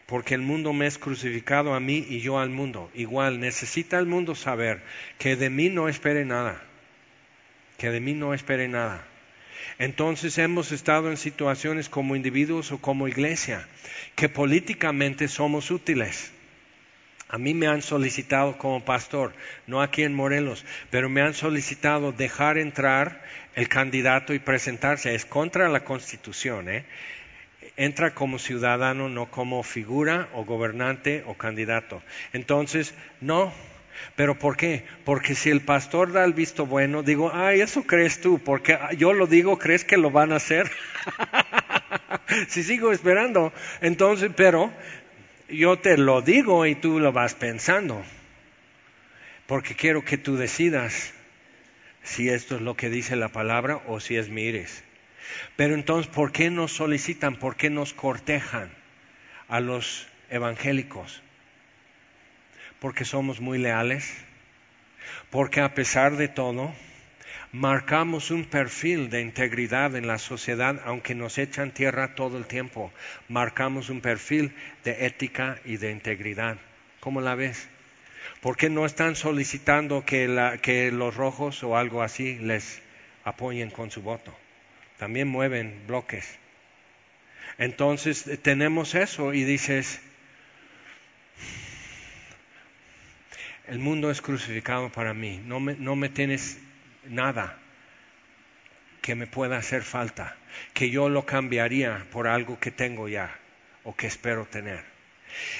porque 0.05 0.35
el 0.35 0.41
mundo 0.41 0.73
me 0.73 0.85
es 0.85 0.97
crucificado 0.97 1.73
a 1.73 1.79
mí 1.79 2.05
y 2.07 2.19
yo 2.19 2.39
al 2.39 2.49
mundo. 2.49 2.91
Igual 2.93 3.39
necesita 3.39 3.97
el 3.97 4.05
mundo 4.05 4.35
saber 4.35 4.81
que 5.17 5.35
de 5.35 5.49
mí 5.49 5.69
no 5.69 5.89
espere 5.89 6.25
nada, 6.25 6.61
que 7.77 7.89
de 7.89 7.99
mí 7.99 8.13
no 8.13 8.33
espere 8.33 8.67
nada. 8.67 9.05
Entonces 9.79 10.37
hemos 10.37 10.71
estado 10.71 11.09
en 11.09 11.17
situaciones 11.17 11.89
como 11.89 12.15
individuos 12.15 12.71
o 12.71 12.77
como 12.77 13.07
iglesia, 13.07 13.67
que 14.15 14.29
políticamente 14.29 15.27
somos 15.27 15.71
útiles. 15.71 16.31
A 17.27 17.37
mí 17.37 17.53
me 17.53 17.67
han 17.67 17.81
solicitado 17.81 18.57
como 18.57 18.85
pastor, 18.85 19.33
no 19.67 19.81
aquí 19.81 20.03
en 20.03 20.13
Morelos, 20.13 20.63
pero 20.91 21.09
me 21.09 21.21
han 21.21 21.33
solicitado 21.33 22.11
dejar 22.11 22.57
entrar 22.57 23.23
el 23.55 23.67
candidato 23.67 24.33
y 24.33 24.39
presentarse. 24.39 25.15
Es 25.15 25.25
contra 25.25 25.69
la 25.69 25.83
constitución, 25.83 26.69
¿eh? 26.69 26.85
entra 27.77 28.13
como 28.13 28.39
ciudadano, 28.39 29.09
no 29.09 29.29
como 29.29 29.63
figura 29.63 30.29
o 30.33 30.45
gobernante 30.45 31.23
o 31.27 31.35
candidato. 31.35 32.01
Entonces, 32.33 32.93
no. 33.21 33.53
¿Pero 34.15 34.37
por 34.37 34.57
qué? 34.57 34.85
Porque 35.05 35.35
si 35.35 35.49
el 35.49 35.61
pastor 35.61 36.11
da 36.11 36.25
el 36.25 36.33
visto 36.33 36.65
bueno, 36.65 37.01
digo, 37.01 37.31
ay, 37.33 37.61
eso 37.61 37.83
crees 37.83 38.19
tú, 38.19 38.39
porque 38.39 38.77
yo 38.97 39.13
lo 39.13 39.25
digo, 39.25 39.57
¿crees 39.57 39.85
que 39.85 39.95
lo 39.95 40.11
van 40.11 40.33
a 40.33 40.35
hacer? 40.35 40.69
si 42.49 42.63
sigo 42.63 42.91
esperando, 42.91 43.53
entonces, 43.79 44.31
pero 44.35 44.69
yo 45.49 45.79
te 45.79 45.97
lo 45.97 46.21
digo 46.21 46.65
y 46.65 46.75
tú 46.75 46.99
lo 46.99 47.11
vas 47.11 47.35
pensando, 47.35 48.03
porque 49.47 49.75
quiero 49.75 50.03
que 50.03 50.17
tú 50.17 50.37
decidas 50.37 51.13
si 52.03 52.29
esto 52.29 52.55
es 52.55 52.61
lo 52.61 52.75
que 52.75 52.89
dice 52.89 53.15
la 53.15 53.29
palabra 53.29 53.81
o 53.87 53.99
si 53.99 54.15
es 54.15 54.29
mires. 54.29 54.83
Pero 55.55 55.73
entonces, 55.73 56.11
¿por 56.11 56.31
qué 56.31 56.49
nos 56.49 56.71
solicitan? 56.71 57.35
¿Por 57.35 57.55
qué 57.55 57.69
nos 57.69 57.93
cortejan 57.93 58.69
a 59.47 59.59
los 59.59 60.07
evangélicos? 60.29 61.21
Porque 62.79 63.05
somos 63.05 63.41
muy 63.41 63.57
leales. 63.57 64.13
Porque 65.29 65.61
a 65.61 65.73
pesar 65.73 66.17
de 66.17 66.27
todo, 66.27 66.73
marcamos 67.55 68.31
un 68.31 68.43
perfil 68.43 69.09
de 69.09 69.21
integridad 69.21 69.95
en 69.95 70.07
la 70.07 70.17
sociedad, 70.17 70.81
aunque 70.83 71.15
nos 71.15 71.37
echan 71.37 71.71
tierra 71.71 72.13
todo 72.13 72.37
el 72.37 72.47
tiempo. 72.47 72.91
Marcamos 73.29 73.89
un 73.89 74.01
perfil 74.01 74.53
de 74.83 75.05
ética 75.05 75.59
y 75.63 75.77
de 75.77 75.91
integridad. 75.91 76.57
¿Cómo 76.99 77.21
la 77.21 77.35
ves? 77.35 77.69
¿Por 78.41 78.57
qué 78.57 78.69
no 78.69 78.85
están 78.85 79.15
solicitando 79.15 80.03
que, 80.03 80.91
los 80.91 81.15
rojos 81.15 81.63
o 81.63 81.77
algo 81.77 82.03
así 82.03 82.37
les 82.39 82.81
apoyen 83.23 83.69
con 83.71 83.89
su 83.89 84.01
voto? 84.01 84.35
también 84.97 85.27
mueven 85.27 85.83
bloques. 85.87 86.37
Entonces 87.57 88.39
tenemos 88.41 88.95
eso 88.95 89.33
y 89.33 89.43
dices, 89.43 89.99
el 93.67 93.79
mundo 93.79 94.09
es 94.09 94.21
crucificado 94.21 94.89
para 94.89 95.13
mí, 95.13 95.41
no 95.45 95.59
me, 95.59 95.75
no 95.75 95.97
me 95.97 96.07
tienes 96.07 96.59
nada 97.09 97.57
que 99.01 99.15
me 99.15 99.27
pueda 99.27 99.57
hacer 99.57 99.83
falta, 99.83 100.35
que 100.73 100.89
yo 100.89 101.09
lo 101.09 101.25
cambiaría 101.25 102.05
por 102.11 102.27
algo 102.27 102.59
que 102.59 102.71
tengo 102.71 103.07
ya 103.07 103.37
o 103.83 103.95
que 103.95 104.07
espero 104.07 104.45
tener. 104.45 104.83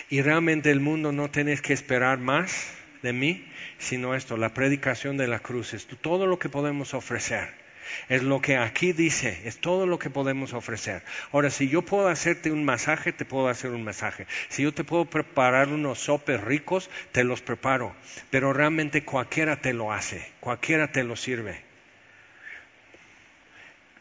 Y 0.09 0.21
realmente 0.21 0.71
el 0.71 0.79
mundo 0.79 1.11
no 1.11 1.29
tienes 1.29 1.61
que 1.61 1.73
esperar 1.73 2.17
más 2.17 2.73
de 3.03 3.13
mí, 3.13 3.45
sino 3.77 4.15
esto, 4.15 4.37
la 4.37 4.53
predicación 4.53 5.17
de 5.17 5.27
la 5.27 5.39
cruz, 5.39 5.73
es 5.73 5.85
todo 5.85 6.25
lo 6.25 6.39
que 6.39 6.49
podemos 6.49 6.93
ofrecer 6.93 7.64
es 8.09 8.23
lo 8.23 8.41
que 8.41 8.57
aquí 8.57 8.93
dice, 8.93 9.41
es 9.45 9.59
todo 9.59 9.85
lo 9.85 9.99
que 9.99 10.09
podemos 10.09 10.53
ofrecer. 10.53 11.03
Ahora, 11.31 11.49
si 11.49 11.69
yo 11.69 11.81
puedo 11.81 12.07
hacerte 12.07 12.51
un 12.51 12.65
masaje, 12.65 13.11
te 13.13 13.25
puedo 13.25 13.47
hacer 13.47 13.71
un 13.71 13.83
masaje. 13.83 14.27
Si 14.49 14.63
yo 14.63 14.73
te 14.73 14.83
puedo 14.83 15.05
preparar 15.05 15.69
unos 15.69 15.99
sopes 15.99 16.41
ricos, 16.41 16.89
te 17.11 17.23
los 17.23 17.41
preparo. 17.41 17.95
Pero 18.29 18.53
realmente 18.53 19.03
cualquiera 19.03 19.61
te 19.61 19.73
lo 19.73 19.91
hace, 19.91 20.27
cualquiera 20.39 20.91
te 20.91 21.03
lo 21.03 21.15
sirve. 21.15 21.63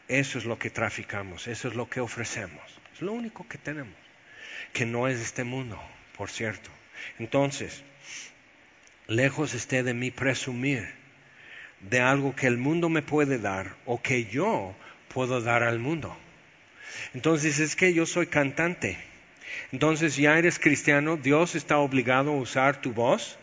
Eso 0.07 0.37
es 0.37 0.45
lo 0.45 0.59
que 0.59 0.69
traficamos, 0.69 1.47
eso 1.47 1.67
es 1.67 1.75
lo 1.75 1.89
que 1.89 1.99
ofrecemos. 1.99 2.63
Es 2.93 3.01
lo 3.01 3.11
único 3.11 3.47
que 3.47 3.57
tenemos, 3.57 3.95
que 4.71 4.85
no 4.85 5.07
es 5.07 5.19
este 5.19 5.43
mundo, 5.43 5.81
por 6.15 6.29
cierto. 6.29 6.69
Entonces, 7.17 7.83
lejos 9.07 9.53
esté 9.53 9.83
de 9.83 9.93
mí 9.93 10.11
presumir 10.11 11.04
de 11.89 11.99
algo 11.99 12.35
que 12.35 12.47
el 12.47 12.57
mundo 12.57 12.89
me 12.89 13.01
puede 13.01 13.37
dar 13.37 13.75
o 13.85 14.01
que 14.01 14.25
yo 14.25 14.75
puedo 15.13 15.41
dar 15.41 15.63
al 15.63 15.79
mundo. 15.79 16.15
Entonces 17.13 17.59
es 17.59 17.75
que 17.75 17.93
yo 17.93 18.05
soy 18.05 18.27
cantante. 18.27 18.97
Entonces 19.71 20.15
ya 20.15 20.37
eres 20.37 20.59
cristiano, 20.59 21.17
Dios 21.17 21.55
está 21.55 21.77
obligado 21.77 22.31
a 22.31 22.37
usar 22.37 22.81
tu 22.81 22.91
voz. 22.91 23.37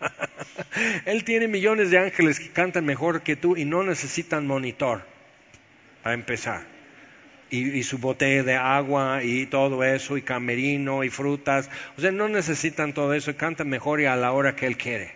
Él 1.06 1.24
tiene 1.24 1.48
millones 1.48 1.90
de 1.90 1.98
ángeles 1.98 2.40
que 2.40 2.50
cantan 2.50 2.84
mejor 2.84 3.22
que 3.22 3.36
tú 3.36 3.56
y 3.56 3.64
no 3.64 3.82
necesitan 3.82 4.46
monitor, 4.46 5.02
para 6.02 6.14
empezar. 6.14 6.76
Y, 7.48 7.84
su 7.84 7.98
botella 7.98 8.42
de 8.42 8.56
agua 8.56 9.22
y 9.22 9.46
todo 9.46 9.84
eso, 9.84 10.16
y 10.16 10.22
camerino 10.22 11.04
y 11.04 11.10
frutas. 11.10 11.70
O 11.96 12.00
sea, 12.00 12.10
no 12.10 12.28
necesitan 12.28 12.92
todo 12.92 13.14
eso, 13.14 13.36
cantan 13.36 13.68
mejor 13.68 14.00
y 14.00 14.06
a 14.06 14.16
la 14.16 14.32
hora 14.32 14.56
que 14.56 14.66
Él 14.66 14.76
quiere. 14.76 15.12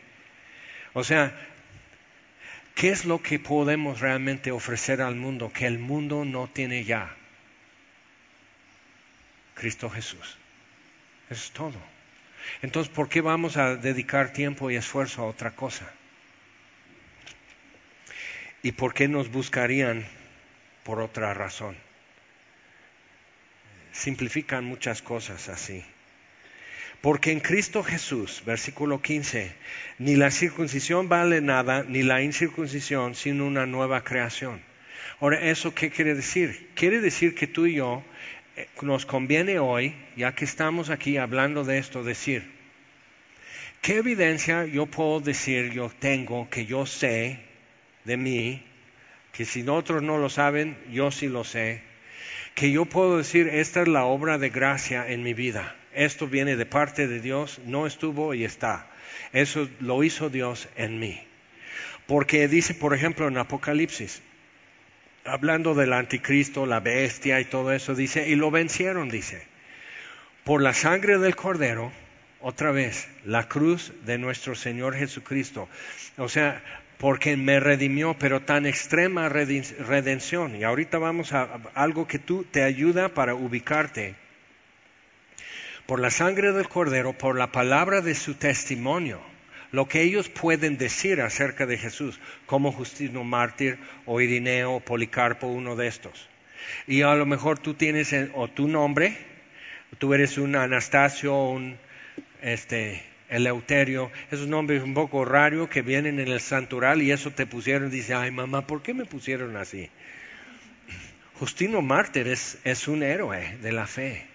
O 0.93 1.03
sea, 1.03 1.35
¿qué 2.81 2.89
es 2.89 3.05
lo 3.05 3.23
que 3.23 3.39
podemos 3.39 4.01
realmente 4.01 4.51
ofrecer 4.51 5.03
al 5.03 5.15
mundo 5.15 5.53
que 5.53 5.67
el 5.67 5.79
mundo 5.79 6.25
no 6.25 6.49
tiene 6.49 6.83
ya? 6.83 7.15
Cristo 9.53 9.91
Jesús. 9.91 10.39
Eso 11.29 11.45
es 11.45 11.51
todo. 11.51 11.79
Entonces, 12.63 12.91
¿por 12.91 13.11
qué 13.11 13.21
vamos 13.21 13.59
a 13.59 13.77
dedicar 13.77 14.33
tiempo 14.33 14.71
y 14.71 14.77
esfuerzo 14.77 15.21
a 15.21 15.27
otra 15.27 15.51
cosa? 15.51 15.93
¿Y 18.63 18.73
por 18.73 18.95
qué 18.95 19.09
nos 19.09 19.31
buscarían 19.31 20.07
por 20.83 21.03
otra 21.03 21.35
razón? 21.35 21.77
Simplifican 23.93 24.65
muchas 24.65 25.03
cosas 25.03 25.51
así. 25.51 25.85
Porque 27.01 27.33
en 27.33 27.41
Cristo 27.41 27.83
Jesús, 27.83 28.43
versículo 28.45 29.01
15, 29.01 29.53
ni 29.99 30.17
la 30.17 30.31
circuncisión 30.31 31.09
vale 31.09 31.41
nada, 31.41 31.83
ni 31.89 32.03
la 32.03 32.23
incircuncisión, 32.23 33.15
sino 33.15 33.47
una 33.47 33.65
nueva 33.65 34.05
creación. 34.05 34.61
Ahora, 35.19 35.41
¿eso 35.41 35.75
qué 35.75 35.91
quiere 35.91 36.15
decir? 36.15 36.71
Quiere 36.75 37.01
decir 37.01 37.35
que 37.35 37.47
tú 37.47 37.67
y 37.67 37.77
yo 37.77 38.03
eh, 38.57 38.69
nos 38.83 39.07
conviene 39.07 39.59
hoy, 39.59 39.95
ya 40.17 40.35
que 40.35 40.45
estamos 40.45 40.91
aquí 40.91 41.17
hablando 41.17 41.65
de 41.65 41.79
esto, 41.79 42.05
decir, 42.05 42.51
¿qué 43.81 43.97
evidencia 43.97 44.67
yo 44.67 44.87
puedo 44.87 45.21
decir 45.21 45.73
yo 45.73 45.91
tengo 45.99 46.51
que 46.51 46.67
yo 46.67 46.85
sé 46.85 47.41
de 48.05 48.17
mí, 48.19 48.63
que 49.33 49.47
si 49.47 49.67
otros 49.67 50.03
no 50.03 50.19
lo 50.19 50.29
saben, 50.29 50.77
yo 50.91 51.11
sí 51.11 51.29
lo 51.29 51.45
sé, 51.45 51.83
que 52.55 52.71
yo 52.71 52.85
puedo 52.85 53.19
decir, 53.19 53.49
esta 53.49 53.83
es 53.83 53.89
la 53.89 54.05
obra 54.05 54.37
de 54.37 54.51
gracia 54.51 55.09
en 55.09 55.23
mi 55.23 55.33
vida, 55.33 55.77
esto 55.95 56.27
viene 56.27 56.57
de 56.57 56.67
parte 56.67 57.07
de 57.09 57.21
Dios, 57.21 57.61
no 57.65 57.87
estuvo 57.87 58.35
y 58.35 58.45
está, 58.45 58.91
eso 59.33 59.69
lo 59.81 60.03
hizo 60.03 60.31
Dios 60.31 60.69
en 60.77 60.99
mí. 60.99 61.21
Porque 62.07 62.49
dice, 62.49 62.75
por 62.75 62.95
ejemplo, 62.95 63.29
en 63.29 63.39
Apocalipsis, 63.39 64.23
hablando 65.25 65.75
del 65.75 65.93
anticristo, 65.93 66.67
la 66.67 66.81
bestia 66.81 67.41
y 67.41 67.45
todo 67.45 67.73
eso, 67.73 67.95
dice, 67.95 68.29
y 68.29 68.35
lo 68.35 68.51
vencieron, 68.51 69.09
dice, 69.09 69.47
por 70.45 70.63
la 70.63 70.75
sangre 70.75 71.19
del 71.19 71.37
cordero, 71.37 71.93
otra 72.41 72.71
vez, 72.71 73.09
la 73.25 73.49
cruz 73.49 73.93
de 74.05 74.19
nuestro 74.19 74.55
Señor 74.55 74.97
Jesucristo. 74.97 75.69
O 76.17 76.29
sea, 76.29 76.63
porque 76.99 77.37
me 77.37 77.61
redimió, 77.61 78.17
pero 78.19 78.43
tan 78.43 78.67
extrema 78.67 79.29
redención. 79.29 80.57
Y 80.57 80.65
ahorita 80.65 80.99
vamos 80.99 81.33
a 81.33 81.61
algo 81.75 82.07
que 82.07 82.19
tú 82.19 82.45
te 82.45 82.63
ayuda 82.63 83.11
para 83.11 83.35
ubicarte. 83.35 84.15
Por 85.91 85.99
la 85.99 86.11
sangre 86.13 86.53
del 86.53 86.69
cordero, 86.69 87.19
por 87.19 87.37
la 87.37 87.51
palabra 87.51 88.01
de 88.01 88.15
su 88.15 88.35
testimonio 88.35 89.21
lo 89.73 89.89
que 89.89 90.03
ellos 90.03 90.29
pueden 90.29 90.79
decir 90.79 91.21
acerca 91.21 91.67
de 91.67 91.79
Jesús, 91.79 92.21
como 92.47 92.71
Justino 92.71 93.25
Mártir 93.25 93.77
o 94.07 94.21
Irineo 94.21 94.79
Policarpo, 94.79 95.49
uno 95.49 95.75
de 95.75 95.89
estos. 95.89 96.29
Y 96.87 97.03
a 97.03 97.17
lo 97.17 97.27
mejor 97.27 97.59
tú 97.59 97.75
tienes 97.75 98.15
o 98.35 98.47
tu 98.47 98.69
nombre, 98.69 99.17
tú 99.99 100.15
eres 100.15 100.39
un 100.39 100.55
Anastasio 100.55 101.35
un 101.35 101.77
este, 102.41 103.03
Eleuterio, 103.29 104.13
esos 104.31 104.47
nombres 104.47 104.85
un 104.85 104.95
poco 104.95 105.25
raros 105.25 105.71
que 105.71 105.83
vienen 105.83 106.21
en 106.21 106.29
el 106.29 106.41
santural 106.41 107.03
y 107.03 107.11
eso 107.11 107.33
te 107.33 107.47
pusieron 107.47 107.91
dice, 107.91 108.15
ay 108.15 108.31
mamá, 108.31 108.65
¿por 108.65 108.81
qué 108.81 108.95
me 108.95 109.07
pusieron 109.07 109.57
así? 109.57 109.91
Justino 111.41 111.83
Mártir 111.83 112.29
es, 112.29 112.59
es 112.63 112.87
un 112.87 113.03
héroe 113.03 113.59
de 113.61 113.73
la 113.73 113.89
fe. 113.89 114.30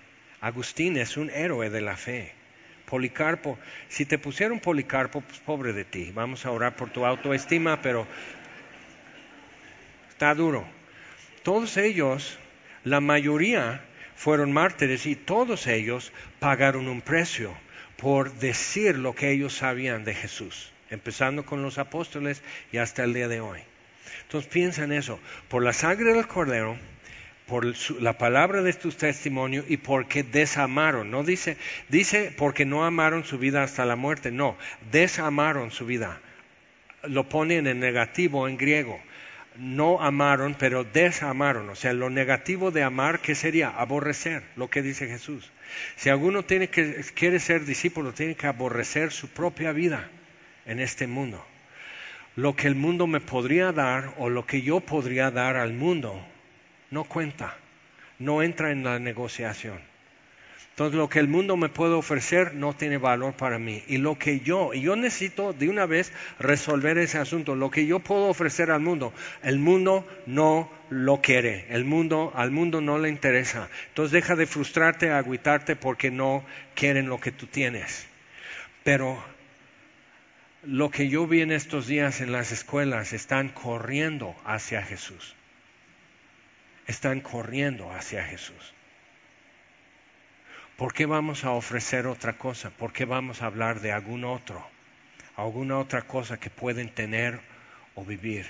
Agustín 0.46 0.96
es 0.98 1.18
un 1.18 1.32
héroe 1.32 1.72
de 1.72 1.82
la 1.82 1.98
fe. 1.98 2.32
Policarpo, 2.86 3.58
si 3.90 4.06
te 4.06 4.20
pusieron 4.20 4.60
Policarpo, 4.60 5.22
pues 5.22 5.40
pobre 5.40 5.74
de 5.74 5.86
ti. 5.86 6.12
Vamos 6.14 6.46
a 6.46 6.52
orar 6.52 6.76
por 6.76 6.92
tu 6.92 7.04
autoestima, 7.04 7.82
pero 7.82 8.06
está 10.10 10.36
duro. 10.36 10.64
Todos 11.42 11.78
ellos, 11.78 12.38
la 12.84 13.00
mayoría 13.00 13.82
fueron 14.16 14.52
mártires 14.52 15.08
y 15.08 15.16
todos 15.16 15.66
ellos 15.66 16.14
pagaron 16.38 16.90
un 16.90 17.02
precio 17.02 17.52
por 17.98 18.32
decir 18.34 19.00
lo 19.00 19.16
que 19.16 19.32
ellos 19.32 19.56
sabían 19.56 20.04
de 20.04 20.14
Jesús, 20.14 20.72
empezando 20.92 21.44
con 21.44 21.64
los 21.64 21.80
apóstoles 21.80 22.44
y 22.72 22.78
hasta 22.78 23.04
el 23.04 23.16
día 23.16 23.28
de 23.28 23.42
hoy. 23.42 23.62
Entonces 24.22 24.48
piensa 24.52 24.84
en 24.84 24.92
eso, 24.92 25.20
por 25.50 25.64
la 25.64 25.74
sangre 25.74 26.14
del 26.14 26.28
cordero, 26.28 26.78
por 27.48 27.66
la 28.02 28.18
palabra 28.18 28.62
de 28.64 28.74
tu 28.74 28.92
testimonio 28.92 29.64
y 29.68 29.78
porque 29.78 30.24
desamaron. 30.24 31.12
No 31.12 31.24
dice, 31.24 31.58
dice 31.90 32.34
porque 32.36 32.66
no 32.66 32.86
amaron 32.86 33.24
su 33.24 33.38
vida 33.38 33.64
hasta 33.64 33.86
la 33.86 33.96
muerte. 33.96 34.32
No, 34.32 34.58
desamaron 34.92 35.72
su 35.72 35.86
vida. 35.86 36.20
Lo 37.04 37.30
pone 37.30 37.58
en 37.58 37.80
negativo 37.80 38.48
en 38.48 38.58
griego. 38.58 39.00
No 39.58 40.02
amaron, 40.02 40.56
pero 40.56 40.84
desamaron. 40.84 41.70
O 41.70 41.76
sea, 41.76 41.94
lo 41.94 42.10
negativo 42.10 42.72
de 42.72 42.84
amar, 42.84 43.20
¿qué 43.20 43.36
sería? 43.36 43.70
Aborrecer, 43.70 44.44
lo 44.56 44.70
que 44.70 44.82
dice 44.82 45.08
Jesús. 45.08 45.52
Si 45.96 46.10
alguno 46.10 46.44
tiene 46.44 46.70
que, 46.70 47.06
quiere 47.14 47.40
ser 47.40 47.64
discípulo, 47.64 48.12
tiene 48.12 48.36
que 48.36 48.48
aborrecer 48.48 49.12
su 49.12 49.30
propia 49.30 49.72
vida 49.72 50.10
en 50.66 50.80
este 50.80 51.08
mundo. 51.08 51.46
Lo 52.36 52.56
que 52.56 52.68
el 52.68 52.76
mundo 52.76 53.08
me 53.08 53.22
podría 53.22 53.72
dar 53.72 54.14
o 54.18 54.30
lo 54.30 54.46
que 54.46 54.62
yo 54.62 54.82
podría 54.82 55.32
dar 55.32 55.56
al 55.56 55.74
mundo 55.74 56.22
no 56.92 57.04
cuenta, 57.04 57.58
no 58.20 58.42
entra 58.42 58.72
en 58.72 58.84
la 58.84 59.00
negociación. 59.00 59.80
Entonces 60.76 60.98
lo 60.98 61.08
que 61.08 61.20
el 61.20 61.30
mundo 61.30 61.56
me 61.56 61.70
puede 61.70 61.94
ofrecer 61.94 62.54
no 62.54 62.74
tiene 62.74 62.98
valor 62.98 63.34
para 63.36 63.58
mí. 63.58 63.82
Y 63.88 63.98
lo 63.98 64.20
que 64.20 64.42
yo, 64.42 64.74
y 64.74 64.82
yo 64.82 64.98
necesito 64.98 65.54
de 65.54 65.70
una 65.70 65.86
vez 65.86 66.12
resolver 66.38 66.98
ese 66.98 67.18
asunto, 67.18 67.56
lo 67.56 67.72
que 67.72 67.86
yo 67.86 68.00
puedo 68.00 68.26
ofrecer 68.26 68.72
al 68.72 68.82
mundo, 68.82 69.14
el 69.42 69.58
mundo 69.58 70.06
no 70.26 70.70
lo 70.90 71.22
quiere, 71.22 71.66
el 71.70 71.86
mundo, 71.86 72.34
al 72.36 72.52
mundo 72.52 72.82
no 72.82 72.98
le 72.98 73.08
interesa. 73.08 73.70
Entonces 73.88 74.12
deja 74.12 74.36
de 74.36 74.48
frustrarte, 74.48 75.12
agüitarte 75.12 75.78
porque 75.78 76.12
no 76.12 76.44
quieren 76.74 77.08
lo 77.08 77.22
que 77.22 77.32
tú 77.32 77.48
tienes. 77.48 78.06
Pero 78.84 79.24
lo 80.64 80.92
que 80.92 81.08
yo 81.08 81.26
vi 81.26 81.40
en 81.40 81.54
estos 81.54 81.88
días 81.88 82.20
en 82.20 82.34
las 82.34 82.52
escuelas 82.52 83.14
están 83.14 83.48
corriendo 83.48 84.36
hacia 84.44 84.82
Jesús 84.82 85.35
están 86.88 87.22
corriendo 87.22 87.92
hacia 87.92 88.24
Jesús. 88.24 88.74
¿Por 90.78 90.94
qué 90.94 91.06
vamos 91.06 91.46
a 91.46 91.52
ofrecer 91.52 92.06
otra 92.06 92.34
cosa? 92.34 92.70
¿Por 92.70 92.92
qué 92.92 93.06
vamos 93.06 93.42
a 93.42 93.46
hablar 93.46 93.80
de 93.80 93.94
algún 93.94 94.26
otro? 94.26 94.66
Alguna 95.38 95.80
otra 95.80 96.02
cosa 96.02 96.38
que 96.40 96.50
pueden 96.50 96.90
tener 96.90 97.40
o 97.96 98.04
vivir 98.04 98.46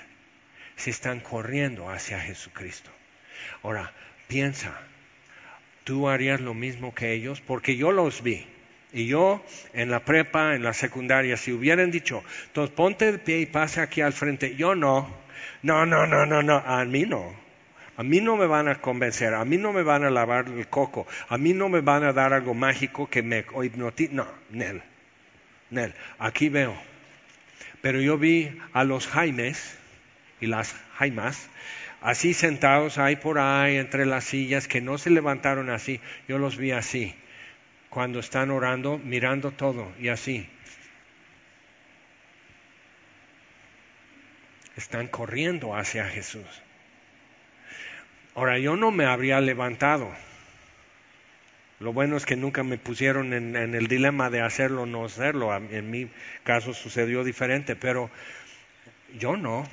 si 0.74 0.90
están 0.90 1.20
corriendo 1.20 1.88
hacia 1.88 2.20
Jesucristo. 2.20 2.90
Ahora, 3.62 3.92
piensa, 4.26 4.76
¿tú 5.84 6.08
harías 6.08 6.40
lo 6.40 6.52
mismo 6.52 6.94
que 6.94 7.12
ellos? 7.12 7.40
Porque 7.40 7.76
yo 7.76 7.92
los 7.92 8.22
vi. 8.22 8.46
Y 8.92 9.06
yo 9.06 9.44
en 9.72 9.90
la 9.90 10.04
prepa, 10.04 10.54
en 10.54 10.62
la 10.62 10.72
secundaria, 10.72 11.36
si 11.36 11.52
hubieran 11.52 11.90
dicho, 11.90 12.22
entonces 12.46 12.74
ponte 12.74 13.12
de 13.12 13.18
pie 13.18 13.40
y 13.40 13.46
pase 13.46 13.80
aquí 13.80 14.00
al 14.00 14.12
frente, 14.12 14.56
yo 14.56 14.74
no. 14.74 15.14
No, 15.62 15.86
no, 15.86 16.06
no, 16.06 16.26
no, 16.26 16.42
no, 16.42 16.56
a 16.56 16.84
mí 16.84 17.04
no. 17.04 17.45
A 17.96 18.02
mí 18.02 18.20
no 18.20 18.36
me 18.36 18.46
van 18.46 18.68
a 18.68 18.80
convencer, 18.80 19.32
a 19.34 19.44
mí 19.44 19.56
no 19.56 19.72
me 19.72 19.82
van 19.82 20.04
a 20.04 20.10
lavar 20.10 20.48
el 20.48 20.68
coco, 20.68 21.06
a 21.28 21.38
mí 21.38 21.54
no 21.54 21.68
me 21.68 21.80
van 21.80 22.04
a 22.04 22.12
dar 22.12 22.34
algo 22.34 22.52
mágico 22.52 23.08
que 23.08 23.22
me 23.22 23.44
hipnotice. 23.62 24.12
No, 24.12 24.26
Nel, 24.50 24.82
Nel, 25.70 25.94
aquí 26.18 26.48
veo. 26.50 26.76
Pero 27.80 28.00
yo 28.00 28.18
vi 28.18 28.58
a 28.72 28.84
los 28.84 29.06
Jaimes 29.06 29.78
y 30.40 30.46
las 30.46 30.74
Jaimas 30.98 31.48
así 32.00 32.34
sentados 32.34 32.98
ahí 32.98 33.16
por 33.16 33.38
ahí 33.38 33.76
entre 33.76 34.06
las 34.06 34.24
sillas 34.24 34.68
que 34.68 34.80
no 34.80 34.98
se 34.98 35.10
levantaron 35.10 35.70
así. 35.70 36.00
Yo 36.28 36.38
los 36.38 36.56
vi 36.56 36.72
así, 36.72 37.14
cuando 37.88 38.20
están 38.20 38.50
orando, 38.50 38.98
mirando 38.98 39.52
todo 39.52 39.90
y 39.98 40.08
así. 40.08 40.48
Están 44.76 45.08
corriendo 45.08 45.74
hacia 45.74 46.04
Jesús. 46.06 46.44
Ahora, 48.36 48.58
yo 48.58 48.76
no 48.76 48.90
me 48.90 49.06
habría 49.06 49.40
levantado. 49.40 50.14
Lo 51.80 51.94
bueno 51.94 52.18
es 52.18 52.26
que 52.26 52.36
nunca 52.36 52.62
me 52.64 52.76
pusieron 52.76 53.32
en, 53.32 53.56
el 53.56 53.86
dilema 53.86 54.28
de 54.28 54.42
hacerlo 54.42 54.82
o 54.82 54.86
no 54.86 55.06
hacerlo. 55.06 55.56
En 55.56 55.90
mi 55.90 56.10
caso 56.44 56.74
sucedió 56.74 57.24
diferente, 57.24 57.76
pero 57.76 58.10
yo 59.18 59.38
no. 59.38 59.66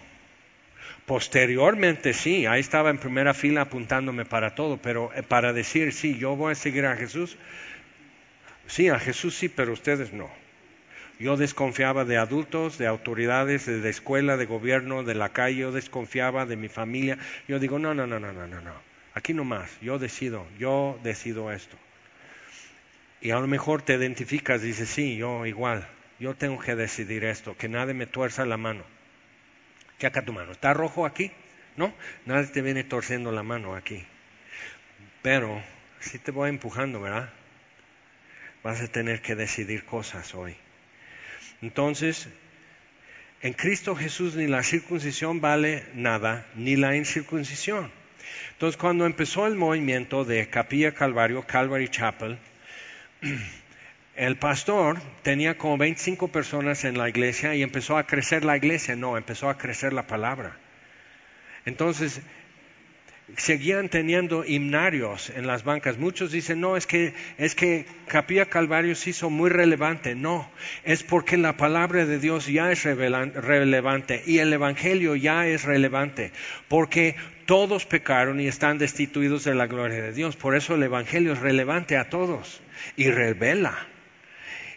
Posteriormente 1.06 2.14
sí, 2.14 2.46
ahí 2.46 2.62
estaba 2.62 2.90
en 2.90 3.00
primera 3.00 3.34
fila 3.34 3.62
apuntándome 3.62 4.24
para 4.24 4.56
todo, 4.56 4.78
pero 4.78 5.12
eh, 5.14 5.24
para 5.24 5.52
decir, 5.52 5.92
sí, 5.92 6.18
yo 6.18 6.38
voy 6.38 6.54
a 6.54 6.56
seguir 6.56 6.86
a 6.86 6.96
Jesús, 6.96 7.38
sí, 8.68 8.88
a 8.88 8.98
Jesús 8.98 9.36
sí, 9.36 9.50
pero 9.50 9.74
ustedes 9.74 10.14
no. 10.14 10.30
Yo 11.24 11.38
desconfiaba 11.38 12.04
de 12.04 12.18
adultos, 12.18 12.78
de 12.78 12.86
autoridades, 12.86 13.66
de, 13.66 13.90
escuela, 13.90 14.36
de 14.36 14.46
gobierno, 14.46 15.04
de 15.04 15.16
la 15.16 15.30
calle, 15.30 15.60
yo 15.60 15.72
desconfiaba 15.72 16.46
de 16.46 16.58
mi 16.58 16.68
familia. 16.68 17.18
Yo 17.48 17.60
digo, 17.60 17.80
no, 17.80 17.94
no, 17.94 18.06
no, 18.06 18.20
no, 18.20 18.34
no, 18.34 18.46
no, 18.46 18.60
no. 18.60 18.74
Aquí 19.14 19.34
no 19.34 19.46
más, 19.46 19.72
yo 19.80 20.00
decido, 20.00 20.46
yo 20.60 21.00
decido 21.02 21.54
esto. 21.54 21.78
Y 23.22 23.32
a 23.32 23.40
lo 23.40 23.48
mejor 23.48 23.84
te 23.84 23.94
identificas, 23.94 24.62
dices, 24.62 24.90
sí, 24.90 25.16
yo 25.16 25.46
igual, 25.46 25.88
yo 26.20 26.36
tengo 26.36 26.60
que 26.60 26.76
decidir 26.76 27.24
esto, 27.24 27.56
que 27.56 27.70
nadie 27.70 27.94
me 27.94 28.06
tuerza 28.06 28.46
la 28.46 28.58
mano. 28.58 28.84
Chaca 30.00 30.26
tu 30.26 30.34
mano. 30.34 30.52
¿Está 30.52 30.74
rojo 30.74 31.06
aquí? 31.06 31.32
¿No? 31.78 31.94
Nadie 32.26 32.48
te 32.48 32.62
viene 32.62 32.84
torciendo 32.84 33.32
la 33.32 33.44
mano 33.44 33.76
aquí. 33.76 34.06
Pero 35.22 35.64
si 36.02 36.20
te 36.20 36.32
voy 36.32 36.50
empujando, 36.50 37.00
¿verdad? 37.00 37.30
Vas 38.62 38.82
a 38.82 38.90
tener 38.90 39.22
que 39.22 39.36
decidir 39.36 39.86
cosas 39.86 40.36
hoy. 40.36 40.58
Entonces, 41.64 42.28
en 43.42 43.54
Cristo 43.54 43.96
Jesús 43.96 44.36
ni 44.36 44.48
la 44.48 44.64
circuncisión 44.64 45.40
vale 45.40 45.86
nada, 45.94 46.46
ni 46.56 46.76
la 46.76 46.98
incircuncisión. 46.98 47.90
Entonces, 48.52 48.76
cuando 48.76 49.06
empezó 49.06 49.48
el 49.48 49.56
movimiento 49.56 50.26
de 50.26 50.50
Capilla 50.50 50.92
Calvario, 50.92 51.48
Calvary 51.48 51.88
Chapel, 51.88 52.38
el 54.18 54.36
pastor 54.36 55.02
tenía 55.22 55.58
como 55.58 55.78
25 55.78 56.28
personas 56.28 56.84
en 56.84 56.98
la 56.98 57.08
iglesia 57.08 57.56
y 57.56 57.64
empezó 57.64 57.98
a 57.98 58.08
crecer 58.08 58.44
la 58.44 58.58
iglesia. 58.58 58.98
No, 58.98 59.16
empezó 59.16 59.50
a 59.50 59.58
crecer 59.58 59.94
la 59.94 60.06
palabra. 60.06 60.58
Entonces, 61.66 62.20
seguían 63.38 63.90
teniendo 63.90 64.46
himnarios 64.46 65.30
en 65.30 65.48
las 65.48 65.64
bancas. 65.64 65.98
Muchos 65.98 66.32
dicen, 66.32 66.62
no, 66.62 66.78
es 66.78 66.88
que, 66.88 67.14
es 67.38 67.56
que 67.56 67.86
Capilla 68.08 68.46
Calvario 68.46 68.96
se 68.96 69.12
hizo 69.12 69.30
muy 69.30 69.50
relevante. 69.50 70.16
No, 70.16 70.50
es 70.84 71.04
porque 71.04 71.38
la 71.38 71.58
palabra 71.58 72.06
de 72.06 72.20
Dios 72.20 72.48
ya 72.48 72.72
es 72.72 72.84
relevante 72.84 74.24
y 74.26 74.40
el 74.40 74.54
Evangelio 74.54 75.16
ya 75.16 75.48
es 75.48 75.64
relevante. 75.64 76.32
Porque 76.68 77.16
todos 77.46 77.86
pecaron 77.86 78.40
y 78.40 78.48
están 78.48 78.78
destituidos 78.78 79.44
de 79.44 79.56
la 79.56 79.68
gloria 79.68 80.02
de 80.02 80.14
Dios. 80.14 80.36
Por 80.36 80.56
eso 80.56 80.76
el 80.76 80.84
Evangelio 80.84 81.34
es 81.34 81.40
relevante 81.40 81.98
a 81.98 82.10
todos 82.10 82.62
y 82.96 83.10
revela 83.10 83.88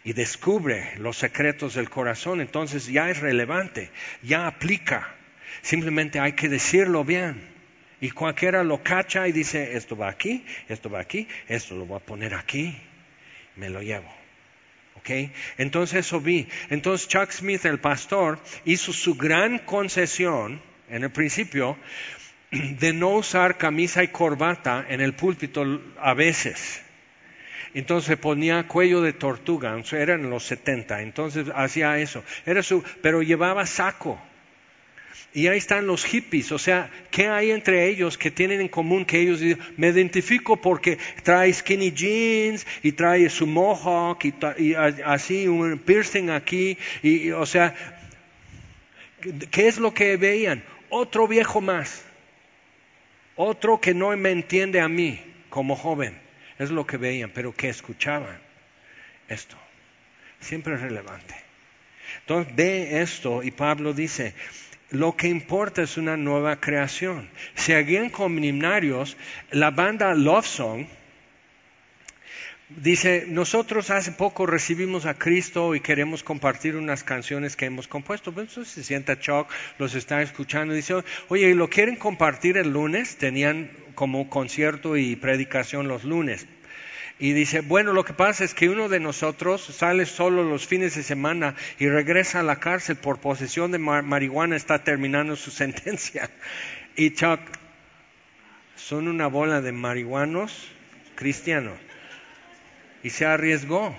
y 0.07 0.13
descubre 0.13 0.93
los 0.99 1.17
secretos 1.17 1.75
del 1.75 1.91
corazón, 1.91 2.41
entonces 2.41 2.87
ya 2.87 3.11
es 3.11 3.19
relevante, 3.19 3.91
ya 4.23 4.47
aplica. 4.47 5.17
Simplemente 5.63 6.21
hay 6.21 6.35
que 6.35 6.49
decirlo 6.49 7.03
bien. 7.03 7.56
Y 8.01 8.11
cualquiera 8.11 8.63
lo 8.63 8.83
cacha 8.83 9.27
y 9.27 9.33
dice, 9.33 9.77
esto 9.77 9.97
va 9.97 10.09
aquí, 10.09 10.45
esto 10.69 10.91
va 10.91 11.01
aquí, 11.01 11.27
esto 11.49 11.75
lo 11.75 11.87
voy 11.87 11.97
a 11.97 12.05
poner 12.05 12.35
aquí, 12.35 12.77
me 13.57 13.71
lo 13.71 13.81
llevo. 13.83 14.13
¿Ok? 14.97 15.11
Entonces 15.59 16.07
eso 16.07 16.21
vi. 16.21 16.47
Entonces 16.69 17.09
Chuck 17.09 17.31
Smith, 17.31 17.65
el 17.65 17.79
pastor, 17.79 18.39
hizo 18.65 18.93
su 18.93 19.15
gran 19.15 19.61
concesión 19.61 20.61
en 20.89 21.05
el 21.05 21.11
principio 21.11 21.77
de 22.51 22.93
no 22.93 23.11
usar 23.11 23.57
camisa 23.57 24.03
y 24.03 24.09
corbata 24.09 24.85
en 24.89 25.01
el 25.01 25.15
púlpito 25.15 25.65
a 25.99 26.15
veces. 26.15 26.83
Entonces 27.75 28.17
ponía 28.17 28.67
cuello 28.67 29.03
de 29.03 29.13
tortuga, 29.13 29.77
era 29.93 30.15
en 30.15 30.31
los 30.31 30.45
70, 30.45 31.03
entonces 31.03 31.47
hacía 31.55 31.99
eso. 31.99 32.25
Era 32.47 32.63
su, 32.63 32.83
pero 33.03 33.23
llevaba 33.23 33.67
saco. 33.67 34.21
Y 35.35 35.49
ahí 35.49 35.59
están 35.59 35.87
los 35.87 36.05
hippies, 36.05 36.51
o 36.53 36.59
sea, 36.59 36.91
¿qué 37.11 37.29
hay 37.29 37.51
entre 37.51 37.89
ellos 37.89 38.17
que 38.17 38.31
tienen 38.31 38.63
en 38.63 38.69
común 38.69 39.05
que 39.05 39.21
ellos 39.21 39.41
me 39.77 39.89
identifico 39.89 40.57
porque 40.57 40.99
trae 41.23 41.53
skinny 41.53 41.93
jeans 41.93 42.67
y 42.83 42.93
trae 42.93 43.29
su 43.29 43.47
mohawk 43.47 44.25
y, 44.59 44.75
así 44.75 45.47
un 45.47 45.79
piercing 45.79 46.31
aquí, 46.31 46.79
y, 47.03 47.33
o 47.33 47.45
sea, 47.45 47.75
¿qué 49.51 49.69
es 49.69 49.77
lo 49.77 49.93
que 49.93 50.17
veían? 50.17 50.65
Otro 50.89 51.29
viejo 51.29 51.61
más, 51.61 52.03
otro 53.35 53.79
que 53.79 53.93
no 53.93 54.17
me 54.17 54.31
entiende 54.31 54.81
a 54.81 54.89
mí 54.89 55.21
como 55.51 55.77
joven. 55.77 56.19
Es 56.59 56.71
lo 56.71 56.87
que 56.87 56.97
veían, 56.97 57.31
pero 57.31 57.55
que 57.55 57.69
escuchaban 57.69 58.39
esto. 59.29 59.57
Siempre 60.41 60.75
es 60.75 60.81
relevante. 60.81 61.35
Entonces 62.21 62.55
ve 62.57 63.03
esto 63.03 63.43
y 63.43 63.51
Pablo 63.51 63.93
dice, 63.93 64.35
lo 64.91 65.17
que 65.17 65.29
importa 65.29 65.83
es 65.83 65.97
una 65.97 66.17
nueva 66.17 66.61
creación. 66.61 67.29
Seguían 67.55 68.11
con 68.11 68.43
himnarios, 68.43 69.17
la 69.51 69.71
banda 69.71 70.15
Love 70.15 70.47
Song 70.47 70.87
dice, 72.69 73.27
nosotros 73.29 73.91
hace 73.91 74.13
poco 74.13 74.47
recibimos 74.47 75.07
a 75.07 75.15
Cristo 75.15 75.75
y 75.75 75.81
queremos 75.81 76.23
compartir 76.23 76.77
unas 76.77 77.05
canciones 77.05 77.57
que 77.57 77.67
hemos 77.67 77.89
compuesto. 77.89 78.31
Entonces 78.31 78.69
se 78.69 78.83
sienta 78.83 79.19
Chuck, 79.19 79.49
los 79.79 79.95
está 79.95 80.23
escuchando 80.23 80.75
y 80.75 80.79
dice, 80.79 80.95
oye, 81.29 81.55
¿lo 81.55 81.69
quieren 81.69 81.97
compartir 81.97 82.57
el 82.57 82.71
lunes? 82.71 83.17
Tenían 83.17 83.71
como 83.95 84.29
concierto 84.29 84.97
y 84.97 85.17
predicación 85.17 85.89
los 85.89 86.05
lunes. 86.05 86.47
Y 87.19 87.33
dice, 87.33 87.61
bueno, 87.61 87.93
lo 87.93 88.05
que 88.05 88.13
pasa 88.13 88.45
es 88.45 88.53
que 88.53 88.69
uno 88.69 88.89
de 88.91 89.01
nosotros 89.01 89.63
sale 89.63 90.05
solo 90.05 90.45
los 90.45 90.67
fines 90.67 90.95
de 90.97 91.03
semana 91.03 91.55
y 91.79 91.89
regresa 91.89 92.41
a 92.41 92.43
la 92.43 92.61
cárcel 92.61 92.97
por 92.97 93.21
posesión 93.21 93.73
de 93.73 93.79
marihuana, 93.79 94.55
está 94.55 94.85
terminando 94.85 95.35
su 95.37 95.51
sentencia. 95.53 96.31
Y 96.95 97.13
Chuck, 97.15 97.41
son 98.77 99.09
una 99.09 99.27
bola 99.27 99.63
de 99.63 99.73
marihuanos 99.73 100.69
cristianos. 101.15 101.79
Y 103.03 103.11
se 103.11 103.25
arriesgó. 103.25 103.97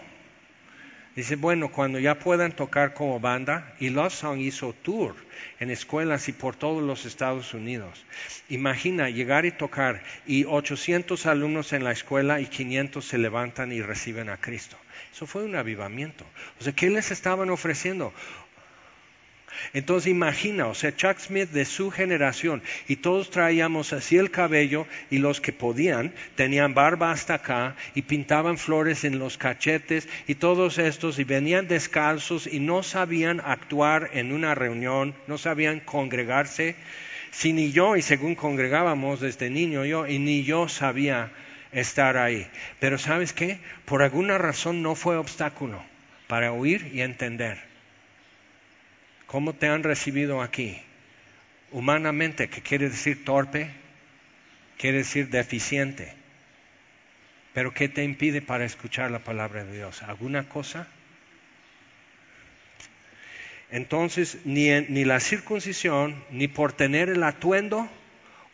Dice, 1.17 1.35
bueno, 1.35 1.71
cuando 1.71 1.97
ya 1.97 2.19
puedan 2.19 2.51
tocar 2.51 2.93
como 2.93 3.19
banda, 3.19 3.73
y 3.79 3.89
Love 3.89 4.13
Song 4.13 4.39
hizo 4.39 4.73
tour 4.73 5.15
en 5.59 5.71
escuelas 5.71 6.29
y 6.29 6.31
por 6.31 6.55
todos 6.55 6.83
los 6.83 7.07
Estados 7.07 7.55
Unidos. 7.55 8.05
Imagina 8.49 9.09
llegar 9.09 9.43
y 9.47 9.51
tocar 9.51 10.03
y 10.27 10.45
800 10.45 11.25
alumnos 11.25 11.73
en 11.73 11.83
la 11.83 11.91
escuela 11.91 12.39
y 12.39 12.45
500 12.45 13.03
se 13.03 13.17
levantan 13.17 13.71
y 13.71 13.81
reciben 13.81 14.29
a 14.29 14.37
Cristo. 14.37 14.77
Eso 15.11 15.25
fue 15.25 15.43
un 15.43 15.55
avivamiento. 15.55 16.23
O 16.59 16.63
sea, 16.63 16.73
¿qué 16.73 16.87
les 16.91 17.09
estaban 17.09 17.49
ofreciendo? 17.49 18.13
Entonces 19.73 20.11
imagina, 20.11 20.67
o 20.67 20.73
sea, 20.73 20.95
Chuck 20.95 21.19
Smith 21.19 21.49
de 21.49 21.65
su 21.65 21.91
generación, 21.91 22.61
y 22.87 22.97
todos 22.97 23.29
traíamos 23.29 23.93
así 23.93 24.17
el 24.17 24.31
cabello, 24.31 24.87
y 25.09 25.17
los 25.17 25.41
que 25.41 25.53
podían 25.53 26.13
tenían 26.35 26.73
barba 26.73 27.11
hasta 27.11 27.35
acá, 27.35 27.75
y 27.95 28.03
pintaban 28.03 28.57
flores 28.57 29.03
en 29.03 29.19
los 29.19 29.37
cachetes, 29.37 30.07
y 30.27 30.35
todos 30.35 30.77
estos, 30.77 31.19
y 31.19 31.23
venían 31.23 31.67
descalzos, 31.67 32.47
y 32.47 32.59
no 32.59 32.83
sabían 32.83 33.41
actuar 33.43 34.09
en 34.13 34.31
una 34.31 34.55
reunión, 34.55 35.15
no 35.27 35.37
sabían 35.37 35.79
congregarse, 35.79 36.75
si 37.31 37.53
ni 37.53 37.71
yo, 37.71 37.95
y 37.95 38.01
según 38.01 38.35
congregábamos 38.35 39.19
desde 39.19 39.49
niño 39.49 39.85
yo, 39.85 40.07
y 40.07 40.19
ni 40.19 40.43
yo 40.43 40.67
sabía 40.67 41.31
estar 41.71 42.17
ahí. 42.17 42.47
Pero 42.79 42.97
sabes 42.97 43.33
qué? 43.33 43.59
Por 43.85 44.01
alguna 44.01 44.37
razón 44.37 44.81
no 44.81 44.95
fue 44.95 45.17
obstáculo 45.17 45.81
para 46.27 46.51
oír 46.51 46.91
y 46.93 47.01
entender. 47.01 47.59
¿Cómo 49.27 49.53
te 49.53 49.67
han 49.67 49.83
recibido 49.83 50.41
aquí? 50.41 50.81
Humanamente, 51.71 52.49
¿qué 52.49 52.61
quiere 52.61 52.89
decir 52.89 53.25
torpe? 53.25 53.69
Quiere 54.77 54.99
decir 54.99 55.29
deficiente. 55.29 56.13
Pero 57.53 57.73
¿qué 57.73 57.89
te 57.89 58.05
impide 58.05 58.41
para 58.41 58.63
escuchar 58.63 59.11
la 59.11 59.19
palabra 59.19 59.65
de 59.65 59.75
Dios? 59.75 60.01
¿Alguna 60.03 60.47
cosa? 60.47 60.87
Entonces, 63.69 64.37
ni, 64.45 64.69
ni 64.87 65.03
la 65.03 65.19
circuncisión, 65.19 66.23
ni 66.31 66.47
por 66.47 66.71
tener 66.71 67.09
el 67.09 67.21
atuendo 67.23 67.89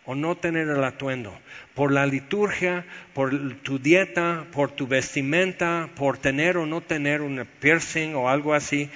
o 0.05 0.15
no 0.15 0.35
tener 0.35 0.67
el 0.67 0.83
atuendo, 0.83 1.37
por 1.75 1.91
la 1.91 2.07
liturgia, 2.07 2.83
por 3.13 3.57
tu 3.57 3.77
dieta, 3.77 4.47
por 4.51 4.71
tu 4.71 4.87
vestimenta, 4.87 5.89
por 5.95 6.17
tener 6.17 6.57
o 6.57 6.65
no 6.65 6.81
tener 6.81 7.21
un 7.21 7.47
piercing 7.59 8.15
o 8.15 8.27
algo 8.27 8.53
así, 8.55 8.89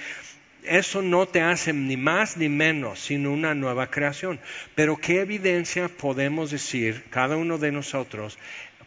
eso 0.68 1.02
no 1.02 1.26
te 1.26 1.40
hace 1.40 1.72
ni 1.72 1.96
más 1.96 2.36
ni 2.36 2.48
menos, 2.48 3.00
sino 3.00 3.32
una 3.32 3.54
nueva 3.54 3.90
creación. 3.90 4.40
Pero 4.74 4.96
¿qué 4.96 5.20
evidencia 5.20 5.88
podemos 5.88 6.50
decir 6.50 7.04
cada 7.10 7.36
uno 7.36 7.58
de 7.58 7.72
nosotros? 7.72 8.38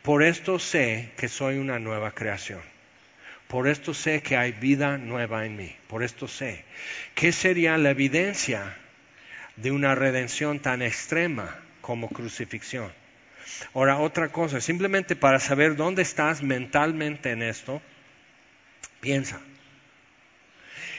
Por 0.02 0.24
esto 0.24 0.60
sé 0.60 1.12
que 1.18 1.28
soy 1.28 1.58
una 1.58 1.80
nueva 1.80 2.12
creación. 2.12 2.62
Por 3.48 3.68
esto 3.68 3.94
sé 3.94 4.22
que 4.22 4.38
hay 4.38 4.54
vida 4.54 4.98
nueva 4.98 5.46
en 5.46 5.58
mí. 5.58 5.76
Por 5.88 6.04
esto 6.04 6.28
sé. 6.28 6.64
¿Qué 7.16 7.32
sería 7.32 7.78
la 7.78 7.90
evidencia 7.90 8.78
de 9.58 9.72
una 9.72 9.94
redención 9.94 10.60
tan 10.60 10.82
extrema 10.82 11.60
como 11.82 12.08
crucifixión? 12.10 12.92
Ahora, 13.74 13.98
otra 13.98 14.30
cosa, 14.30 14.62
simplemente 14.62 15.16
para 15.16 15.40
saber 15.40 15.76
dónde 15.76 16.02
estás 16.02 16.42
mentalmente 16.42 17.32
en 17.32 17.42
esto, 17.44 17.82
piensa. 19.02 19.42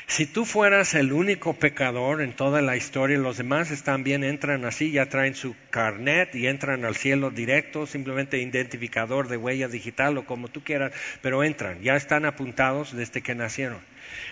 Si 0.06 0.26
tú 0.26 0.44
fueras 0.44 0.94
el 0.94 1.12
único 1.12 1.54
pecador 1.54 2.20
en 2.20 2.32
toda 2.34 2.60
la 2.60 2.76
historia, 2.76 3.16
los 3.18 3.38
demás 3.38 3.70
están 3.70 4.04
bien, 4.04 4.24
entran 4.24 4.64
así, 4.64 4.90
ya 4.90 5.06
traen 5.06 5.34
su 5.34 5.54
carnet 5.70 6.34
y 6.34 6.48
entran 6.48 6.84
al 6.84 6.96
cielo 6.96 7.30
directo, 7.30 7.86
simplemente 7.86 8.38
identificador 8.38 9.28
de 9.28 9.36
huella 9.36 9.68
digital 9.68 10.18
o 10.18 10.26
como 10.26 10.48
tú 10.48 10.62
quieras, 10.62 10.92
pero 11.22 11.44
entran, 11.44 11.80
ya 11.82 11.96
están 11.96 12.26
apuntados 12.26 12.94
desde 12.94 13.22
que 13.22 13.34
nacieron. 13.34 13.80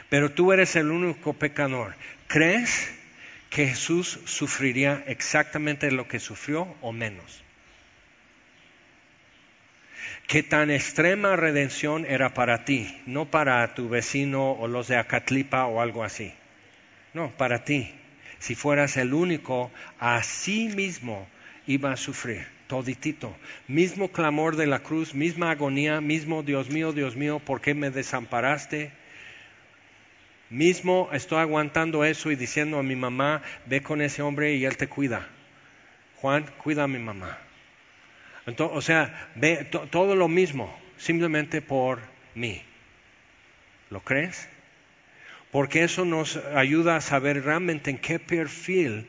Pero 0.09 0.31
tú 0.33 0.53
eres 0.53 0.77
el 0.77 0.91
único 0.91 1.33
pecador. 1.35 1.95
¿Crees 2.27 2.91
que 3.49 3.68
Jesús 3.68 4.21
sufriría 4.25 5.03
exactamente 5.07 5.91
lo 5.91 6.09
que 6.09 6.21
sufrió 6.21 6.77
o 6.83 6.93
menos? 6.93 7.43
Qué 10.31 10.45
tan 10.45 10.70
extrema 10.70 11.35
redención 11.35 12.07
era 12.07 12.35
para 12.35 12.64
ti, 12.64 12.87
no 13.05 13.33
para 13.33 13.74
tu 13.74 13.89
vecino 13.89 14.53
o 14.53 14.68
los 14.68 14.87
de 14.87 14.97
Acatlipa 14.97 15.66
o 15.66 15.81
algo 15.81 16.05
así. 16.05 16.33
No, 17.14 17.33
para 17.37 17.64
ti. 17.64 17.93
Si 18.39 18.55
fueras 18.55 18.97
el 18.97 19.12
único, 19.12 19.72
así 19.99 20.68
mismo 20.68 21.26
iba 21.66 21.91
a 21.91 21.97
sufrir, 21.97 22.47
toditito. 22.68 23.37
Mismo 23.66 24.12
clamor 24.12 24.55
de 24.55 24.68
la 24.68 24.85
cruz, 24.85 25.14
misma 25.16 25.51
agonía, 25.51 26.01
mismo 26.01 26.45
Dios 26.45 26.70
mío, 26.70 26.93
Dios 26.93 27.16
mío, 27.16 27.41
¿por 27.41 27.61
qué 27.61 27.74
me 27.74 27.91
desamparaste? 27.91 28.93
Mismo 30.49 31.09
estoy 31.12 31.41
aguantando 31.41 32.05
eso 32.05 32.31
y 32.31 32.37
diciendo 32.37 32.78
a 32.78 32.85
mi 32.85 32.95
mamá, 32.95 33.43
ve 33.66 33.83
con 33.83 34.01
ese 34.01 34.22
hombre 34.22 34.55
y 34.55 34.64
él 34.64 34.76
te 34.76 34.87
cuida. 34.87 35.26
Juan, 36.20 36.45
cuida 36.62 36.85
a 36.85 36.89
mi 36.89 37.01
mamá 37.01 37.49
o 38.59 38.82
sea, 38.82 39.30
ve 39.34 39.64
todo 39.90 40.16
lo 40.16 40.28
mismo, 40.28 40.76
simplemente 40.96 41.62
por 41.62 42.01
mí. 42.34 42.62
¿Lo 43.90 44.01
crees? 44.01 44.48
Porque 45.51 45.82
eso 45.82 46.05
nos 46.05 46.36
ayuda 46.36 46.96
a 46.96 47.01
saber 47.01 47.44
realmente 47.44 47.90
en 47.90 47.98
qué 47.98 48.18
perfil 48.18 49.09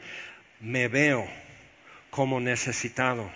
me 0.60 0.88
veo 0.88 1.28
como 2.10 2.40
necesitado. 2.40 3.32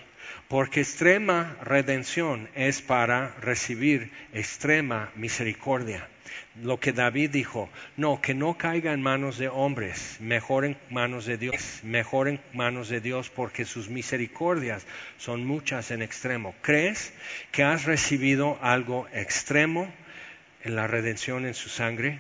Porque 0.47 0.81
extrema 0.81 1.57
redención 1.61 2.49
es 2.55 2.81
para 2.81 3.35
recibir 3.41 4.11
extrema 4.33 5.11
misericordia 5.15 6.07
lo 6.61 6.80
que 6.80 6.93
David 6.93 7.32
dijo, 7.32 7.69
no, 7.97 8.21
que 8.21 8.34
no 8.34 8.57
caiga 8.57 8.93
en 8.93 9.01
manos 9.01 9.38
de 9.38 9.49
hombres, 9.49 10.17
mejor 10.19 10.65
en 10.65 10.78
manos 10.89 11.26
de 11.26 11.38
Dios, 11.38 11.82
mejor 11.84 12.28
en 12.28 12.39
manos 12.53 12.89
de 12.89 13.01
Dios 13.01 13.30
porque 13.30 13.65
sus 13.65 13.89
misericordias 13.89 14.86
son 15.17 15.45
muchas 15.45 15.91
en 15.91 16.01
extremo. 16.01 16.55
¿Crees 16.61 17.13
que 17.51 17.63
has 17.63 17.86
recibido 17.86 18.57
algo 18.61 19.07
extremo 19.13 19.91
en 20.63 20.76
la 20.76 20.88
redención 20.88 21.45
en 21.45 21.53
su 21.53 21.69
sangre? 21.69 22.19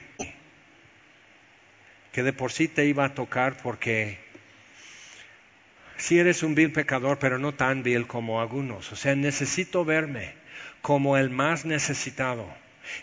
Que 2.11 2.23
de 2.23 2.33
por 2.33 2.51
sí 2.51 2.67
te 2.67 2.85
iba 2.85 3.05
a 3.05 3.13
tocar 3.13 3.57
porque 3.61 4.19
si 5.97 6.19
eres 6.19 6.43
un 6.43 6.55
vil 6.55 6.71
pecador, 6.71 7.19
pero 7.19 7.39
no 7.39 7.53
tan 7.53 7.83
vil 7.83 8.05
como 8.05 8.41
algunos. 8.41 8.91
O 8.91 8.95
sea, 8.95 9.15
necesito 9.15 9.85
verme 9.85 10.33
como 10.81 11.17
el 11.17 11.29
más 11.29 11.65
necesitado 11.65 12.47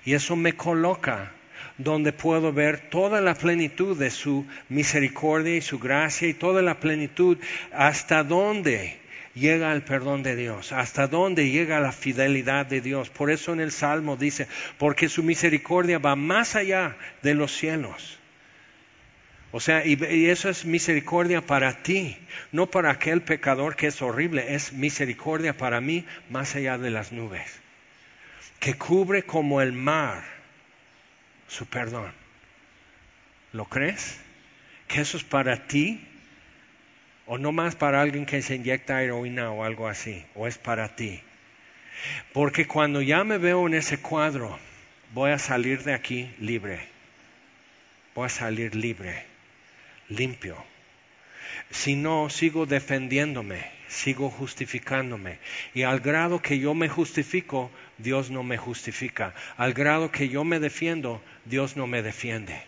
y 0.04 0.14
eso 0.14 0.36
me 0.36 0.54
coloca 0.54 1.32
donde 1.78 2.12
puedo 2.12 2.52
ver 2.52 2.90
toda 2.90 3.20
la 3.20 3.34
plenitud 3.34 3.96
de 3.96 4.10
su 4.10 4.46
misericordia 4.68 5.56
y 5.56 5.62
su 5.62 5.78
gracia 5.78 6.28
y 6.28 6.34
toda 6.34 6.62
la 6.62 6.80
plenitud 6.80 7.38
hasta 7.72 8.22
dónde 8.24 8.98
llega 9.34 9.72
el 9.72 9.82
perdón 9.82 10.22
de 10.22 10.36
Dios, 10.36 10.72
hasta 10.72 11.06
dónde 11.06 11.50
llega 11.50 11.80
la 11.80 11.92
fidelidad 11.92 12.66
de 12.66 12.80
Dios. 12.80 13.08
Por 13.10 13.30
eso 13.30 13.52
en 13.52 13.60
el 13.60 13.72
Salmo 13.72 14.16
dice, 14.16 14.46
porque 14.78 15.08
su 15.08 15.22
misericordia 15.22 15.98
va 15.98 16.16
más 16.16 16.54
allá 16.56 16.96
de 17.22 17.34
los 17.34 17.52
cielos. 17.52 18.18
O 19.50 19.60
sea, 19.60 19.84
y, 19.84 19.98
eso 20.30 20.48
es 20.48 20.64
misericordia 20.64 21.42
para 21.42 21.82
ti, 21.82 22.16
no 22.52 22.70
para 22.70 22.90
aquel 22.90 23.20
pecador 23.20 23.76
que 23.76 23.88
es 23.88 24.00
horrible, 24.00 24.54
es 24.54 24.72
misericordia 24.72 25.56
para 25.56 25.80
mí 25.80 26.06
más 26.30 26.54
allá 26.54 26.78
de 26.78 26.90
las 26.90 27.12
nubes 27.12 27.61
que 28.62 28.74
cubre 28.74 29.24
como 29.24 29.60
el 29.60 29.72
mar 29.72 30.22
su 31.48 31.66
perdón. 31.66 32.12
¿Lo 33.52 33.64
crees? 33.64 34.20
¿Que 34.86 35.00
eso 35.00 35.16
es 35.16 35.24
para 35.24 35.66
ti? 35.66 36.00
¿O 37.26 37.38
no 37.38 37.50
más 37.50 37.74
para 37.74 38.00
alguien 38.00 38.24
que 38.24 38.40
se 38.40 38.54
inyecta 38.54 39.02
heroína 39.02 39.50
o 39.50 39.64
algo 39.64 39.88
así? 39.88 40.24
¿O 40.36 40.46
es 40.46 40.58
para 40.58 40.94
ti? 40.94 41.20
Porque 42.32 42.68
cuando 42.68 43.02
ya 43.02 43.24
me 43.24 43.36
veo 43.36 43.66
en 43.66 43.74
ese 43.74 43.98
cuadro, 43.98 44.56
voy 45.12 45.32
a 45.32 45.40
salir 45.40 45.82
de 45.82 45.94
aquí 45.94 46.32
libre. 46.38 46.86
Voy 48.14 48.26
a 48.26 48.28
salir 48.28 48.76
libre, 48.76 49.24
limpio. 50.08 50.56
Si 51.70 51.96
no, 51.96 52.30
sigo 52.30 52.66
defendiéndome, 52.66 53.64
sigo 53.88 54.30
justificándome. 54.30 55.38
Y 55.74 55.82
al 55.82 56.00
grado 56.00 56.40
que 56.40 56.58
yo 56.58 56.74
me 56.74 56.88
justifico, 56.88 57.70
Dios 57.98 58.30
no 58.30 58.42
me 58.42 58.56
justifica. 58.56 59.34
Al 59.56 59.72
grado 59.74 60.10
que 60.10 60.28
yo 60.28 60.44
me 60.44 60.60
defiendo, 60.60 61.22
Dios 61.44 61.76
no 61.76 61.86
me 61.86 62.02
defiende. 62.02 62.62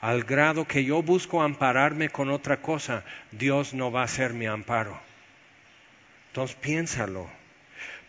Al 0.00 0.24
grado 0.24 0.66
que 0.66 0.84
yo 0.84 1.02
busco 1.02 1.42
ampararme 1.42 2.08
con 2.08 2.30
otra 2.30 2.62
cosa, 2.62 3.04
Dios 3.32 3.74
no 3.74 3.92
va 3.92 4.02
a 4.02 4.08
ser 4.08 4.32
mi 4.32 4.46
amparo. 4.46 4.98
Entonces 6.28 6.56
piénsalo. 6.56 7.28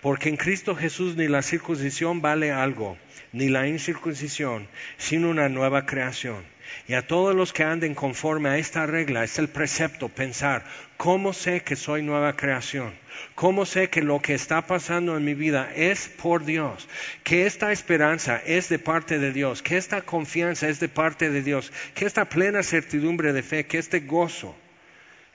Porque 0.01 0.29
en 0.29 0.37
Cristo 0.37 0.75
Jesús 0.75 1.15
ni 1.15 1.27
la 1.27 1.41
circuncisión 1.41 2.21
vale 2.21 2.51
algo, 2.51 2.97
ni 3.33 3.49
la 3.49 3.67
incircuncisión, 3.67 4.67
sino 4.97 5.29
una 5.29 5.47
nueva 5.47 5.85
creación. 5.85 6.43
Y 6.87 6.93
a 6.93 7.07
todos 7.07 7.35
los 7.35 7.53
que 7.53 7.63
anden 7.63 7.95
conforme 7.95 8.49
a 8.49 8.57
esta 8.57 8.85
regla, 8.85 9.23
es 9.23 9.39
el 9.39 9.49
precepto 9.49 10.09
pensar, 10.09 10.65
¿cómo 10.97 11.33
sé 11.33 11.61
que 11.61 11.75
soy 11.75 12.01
nueva 12.01 12.35
creación? 12.35 12.93
¿Cómo 13.35 13.65
sé 13.65 13.89
que 13.89 14.01
lo 14.01 14.21
que 14.21 14.33
está 14.33 14.67
pasando 14.67 15.15
en 15.15 15.23
mi 15.23 15.33
vida 15.33 15.71
es 15.75 16.07
por 16.07 16.45
Dios? 16.45 16.87
Que 17.23 17.45
esta 17.45 17.71
esperanza 17.71 18.41
es 18.45 18.69
de 18.69 18.79
parte 18.79 19.19
de 19.19 19.31
Dios, 19.31 19.61
que 19.61 19.77
esta 19.77 20.01
confianza 20.01 20.67
es 20.69 20.79
de 20.79 20.89
parte 20.89 21.29
de 21.29 21.41
Dios, 21.41 21.71
que 21.93 22.05
esta 22.05 22.25
plena 22.25 22.63
certidumbre 22.63 23.33
de 23.33 23.43
fe, 23.43 23.65
que 23.65 23.77
este 23.77 24.01
gozo 24.01 24.55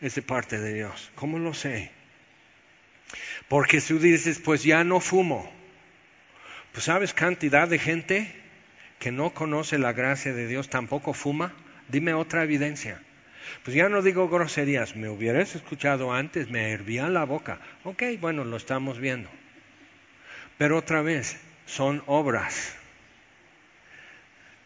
es 0.00 0.14
de 0.14 0.22
parte 0.22 0.58
de 0.58 0.74
Dios. 0.74 1.10
¿Cómo 1.14 1.38
lo 1.38 1.54
sé? 1.54 1.90
Porque 3.48 3.80
si 3.80 3.94
tú 3.94 4.00
dices, 4.00 4.38
pues 4.38 4.62
ya 4.62 4.84
no 4.84 5.00
fumo, 5.00 5.50
pues 6.72 6.84
sabes 6.84 7.14
cantidad 7.14 7.68
de 7.68 7.78
gente 7.78 8.45
que 8.98 9.12
no 9.12 9.30
conoce 9.30 9.78
la 9.78 9.92
gracia 9.92 10.32
de 10.32 10.46
Dios 10.46 10.68
tampoco 10.68 11.12
fuma. 11.12 11.52
Dime 11.88 12.14
otra 12.14 12.42
evidencia. 12.42 13.00
Pues 13.62 13.76
ya 13.76 13.88
no 13.88 14.02
digo 14.02 14.28
groserías, 14.28 14.96
me 14.96 15.08
hubieras 15.08 15.54
escuchado 15.54 16.12
antes, 16.12 16.50
me 16.50 16.72
hervía 16.72 17.08
la 17.08 17.24
boca. 17.24 17.60
Ok, 17.84 18.02
bueno, 18.20 18.44
lo 18.44 18.56
estamos 18.56 18.98
viendo. 18.98 19.28
Pero 20.58 20.78
otra 20.78 21.02
vez, 21.02 21.38
son 21.66 22.02
obras. 22.06 22.76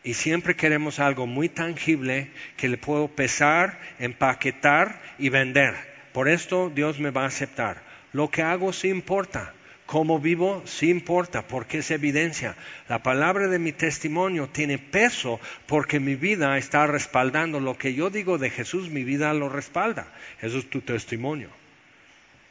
Y 0.02 0.14
siempre 0.14 0.56
queremos 0.56 0.98
algo 0.98 1.26
muy 1.26 1.48
tangible 1.48 2.30
que 2.56 2.68
le 2.68 2.78
puedo 2.78 3.08
pesar, 3.08 3.78
empaquetar 3.98 5.00
y 5.18 5.28
vender. 5.28 5.74
Por 6.12 6.28
esto 6.28 6.70
Dios 6.70 6.98
me 6.98 7.10
va 7.10 7.24
a 7.24 7.28
aceptar. 7.28 7.82
Lo 8.12 8.30
que 8.30 8.42
hago 8.42 8.72
sí 8.72 8.88
importa. 8.88 9.52
Cómo 9.90 10.20
vivo 10.20 10.62
sí 10.66 10.88
importa 10.88 11.48
porque 11.48 11.78
es 11.78 11.90
evidencia. 11.90 12.54
La 12.88 13.02
palabra 13.02 13.48
de 13.48 13.58
mi 13.58 13.72
testimonio 13.72 14.48
tiene 14.48 14.78
peso 14.78 15.40
porque 15.66 15.98
mi 15.98 16.14
vida 16.14 16.56
está 16.58 16.86
respaldando 16.86 17.58
lo 17.58 17.76
que 17.76 17.92
yo 17.92 18.08
digo 18.08 18.38
de 18.38 18.50
Jesús, 18.50 18.88
mi 18.88 19.02
vida 19.02 19.34
lo 19.34 19.48
respalda. 19.48 20.06
Eso 20.40 20.58
es 20.58 20.70
tu 20.70 20.80
testimonio. 20.82 21.50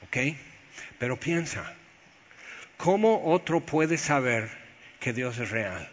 ¿Ok? 0.04 0.36
Pero 0.98 1.18
piensa, 1.18 1.74
¿cómo 2.76 3.32
otro 3.32 3.62
puede 3.62 3.98
saber 3.98 4.50
que 5.00 5.14
Dios 5.14 5.38
es 5.38 5.50
real? 5.50 5.90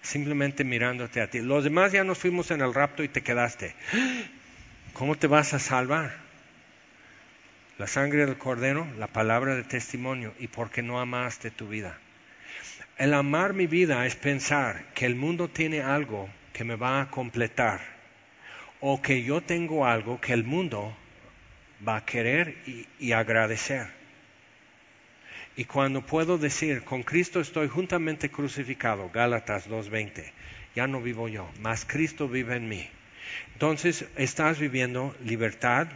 Simplemente 0.00 0.62
mirándote 0.62 1.22
a 1.22 1.28
ti. 1.28 1.40
Los 1.40 1.64
demás 1.64 1.90
ya 1.90 2.04
nos 2.04 2.18
fuimos 2.18 2.52
en 2.52 2.60
el 2.60 2.72
rapto 2.72 3.02
y 3.02 3.08
te 3.08 3.24
quedaste. 3.24 3.74
¿Cómo 4.92 5.16
te 5.16 5.26
vas 5.26 5.54
a 5.54 5.58
salvar? 5.58 6.29
La 7.80 7.86
sangre 7.86 8.26
del 8.26 8.36
cordero, 8.36 8.86
la 8.98 9.06
palabra 9.06 9.56
de 9.56 9.62
testimonio 9.62 10.34
y 10.38 10.48
porque 10.48 10.82
no 10.82 11.00
amaste 11.00 11.50
tu 11.50 11.66
vida. 11.66 11.98
El 12.98 13.14
amar 13.14 13.54
mi 13.54 13.66
vida 13.66 14.04
es 14.04 14.16
pensar 14.16 14.84
que 14.92 15.06
el 15.06 15.14
mundo 15.14 15.48
tiene 15.48 15.80
algo 15.80 16.28
que 16.52 16.62
me 16.62 16.76
va 16.76 17.00
a 17.00 17.10
completar 17.10 17.80
o 18.80 19.00
que 19.00 19.22
yo 19.22 19.40
tengo 19.40 19.86
algo 19.86 20.20
que 20.20 20.34
el 20.34 20.44
mundo 20.44 20.94
va 21.88 21.96
a 21.96 22.04
querer 22.04 22.54
y, 22.98 23.12
agradecer. 23.12 23.86
Y 25.56 25.64
cuando 25.64 26.04
puedo 26.04 26.36
decir, 26.36 26.84
con 26.84 27.02
Cristo 27.02 27.40
estoy 27.40 27.68
juntamente 27.68 28.30
crucificado, 28.30 29.08
Gálatas 29.08 29.70
2.20, 29.70 30.30
ya 30.74 30.86
no 30.86 31.00
vivo 31.00 31.28
yo, 31.28 31.50
mas 31.60 31.86
Cristo 31.86 32.28
vive 32.28 32.56
en 32.56 32.68
mí. 32.68 32.86
Entonces 33.54 34.04
estás 34.16 34.58
viviendo 34.58 35.16
libertad, 35.24 35.88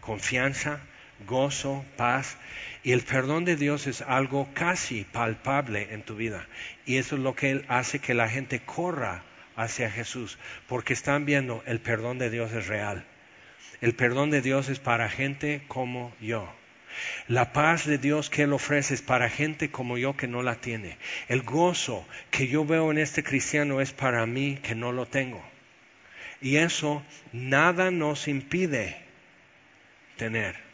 confianza, 0.00 0.80
gozo, 1.26 1.84
paz. 1.96 2.36
Y 2.82 2.92
el 2.92 3.02
perdón 3.02 3.44
de 3.44 3.56
Dios 3.56 3.86
es 3.86 4.02
algo 4.02 4.48
casi 4.54 5.04
palpable 5.04 5.92
en 5.92 6.02
tu 6.02 6.16
vida. 6.16 6.46
Y 6.84 6.96
eso 6.96 7.16
es 7.16 7.22
lo 7.22 7.34
que 7.34 7.64
hace 7.68 7.98
que 7.98 8.14
la 8.14 8.28
gente 8.28 8.60
corra 8.60 9.24
hacia 9.56 9.90
Jesús, 9.90 10.38
porque 10.68 10.92
están 10.92 11.24
viendo 11.24 11.62
el 11.66 11.80
perdón 11.80 12.18
de 12.18 12.30
Dios 12.30 12.52
es 12.52 12.66
real. 12.66 13.04
El 13.80 13.94
perdón 13.94 14.30
de 14.30 14.42
Dios 14.42 14.68
es 14.68 14.78
para 14.78 15.08
gente 15.08 15.62
como 15.68 16.14
yo. 16.20 16.52
La 17.28 17.52
paz 17.52 17.86
de 17.86 17.98
Dios 17.98 18.30
que 18.30 18.42
Él 18.42 18.52
ofrece 18.52 18.94
es 18.94 19.02
para 19.02 19.28
gente 19.28 19.70
como 19.70 19.98
yo 19.98 20.16
que 20.16 20.28
no 20.28 20.42
la 20.42 20.56
tiene. 20.56 20.96
El 21.28 21.42
gozo 21.42 22.06
que 22.30 22.48
yo 22.48 22.64
veo 22.64 22.90
en 22.90 22.98
este 22.98 23.22
cristiano 23.22 23.80
es 23.80 23.92
para 23.92 24.24
mí 24.26 24.58
que 24.62 24.74
no 24.74 24.92
lo 24.92 25.06
tengo. 25.06 25.44
Y 26.40 26.56
eso 26.56 27.02
nada 27.32 27.90
nos 27.90 28.28
impide 28.28 28.96
tener. 30.16 30.65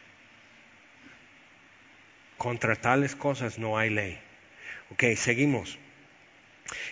Contra 2.43 2.75
tales 2.75 3.15
cosas 3.15 3.57
no 3.57 3.77
hay 3.77 3.89
ley. 3.89 4.19
Ok, 4.91 5.15
seguimos. 5.15 5.79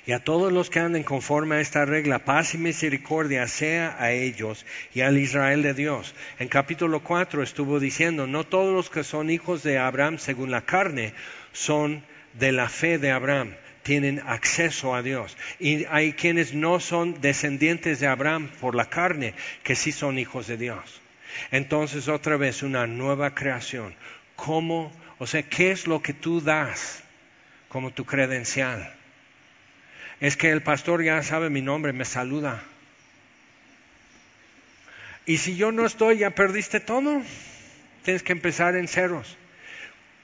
Y 0.06 0.14
a 0.14 0.24
todos 0.24 0.50
los 0.50 0.70
que 0.70 0.80
anden 0.80 1.04
conforme 1.04 1.58
a 1.58 1.60
esta 1.60 1.84
regla, 1.84 2.24
paz 2.24 2.54
y 2.54 2.58
misericordia 2.58 3.46
sea 3.50 3.98
a 4.00 4.14
ellos 4.14 4.66
y 4.94 5.02
al 5.02 5.18
Israel 5.18 5.62
de 5.62 5.74
Dios. 5.74 6.16
En 6.40 6.48
capítulo 6.48 7.04
4 7.04 7.44
estuvo 7.44 7.82
diciendo, 7.82 8.28
no 8.28 8.46
todos 8.46 8.74
los 8.74 8.90
que 8.90 9.04
son 9.04 9.30
hijos 9.30 9.62
de 9.62 9.78
Abraham 9.78 10.20
según 10.20 10.52
la 10.52 10.62
carne 10.62 11.14
son 11.52 12.02
de 12.32 12.54
la 12.54 12.70
fe 12.70 12.98
de 12.98 13.12
Abraham, 13.12 13.54
tienen 13.84 14.22
acceso 14.26 14.96
a 14.96 15.02
Dios. 15.02 15.36
Y 15.60 15.84
hay 15.90 16.14
quienes 16.14 16.54
no 16.54 16.80
son 16.80 17.20
descendientes 17.20 18.00
de 18.00 18.08
Abraham 18.08 18.50
por 18.62 18.74
la 18.74 18.86
carne, 18.86 19.34
que 19.64 19.76
sí 19.76 19.92
son 19.92 20.18
hijos 20.18 20.48
de 20.48 20.56
Dios. 20.56 21.02
Entonces 21.52 22.08
otra 22.08 22.38
vez 22.38 22.64
una 22.64 22.88
nueva 22.88 23.36
creación. 23.36 23.94
¿Cómo? 24.38 24.94
O 25.22 25.28
sea, 25.28 25.44
¿qué 25.44 25.70
es 25.70 25.86
lo 25.86 26.02
que 26.02 26.14
tú 26.14 26.42
das 26.42 27.04
como 27.70 27.92
tu 27.92 28.06
credencial? 28.06 28.92
Es 30.20 30.36
que 30.36 30.50
el 30.50 30.64
pastor 30.64 31.04
ya 31.04 31.22
sabe 31.22 31.52
mi 31.52 31.62
nombre, 31.62 31.94
me 31.94 32.06
saluda. 32.06 32.64
Y 35.28 35.38
si 35.38 35.56
yo 35.56 35.72
no 35.72 35.86
estoy, 35.86 36.18
ya 36.18 36.32
perdiste 36.32 36.80
todo. 36.80 37.22
Tienes 38.02 38.24
que 38.24 38.32
empezar 38.32 38.76
en 38.76 38.88
ceros. 38.88 39.38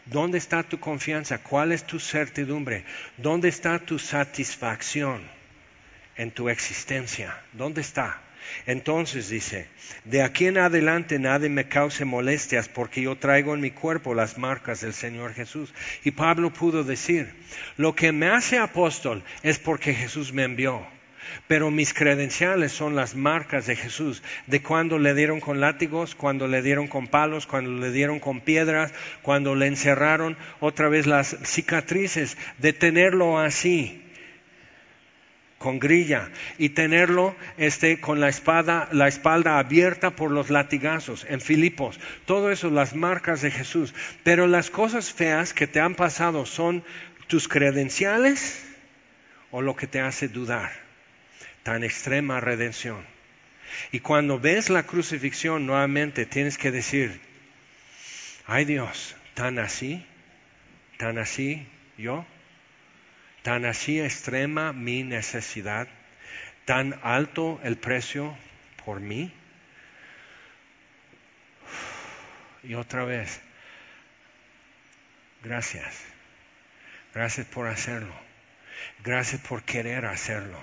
¿Dónde 0.06 0.39
está 0.39 0.64
tu 0.64 0.80
confianza? 0.80 1.43
¿Cuál 1.43 1.74
es 1.74 1.84
tu 1.84 2.00
certidumbre? 2.00 2.84
¿Dónde 3.18 3.50
está 3.50 3.78
tu 3.78 4.00
satisfacción 4.00 5.22
en 6.16 6.32
tu 6.32 6.50
existencia? 6.50 7.39
¿Dónde 7.54 7.82
está? 7.82 8.20
Entonces 8.66 9.30
dice, 9.30 9.68
de 10.06 10.22
aquí 10.22 10.48
en 10.48 10.58
adelante 10.58 11.20
nadie 11.20 11.50
me 11.50 11.68
cause 11.68 12.06
molestias 12.06 12.68
porque 12.70 13.02
yo 13.02 13.18
traigo 13.18 13.54
en 13.54 13.62
mi 13.62 13.72
cuerpo 13.72 14.14
las 14.14 14.38
marcas 14.38 14.82
del 14.82 14.93
Señor 14.93 15.34
Jesús. 15.34 15.74
Y 16.04 16.12
Pablo 16.12 16.52
pudo 16.52 16.84
decir, 16.84 17.34
lo 17.78 17.95
que 17.95 18.12
me 18.12 18.28
hace 18.28 18.58
apóstol 18.58 19.24
es 19.43 19.60
porque 19.60 19.93
Jesús 19.93 20.34
me 20.34 20.43
envió. 20.43 20.86
Pero 21.48 21.72
mis 21.72 21.93
credenciales 21.93 22.72
son 22.72 22.95
las 22.95 23.16
marcas 23.16 23.68
de 23.68 23.76
Jesús, 23.76 24.24
de 24.48 24.62
cuando 24.62 24.98
le 24.98 25.14
dieron 25.14 25.39
con 25.39 25.60
látigos, 25.60 26.16
cuando 26.16 26.48
le 26.48 26.62
dieron 26.62 26.88
con 26.88 27.08
palos, 27.08 27.48
cuando 27.48 27.72
le 27.72 27.91
dieron 27.91 28.20
con 28.20 28.41
piedras, 28.41 28.93
cuando 29.22 29.56
le 29.56 29.68
encerraron, 29.68 30.38
otra 30.60 30.88
vez 30.89 31.06
las 31.06 31.38
cicatrices, 31.43 32.38
de 32.60 32.74
tenerlo 32.74 33.39
así 33.39 34.07
con 35.58 35.80
grilla 35.80 36.30
y 36.58 36.70
tenerlo 36.70 37.36
este, 37.58 37.99
con 37.99 38.20
la 38.20 38.30
espada, 38.30 38.89
la 38.91 39.08
espalda 39.08 39.58
abierta 39.60 40.16
por 40.16 40.32
los 40.32 40.49
latigazos 40.49 41.26
en 41.30 41.41
Filipos. 41.41 41.99
Todo 42.26 42.51
eso, 42.51 42.70
las 42.70 42.95
marcas 42.95 43.41
de 43.41 43.51
Jesús. 43.51 43.93
Pero 44.24 44.47
las 44.47 44.70
cosas 44.70 45.12
feas 45.12 45.53
que 45.53 45.68
te 45.68 45.80
han 45.80 45.95
pasado 45.95 46.45
son 46.45 46.84
tus 47.28 47.47
credenciales 47.47 48.64
o 49.51 49.62
lo 49.62 49.76
que 49.76 49.88
te 49.88 49.99
hace 49.99 50.28
dudar. 50.28 50.72
Tan 51.64 51.84
extrema 51.84 52.39
redención. 52.39 53.05
Y 53.91 53.99
cuando 53.99 54.39
ves 54.39 54.70
la 54.70 54.84
crucifixión 54.84 55.66
nuevamente 55.66 56.26
tienes 56.26 56.58
que 56.58 56.72
decir, 56.72 57.20
ay 58.45 58.64
Dios, 58.64 59.16
tan 59.34 59.60
así, 59.60 60.05
tan 60.97 61.18
así 61.18 61.68
yo 61.97 62.26
tan 63.48 63.64
así 63.64 64.02
extrema 64.02 64.74
mi 64.74 65.04
necesidad, 65.04 65.88
tan 66.66 67.00
alto 67.02 67.62
el 67.64 67.78
precio 67.78 68.38
por 68.84 69.00
mí. 69.00 69.32
Y 72.62 72.74
otra 72.74 73.06
vez, 73.06 73.39
gracias. 75.41 76.04
Gracias 77.14 77.48
por 77.48 77.68
hacerlo. 77.68 78.14
Gracias 79.06 79.39
por 79.39 79.64
querer 79.64 80.08
hacerlo. 80.08 80.62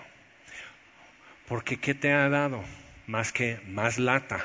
Porque 1.49 1.79
¿qué 1.79 1.95
te 1.95 2.13
ha 2.13 2.29
dado? 2.29 2.63
Más 3.07 3.33
que 3.33 3.63
más 3.67 3.99
lata, 3.99 4.45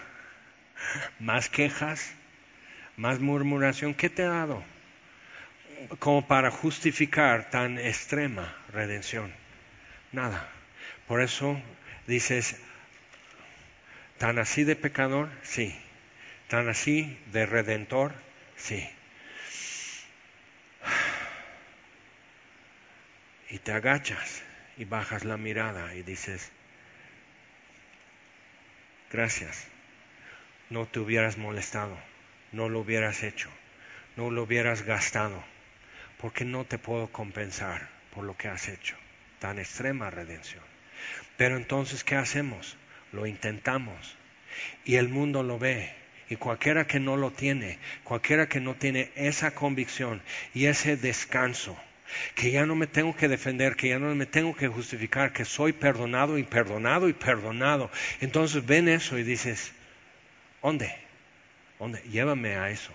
más 1.19 1.49
quejas, 1.49 2.13
más 2.95 3.19
murmuración. 3.19 3.93
¿Qué 3.93 4.09
te 4.09 4.23
ha 4.23 4.29
dado? 4.29 4.63
Como 5.99 6.27
para 6.27 6.51
justificar 6.51 7.49
tan 7.49 7.77
extrema 7.79 8.55
redención. 8.71 9.33
Nada. 10.11 10.47
Por 11.07 11.21
eso 11.21 11.61
dices, 12.07 12.57
tan 14.17 14.39
así 14.39 14.63
de 14.63 14.75
pecador, 14.75 15.29
sí. 15.43 15.75
Tan 16.47 16.67
así 16.69 17.17
de 17.31 17.45
redentor, 17.45 18.13
sí. 18.55 18.89
Y 23.49 23.59
te 23.59 23.71
agachas 23.71 24.43
y 24.77 24.85
bajas 24.85 25.25
la 25.25 25.37
mirada 25.37 25.95
y 25.95 26.03
dices, 26.03 26.51
gracias, 29.11 29.67
no 30.69 30.85
te 30.85 30.99
hubieras 30.99 31.37
molestado, 31.37 31.97
no 32.51 32.69
lo 32.69 32.79
hubieras 32.79 33.23
hecho, 33.23 33.49
no 34.15 34.29
lo 34.29 34.43
hubieras 34.43 34.83
gastado 34.83 35.43
porque 36.19 36.45
no 36.45 36.65
te 36.65 36.77
puedo 36.77 37.07
compensar 37.07 37.89
por 38.13 38.25
lo 38.25 38.35
que 38.35 38.49
has 38.49 38.67
hecho. 38.67 38.95
Tan 39.39 39.57
extrema 39.57 40.09
redención. 40.09 40.63
Pero 41.37 41.55
entonces, 41.55 42.03
¿qué 42.03 42.15
hacemos? 42.15 42.77
Lo 43.13 43.25
intentamos. 43.25 44.17
Y 44.83 44.95
el 44.95 45.07
mundo 45.07 45.43
lo 45.43 45.57
ve. 45.57 45.93
Y 46.29 46.35
cualquiera 46.35 46.85
que 46.85 46.99
no 46.99 47.17
lo 47.17 47.31
tiene, 47.31 47.79
cualquiera 48.03 48.47
que 48.47 48.59
no 48.59 48.75
tiene 48.75 49.11
esa 49.15 49.55
convicción 49.55 50.21
y 50.53 50.65
ese 50.65 50.95
descanso, 50.95 51.75
que 52.35 52.51
ya 52.51 52.65
no 52.67 52.75
me 52.75 52.85
tengo 52.85 53.15
que 53.15 53.27
defender, 53.27 53.75
que 53.75 53.89
ya 53.89 53.97
no 53.97 54.13
me 54.13 54.27
tengo 54.27 54.55
que 54.55 54.67
justificar, 54.67 55.33
que 55.33 55.45
soy 55.45 55.73
perdonado 55.73 56.37
y 56.37 56.43
perdonado 56.43 57.09
y 57.09 57.13
perdonado. 57.13 57.89
Entonces 58.21 58.63
ven 58.63 58.89
eso 58.89 59.17
y 59.17 59.23
dices, 59.23 59.71
¿dónde? 60.61 60.93
¿Dónde? 61.79 62.01
Llévame 62.03 62.57
a 62.57 62.69
eso. 62.69 62.91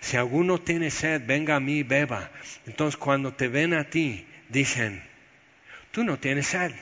Si 0.00 0.16
alguno 0.16 0.58
tiene 0.58 0.90
sed, 0.90 1.22
venga 1.26 1.56
a 1.56 1.60
mí, 1.60 1.82
beba. 1.82 2.30
Entonces 2.66 2.96
cuando 2.96 3.34
te 3.34 3.48
ven 3.48 3.74
a 3.74 3.84
ti, 3.84 4.26
dicen, 4.48 5.02
tú 5.90 6.04
no 6.04 6.18
tienes 6.18 6.48
sed. 6.48 6.72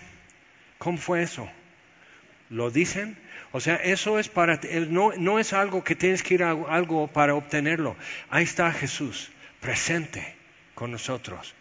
¿Cómo 0.78 0.98
fue 0.98 1.22
eso? 1.22 1.50
¿Lo 2.50 2.70
dicen? 2.70 3.18
O 3.52 3.60
sea, 3.60 3.76
eso 3.76 4.18
es 4.18 4.28
para, 4.28 4.60
no, 4.88 5.12
no 5.16 5.38
es 5.38 5.52
algo 5.52 5.82
que 5.82 5.96
tienes 5.96 6.22
que 6.22 6.34
ir 6.34 6.42
a 6.42 6.50
algo 6.50 7.08
para 7.08 7.34
obtenerlo. 7.34 7.96
Ahí 8.28 8.44
está 8.44 8.70
Jesús, 8.72 9.30
presente 9.60 10.34
con 10.74 10.90
nosotros. 10.90 11.54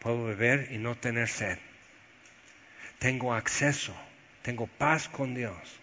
Puedo 0.00 0.24
beber 0.24 0.68
y 0.72 0.78
no 0.78 0.96
tener 0.96 1.28
sed. 1.28 1.58
Tengo 2.98 3.32
acceso, 3.32 3.94
tengo 4.42 4.66
paz 4.66 5.08
con 5.08 5.34
Dios. 5.34 5.80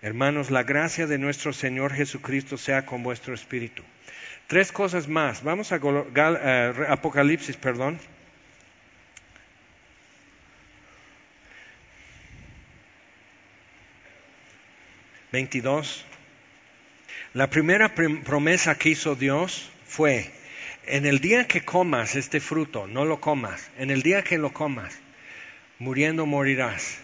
Hermanos, 0.00 0.50
la 0.50 0.62
gracia 0.62 1.08
de 1.08 1.18
nuestro 1.18 1.52
Señor 1.52 1.92
Jesucristo 1.92 2.56
sea 2.56 2.86
con 2.86 3.02
vuestro 3.02 3.34
espíritu. 3.34 3.82
Tres 4.46 4.70
cosas 4.70 5.08
más. 5.08 5.42
Vamos 5.42 5.72
a 5.72 5.80
eh, 5.82 6.86
Apocalipsis, 6.88 7.56
perdón. 7.56 7.98
Veintidós. 15.32 16.04
La 17.34 17.50
primera 17.50 17.94
promesa 17.94 18.76
que 18.76 18.90
hizo 18.90 19.16
Dios 19.16 19.70
fue, 19.84 20.30
en 20.86 21.04
el 21.06 21.18
día 21.18 21.46
que 21.46 21.64
comas 21.64 22.14
este 22.14 22.40
fruto, 22.40 22.86
no 22.86 23.04
lo 23.04 23.20
comas, 23.20 23.70
en 23.76 23.90
el 23.90 24.02
día 24.02 24.22
que 24.22 24.38
lo 24.38 24.52
comas, 24.52 24.98
muriendo 25.78 26.24
morirás. 26.24 26.98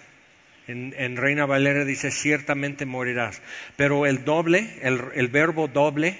En, 0.66 1.16
Reina 1.16 1.44
Valera 1.44 1.84
dice, 1.84 2.10
ciertamente 2.10 2.86
morirás. 2.86 3.42
Pero 3.76 4.06
el 4.06 4.24
doble, 4.24 4.68
el, 4.82 5.28
verbo 5.28 5.68
doble, 5.68 6.16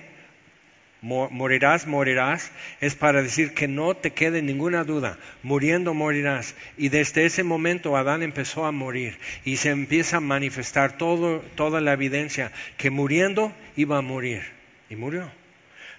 morirás, 1.01 1.87
morirás, 1.87 2.53
es 2.81 2.95
para 2.95 3.23
decir 3.23 3.55
que 3.55 3.69
no 3.69 3.95
te 3.95 4.13
quede 4.13 4.43
ninguna 4.43 4.85
duda, 4.85 5.19
muriendo 5.43 5.95
morirás. 5.95 6.55
Y 6.77 6.91
desde 6.91 7.25
ese 7.25 7.43
momento 7.43 7.97
Adán 7.97 8.23
empezó 8.23 8.67
a 8.67 8.73
morir 8.73 9.19
y 9.45 9.57
se 9.57 9.71
empieza 9.71 10.19
a 10.19 10.21
manifestar 10.21 10.99
todo, 10.99 11.41
toda 11.55 11.81
la 11.81 11.95
evidencia 11.95 12.53
que 12.77 12.91
muriendo 12.91 13.53
iba 13.77 13.97
a 13.99 14.03
morir. 14.03 14.43
Y 14.91 14.97
murió. 14.97 15.31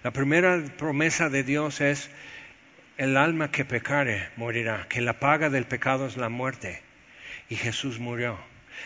La 0.04 0.12
primera 0.12 0.64
promesa 0.78 1.30
de 1.30 1.43
Dios 1.43 1.82
es, 1.82 2.12
el 2.98 3.18
alma 3.18 3.52
que 3.52 3.66
pecare 3.66 4.30
morirá, 4.38 4.86
que 4.88 5.02
la 5.02 5.20
paga 5.20 5.50
del 5.50 5.66
pecado 5.66 6.06
es 6.06 6.16
la 6.16 6.30
muerte. 6.30 6.84
Y 7.50 7.56
Jesús 7.56 8.00
murió. 8.00 8.38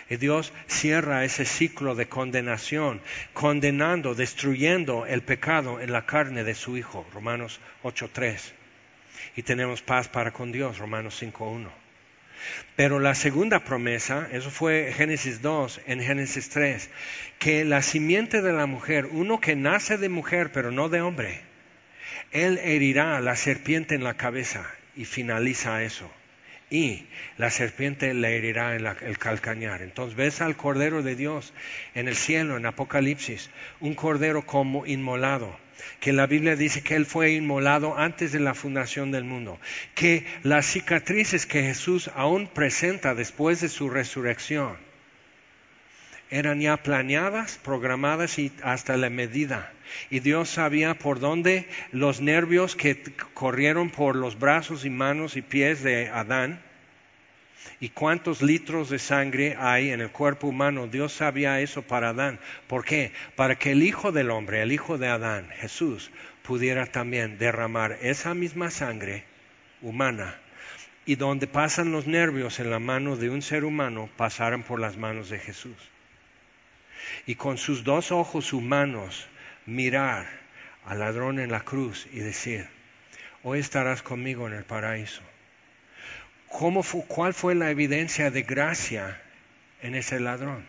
Y 0.10 0.18
Dios 0.18 0.54
cierra 0.68 1.24
ese 1.24 1.46
ciclo 1.46 1.96
de 1.96 2.08
condenación, 2.08 3.02
condenando, 3.34 4.16
destruyendo 4.16 5.06
el 5.06 5.22
pecado 5.22 5.80
en 5.80 5.92
la 5.92 6.06
carne 6.06 6.44
de 6.44 6.56
su 6.56 6.78
Hijo, 6.78 7.06
Romanos 7.14 7.60
8.3. 7.84 8.54
Y 9.36 9.44
tenemos 9.44 9.82
paz 9.82 10.08
para 10.08 10.32
con 10.32 10.52
Dios, 10.52 10.78
Romanos 10.78 11.22
5.1. 11.22 11.70
Pero 12.76 13.00
la 13.00 13.16
segunda 13.16 13.66
promesa, 13.66 14.30
eso 14.32 14.50
fue 14.50 14.94
Génesis 14.96 15.42
2, 15.42 15.82
en 15.88 16.02
Génesis 16.02 16.50
3, 16.50 16.90
que 17.38 17.66
la 17.66 17.82
simiente 17.82 18.42
de 18.42 18.54
la 18.54 18.66
mujer, 18.66 19.08
uno 19.12 19.42
que 19.42 19.56
nace 19.56 19.98
de 19.98 20.10
mujer 20.10 20.52
pero 20.54 20.72
no 20.72 20.88
de 20.88 21.02
hombre, 21.02 21.42
él 22.32 22.58
herirá 22.60 23.18
a 23.18 23.22
la 23.22 23.36
serpiente 23.36 23.96
en 23.96 24.04
la 24.04 24.16
cabeza 24.16 24.66
y 24.96 25.06
finaliza 25.06 25.84
eso 25.84 26.10
y 26.70 27.06
la 27.38 27.50
serpiente 27.50 28.14
le 28.14 28.38
herirá 28.38 28.76
en 28.76 28.86
el 28.86 29.18
calcañar. 29.18 29.82
Entonces 29.82 30.16
ves 30.16 30.42
al 30.42 30.56
Cordero 30.56 31.04
de 31.04 31.16
Dios 31.16 31.54
en 31.96 32.08
el 32.08 32.16
cielo, 32.16 32.58
en 32.58 32.66
Apocalipsis, 32.66 33.50
un 33.80 33.96
Cordero 33.96 34.46
como 34.46 34.86
inmolado, 34.86 35.58
que 36.00 36.14
la 36.14 36.28
Biblia 36.28 36.56
dice 36.56 36.82
que 36.82 36.96
Él 36.96 37.06
fue 37.06 37.32
inmolado 37.32 37.98
antes 37.98 38.32
de 38.32 38.40
la 38.40 38.54
fundación 38.54 39.12
del 39.12 39.24
mundo, 39.24 39.60
que 39.96 40.26
las 40.44 40.66
cicatrices 40.66 41.46
que 41.46 41.64
Jesús 41.64 42.10
aún 42.16 42.48
presenta 42.48 43.16
después 43.16 43.62
de 43.62 43.70
su 43.70 43.90
resurrección 43.90 44.89
eran 46.32 46.62
ya 46.62 46.78
planeadas, 46.78 47.60
programadas 47.64 48.38
y 48.38 48.52
hasta 48.64 48.98
la 48.98 49.10
medida. 49.10 49.72
Y 50.10 50.20
Dios 50.20 50.50
sabía 50.50 50.94
por 50.94 51.20
dónde 51.20 51.68
los 51.92 52.22
nervios 52.22 52.76
que 52.76 53.02
corrieron 53.34 53.90
por 53.90 54.16
los 54.16 54.38
brazos 54.38 54.86
y 54.86 54.90
manos 54.90 55.36
y 55.36 55.42
pies 55.42 55.82
de 55.82 56.10
Adán 56.10 56.62
y 57.80 57.90
cuántos 57.90 58.42
litros 58.42 58.90
de 58.90 59.00
sangre 59.00 59.56
hay 59.58 59.90
en 59.90 60.02
el 60.02 60.12
cuerpo 60.12 60.48
humano. 60.48 60.88
Dios 60.88 61.14
sabía 61.14 61.60
eso 61.62 61.82
para 61.82 62.10
Adán. 62.10 62.40
¿Por 62.68 62.86
qué? 62.86 63.12
Para 63.36 63.56
que 63.56 63.72
el 63.72 63.82
Hijo 63.82 64.12
del 64.12 64.30
Hombre, 64.30 64.62
el 64.62 64.72
Hijo 64.72 64.98
de 64.98 65.08
Adán, 65.08 65.50
Jesús, 65.56 66.12
pudiera 66.44 66.86
también 66.86 67.40
derramar 67.40 67.98
esa 68.02 68.36
misma 68.36 68.70
sangre 68.70 69.24
humana 69.82 70.40
y 71.06 71.16
donde 71.16 71.48
pasan 71.48 71.92
los 71.92 72.06
nervios 72.06 72.60
en 72.60 72.70
la 72.70 72.78
mano 72.78 73.16
de 73.16 73.32
un 73.32 73.42
ser 73.42 73.64
humano, 73.64 74.10
pasaran 74.16 74.62
por 74.62 74.80
las 74.80 74.98
manos 74.98 75.30
de 75.30 75.40
Jesús 75.40 75.76
y 77.26 77.36
con 77.36 77.58
sus 77.58 77.84
dos 77.84 78.12
ojos 78.12 78.54
humanos 78.54 79.28
mirar 79.66 80.28
al 80.86 81.00
ladrón 81.00 81.40
en 81.40 81.52
la 81.52 81.62
cruz 81.62 82.08
y 82.12 82.20
decir, 82.20 82.68
hoy 83.44 83.60
estarás 83.60 84.02
conmigo 84.02 84.48
en 84.48 84.54
el 84.54 84.64
paraíso. 84.64 85.22
¿Cómo 86.50 86.84
¿Cuál 87.08 87.34
fue 87.34 87.54
la 87.54 87.70
evidencia 87.70 88.32
de 88.32 88.42
gracia 88.42 89.22
en 89.82 89.96
ese 89.96 90.20
ladrón? 90.20 90.66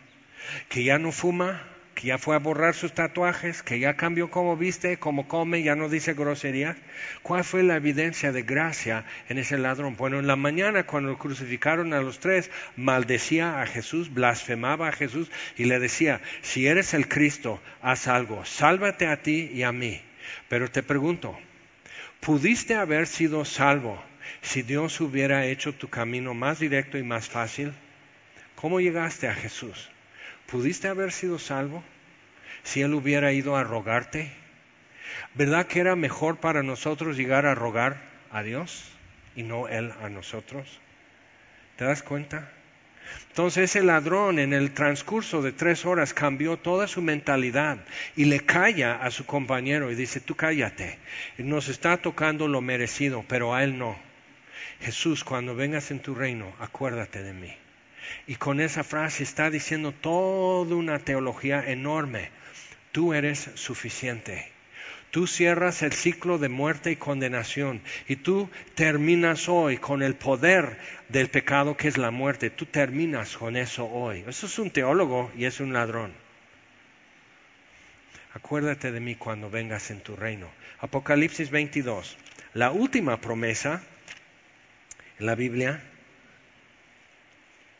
Que 0.69 0.83
ya 0.83 0.99
no 0.99 1.11
fuma, 1.11 1.63
que 2.01 2.07
ya 2.07 2.17
fue 2.17 2.35
a 2.35 2.39
borrar 2.39 2.73
sus 2.73 2.93
tatuajes, 2.93 3.61
que 3.61 3.79
ya 3.79 3.95
cambió 3.95 4.31
cómo 4.31 4.57
viste, 4.57 4.97
cómo 4.97 5.27
come, 5.27 5.61
ya 5.61 5.75
no 5.75 5.87
dice 5.87 6.15
grosería. 6.15 6.75
¿Cuál 7.21 7.43
fue 7.43 7.61
la 7.61 7.75
evidencia 7.75 8.31
de 8.31 8.41
gracia 8.41 9.05
en 9.29 9.37
ese 9.37 9.59
ladrón? 9.59 9.95
Bueno, 9.97 10.17
en 10.17 10.25
la 10.25 10.35
mañana 10.35 10.87
cuando 10.87 11.11
lo 11.11 11.19
crucificaron 11.19 11.93
a 11.93 12.01
los 12.01 12.19
tres, 12.19 12.49
maldecía 12.75 13.61
a 13.61 13.67
Jesús, 13.67 14.11
blasfemaba 14.11 14.87
a 14.87 14.91
Jesús 14.93 15.29
y 15.57 15.65
le 15.65 15.79
decía, 15.79 16.21
si 16.41 16.65
eres 16.65 16.95
el 16.95 17.07
Cristo, 17.07 17.61
haz 17.83 18.07
algo, 18.07 18.45
sálvate 18.45 19.05
a 19.05 19.21
ti 19.21 19.51
y 19.53 19.61
a 19.61 19.71
mí. 19.71 20.01
Pero 20.49 20.71
te 20.71 20.81
pregunto, 20.81 21.37
¿pudiste 22.19 22.73
haber 22.73 23.05
sido 23.05 23.45
salvo 23.45 24.03
si 24.41 24.63
Dios 24.63 24.99
hubiera 25.01 25.45
hecho 25.45 25.75
tu 25.75 25.87
camino 25.87 26.33
más 26.33 26.57
directo 26.57 26.97
y 26.97 27.03
más 27.03 27.29
fácil? 27.29 27.73
¿Cómo 28.55 28.79
llegaste 28.79 29.27
a 29.27 29.35
Jesús? 29.35 29.91
¿Pudiste 30.51 30.89
haber 30.89 31.13
sido 31.13 31.39
salvo 31.39 31.81
si 32.63 32.81
Él 32.81 32.93
hubiera 32.93 33.31
ido 33.31 33.55
a 33.55 33.63
rogarte? 33.63 34.29
¿Verdad 35.33 35.65
que 35.65 35.79
era 35.79 35.95
mejor 35.95 36.41
para 36.41 36.61
nosotros 36.61 37.15
llegar 37.15 37.45
a 37.45 37.55
rogar 37.55 38.01
a 38.31 38.43
Dios 38.43 38.83
y 39.33 39.43
no 39.43 39.69
Él 39.69 39.93
a 40.03 40.09
nosotros? 40.09 40.81
¿Te 41.77 41.85
das 41.85 42.03
cuenta? 42.03 42.51
Entonces 43.29 43.69
ese 43.69 43.81
ladrón 43.81 44.39
en 44.39 44.51
el 44.51 44.73
transcurso 44.73 45.41
de 45.41 45.53
tres 45.53 45.85
horas 45.85 46.13
cambió 46.13 46.57
toda 46.57 46.85
su 46.87 47.01
mentalidad 47.01 47.77
y 48.17 48.25
le 48.25 48.41
calla 48.41 48.95
a 48.95 49.09
su 49.09 49.25
compañero 49.25 49.89
y 49.89 49.95
dice, 49.95 50.19
tú 50.19 50.35
cállate, 50.35 50.99
nos 51.37 51.69
está 51.69 51.95
tocando 51.95 52.49
lo 52.49 52.59
merecido, 52.59 53.23
pero 53.25 53.55
a 53.55 53.63
él 53.63 53.77
no. 53.77 53.97
Jesús, 54.81 55.23
cuando 55.23 55.55
vengas 55.55 55.91
en 55.91 56.01
tu 56.01 56.13
reino, 56.13 56.53
acuérdate 56.59 57.23
de 57.23 57.33
mí. 57.33 57.60
Y 58.27 58.35
con 58.35 58.59
esa 58.59 58.83
frase 58.83 59.23
está 59.23 59.49
diciendo 59.49 59.91
toda 59.91 60.75
una 60.75 60.99
teología 60.99 61.63
enorme. 61.65 62.29
Tú 62.91 63.13
eres 63.13 63.49
suficiente. 63.55 64.51
Tú 65.11 65.27
cierras 65.27 65.81
el 65.81 65.91
ciclo 65.91 66.37
de 66.37 66.47
muerte 66.47 66.89
y 66.89 66.95
condenación 66.95 67.81
y 68.07 68.15
tú 68.15 68.49
terminas 68.75 69.49
hoy 69.49 69.77
con 69.77 70.01
el 70.03 70.15
poder 70.15 70.77
del 71.09 71.29
pecado 71.29 71.75
que 71.75 71.89
es 71.89 71.97
la 71.97 72.11
muerte. 72.11 72.49
Tú 72.49 72.65
terminas 72.65 73.35
con 73.35 73.57
eso 73.57 73.85
hoy. 73.85 74.23
Eso 74.25 74.45
es 74.45 74.57
un 74.57 74.71
teólogo 74.71 75.29
y 75.37 75.43
es 75.43 75.59
un 75.59 75.73
ladrón. 75.73 76.13
Acuérdate 78.33 78.93
de 78.93 79.01
mí 79.01 79.15
cuando 79.15 79.49
vengas 79.49 79.91
en 79.91 79.99
tu 79.99 80.15
reino. 80.15 80.49
Apocalipsis 80.79 81.51
22. 81.51 82.17
La 82.53 82.71
última 82.71 83.19
promesa 83.19 83.83
en 85.19 85.25
la 85.25 85.35
Biblia 85.35 85.81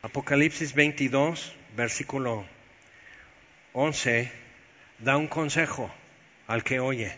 Apocalipsis 0.04 0.74
22, 0.74 1.56
versículo 1.76 2.44
11, 3.74 4.32
da 4.98 5.16
un 5.16 5.28
consejo 5.28 5.94
al 6.48 6.64
que 6.64 6.80
oye. 6.80 7.16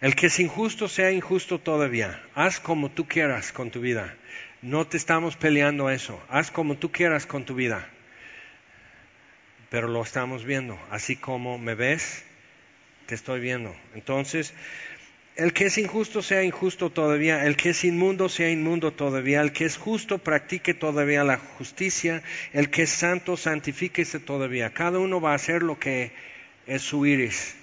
El 0.00 0.14
que 0.14 0.28
es 0.28 0.38
injusto 0.38 0.86
sea 0.86 1.10
injusto 1.10 1.58
todavía. 1.58 2.22
Haz 2.36 2.60
como 2.60 2.88
tú 2.88 3.08
quieras 3.08 3.50
con 3.50 3.72
tu 3.72 3.80
vida. 3.80 4.16
No 4.62 4.86
te 4.86 4.96
estamos 4.96 5.36
peleando 5.36 5.90
eso. 5.90 6.22
Haz 6.28 6.52
como 6.52 6.76
tú 6.76 6.92
quieras 6.92 7.26
con 7.26 7.44
tu 7.44 7.56
vida. 7.56 7.90
Pero 9.70 9.88
lo 9.88 10.02
estamos 10.02 10.44
viendo. 10.44 10.78
Así 10.88 11.16
como 11.16 11.58
me 11.58 11.74
ves, 11.74 12.24
te 13.06 13.16
estoy 13.16 13.40
viendo. 13.40 13.74
Entonces, 13.94 14.54
el 15.40 15.54
que 15.54 15.64
es 15.64 15.78
injusto 15.78 16.20
sea 16.20 16.42
injusto 16.42 16.90
todavía, 16.90 17.46
el 17.46 17.56
que 17.56 17.70
es 17.70 17.84
inmundo 17.84 18.28
sea 18.28 18.50
inmundo 18.50 18.92
todavía, 18.92 19.40
el 19.40 19.52
que 19.52 19.64
es 19.64 19.78
justo 19.78 20.18
practique 20.18 20.74
todavía 20.74 21.24
la 21.24 21.38
justicia, 21.38 22.22
el 22.52 22.68
que 22.68 22.82
es 22.82 22.90
santo 22.90 23.38
santifíquese 23.38 24.20
todavía. 24.20 24.74
Cada 24.74 24.98
uno 24.98 25.18
va 25.18 25.32
a 25.32 25.36
hacer 25.36 25.62
lo 25.62 25.78
que 25.78 26.12
es 26.66 26.82
su 26.82 27.06
iris. 27.06 27.56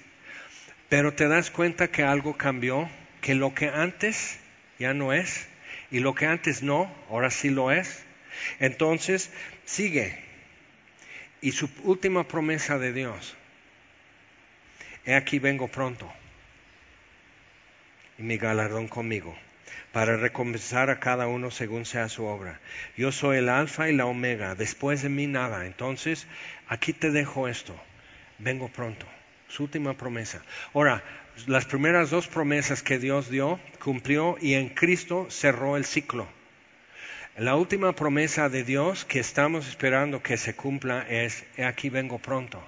Pero 0.89 1.13
te 1.13 1.27
das 1.27 1.51
cuenta 1.51 1.89
que 1.89 2.01
algo 2.01 2.35
cambió, 2.35 2.89
que 3.21 3.35
lo 3.35 3.53
que 3.53 3.69
antes 3.69 4.39
ya 4.79 4.95
no 4.95 5.13
es 5.13 5.47
y 5.91 5.99
lo 5.99 6.15
que 6.15 6.25
antes 6.25 6.63
no, 6.63 6.91
ahora 7.11 7.29
sí 7.29 7.51
lo 7.51 7.71
es. 7.71 8.03
Entonces, 8.59 9.29
sigue. 9.65 10.17
Y 11.41 11.51
su 11.51 11.69
última 11.83 12.27
promesa 12.27 12.79
de 12.79 12.91
Dios, 12.91 13.35
he 15.05 15.13
aquí 15.13 15.37
vengo 15.37 15.67
pronto 15.67 16.11
y 18.17 18.23
mi 18.23 18.37
galardón 18.37 18.87
conmigo, 18.87 19.35
para 19.91 20.17
recompensar 20.17 20.89
a 20.89 20.99
cada 20.99 21.27
uno 21.27 21.51
según 21.51 21.85
sea 21.85 22.09
su 22.09 22.25
obra. 22.25 22.59
Yo 22.95 23.11
soy 23.11 23.37
el 23.37 23.49
alfa 23.49 23.89
y 23.89 23.95
la 23.95 24.05
omega, 24.05 24.55
después 24.55 25.01
de 25.03 25.09
mí 25.09 25.27
nada. 25.27 25.65
Entonces, 25.65 26.27
aquí 26.67 26.93
te 26.93 27.11
dejo 27.11 27.47
esto, 27.47 27.75
vengo 28.39 28.69
pronto. 28.69 29.05
Su 29.49 29.63
última 29.63 29.93
promesa. 29.95 30.41
Ahora, 30.73 31.03
las 31.45 31.65
primeras 31.65 32.09
dos 32.09 32.27
promesas 32.27 32.83
que 32.83 32.99
Dios 32.99 33.29
dio, 33.29 33.59
cumplió 33.81 34.37
y 34.41 34.55
en 34.55 34.69
Cristo 34.69 35.27
cerró 35.29 35.77
el 35.77 35.85
ciclo. 35.85 36.27
La 37.37 37.55
última 37.55 37.93
promesa 37.93 38.49
de 38.49 38.63
Dios 38.63 39.05
que 39.05 39.19
estamos 39.19 39.67
esperando 39.67 40.23
que 40.23 40.37
se 40.37 40.55
cumpla 40.55 41.05
es, 41.07 41.45
aquí 41.63 41.89
vengo 41.89 42.17
pronto. 42.17 42.61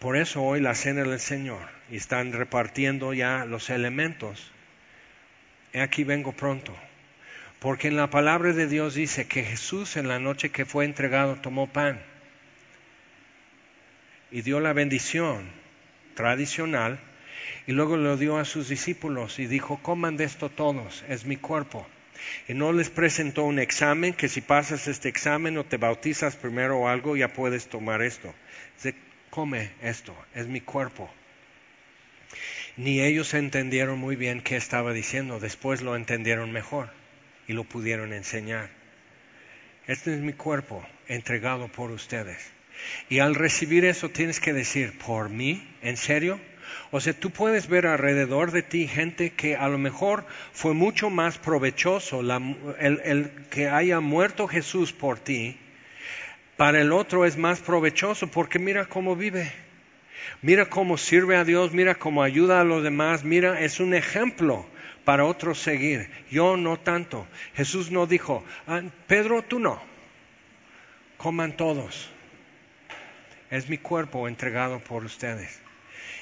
Por 0.00 0.16
eso 0.16 0.42
hoy 0.42 0.62
la 0.62 0.74
cena 0.74 1.02
del 1.02 1.20
Señor 1.20 1.60
y 1.90 1.96
están 1.96 2.32
repartiendo 2.32 3.12
ya 3.12 3.44
los 3.44 3.68
elementos. 3.68 4.50
aquí 5.74 6.04
vengo 6.04 6.32
pronto. 6.32 6.74
Porque 7.58 7.88
en 7.88 7.96
la 7.96 8.08
palabra 8.08 8.54
de 8.54 8.66
Dios 8.66 8.94
dice 8.94 9.28
que 9.28 9.44
Jesús 9.44 9.98
en 9.98 10.08
la 10.08 10.18
noche 10.18 10.48
que 10.48 10.64
fue 10.64 10.86
entregado 10.86 11.36
tomó 11.36 11.70
pan 11.70 12.00
y 14.30 14.40
dio 14.40 14.58
la 14.60 14.72
bendición 14.72 15.50
tradicional 16.14 16.98
y 17.66 17.72
luego 17.72 17.98
lo 17.98 18.16
dio 18.16 18.38
a 18.38 18.46
sus 18.46 18.70
discípulos 18.70 19.38
y 19.38 19.46
dijo, 19.46 19.82
coman 19.82 20.16
de 20.16 20.24
esto 20.24 20.48
todos, 20.48 21.04
es 21.10 21.26
mi 21.26 21.36
cuerpo. 21.36 21.86
Y 22.48 22.54
no 22.54 22.72
les 22.72 22.88
presentó 22.88 23.44
un 23.44 23.58
examen, 23.58 24.14
que 24.14 24.28
si 24.28 24.40
pasas 24.40 24.88
este 24.88 25.10
examen 25.10 25.58
o 25.58 25.64
te 25.64 25.76
bautizas 25.76 26.36
primero 26.36 26.78
o 26.78 26.88
algo, 26.88 27.16
ya 27.16 27.34
puedes 27.34 27.68
tomar 27.68 28.00
esto. 28.00 28.34
Come 29.30 29.70
esto, 29.80 30.14
es 30.34 30.46
mi 30.46 30.60
cuerpo. 30.60 31.10
Ni 32.76 33.00
ellos 33.00 33.34
entendieron 33.34 33.98
muy 33.98 34.16
bien 34.16 34.40
qué 34.40 34.56
estaba 34.56 34.92
diciendo, 34.92 35.40
después 35.40 35.82
lo 35.82 35.96
entendieron 35.96 36.52
mejor 36.52 36.90
y 37.46 37.52
lo 37.52 37.64
pudieron 37.64 38.12
enseñar. 38.12 38.70
Este 39.86 40.14
es 40.14 40.20
mi 40.20 40.32
cuerpo 40.32 40.86
entregado 41.08 41.68
por 41.68 41.90
ustedes. 41.90 42.52
Y 43.08 43.18
al 43.18 43.34
recibir 43.34 43.84
eso 43.84 44.08
tienes 44.08 44.40
que 44.40 44.52
decir, 44.52 44.98
¿por 44.98 45.28
mí? 45.28 45.66
¿En 45.82 45.96
serio? 45.96 46.40
O 46.90 47.00
sea, 47.00 47.12
tú 47.12 47.30
puedes 47.30 47.68
ver 47.68 47.86
alrededor 47.86 48.52
de 48.52 48.62
ti 48.62 48.88
gente 48.88 49.30
que 49.30 49.56
a 49.56 49.68
lo 49.68 49.78
mejor 49.78 50.26
fue 50.52 50.74
mucho 50.74 51.10
más 51.10 51.38
provechoso 51.38 52.20
el, 52.78 53.30
que 53.50 53.68
haya 53.68 54.00
muerto 54.00 54.48
Jesús 54.48 54.92
por 54.92 55.18
ti. 55.18 55.58
Para 56.60 56.82
el 56.82 56.92
otro 56.92 57.24
es 57.24 57.38
más 57.38 57.58
provechoso 57.60 58.26
porque 58.26 58.58
mira 58.58 58.84
cómo 58.84 59.16
vive. 59.16 59.50
Mira 60.42 60.68
cómo 60.68 60.98
sirve 60.98 61.38
a 61.38 61.44
Dios, 61.44 61.72
mira 61.72 61.94
cómo 61.94 62.22
ayuda 62.22 62.60
a 62.60 62.64
los 62.64 62.82
demás, 62.82 63.24
mira, 63.24 63.62
es 63.62 63.80
un 63.80 63.94
ejemplo 63.94 64.66
para 65.06 65.24
otros 65.24 65.58
seguir. 65.58 66.10
Yo 66.30 66.58
no 66.58 66.78
tanto. 66.78 67.26
Jesús 67.54 67.90
no 67.90 68.06
dijo, 68.06 68.44
ah, 68.66 68.82
Pedro, 69.06 69.40
tú 69.40 69.58
no. 69.58 69.80
Coman 71.16 71.56
todos. 71.56 72.10
Es 73.50 73.70
mi 73.70 73.78
cuerpo 73.78 74.28
entregado 74.28 74.80
por 74.80 75.02
ustedes. 75.06 75.62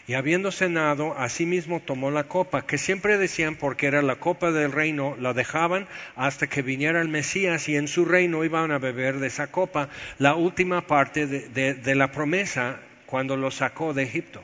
Y 0.06 0.14
habiendo 0.14 0.50
cenado, 0.50 1.16
asimismo 1.18 1.80
tomó 1.80 2.10
la 2.10 2.24
copa, 2.24 2.66
que 2.66 2.78
siempre 2.78 3.18
decían 3.18 3.56
porque 3.56 3.86
era 3.86 4.00
la 4.02 4.16
copa 4.16 4.50
del 4.52 4.72
reino, 4.72 5.16
la 5.18 5.34
dejaban 5.34 5.86
hasta 6.16 6.46
que 6.46 6.62
viniera 6.62 7.00
el 7.00 7.08
Mesías 7.08 7.68
y 7.68 7.76
en 7.76 7.88
su 7.88 8.04
reino 8.04 8.44
iban 8.44 8.70
a 8.70 8.78
beber 8.78 9.18
de 9.18 9.26
esa 9.26 9.48
copa, 9.48 9.88
la 10.18 10.34
última 10.34 10.86
parte 10.86 11.26
de, 11.26 11.94
la 11.94 12.10
promesa 12.10 12.80
cuando 13.06 13.36
lo 13.36 13.50
sacó 13.50 13.92
de 13.92 14.04
Egipto. 14.04 14.42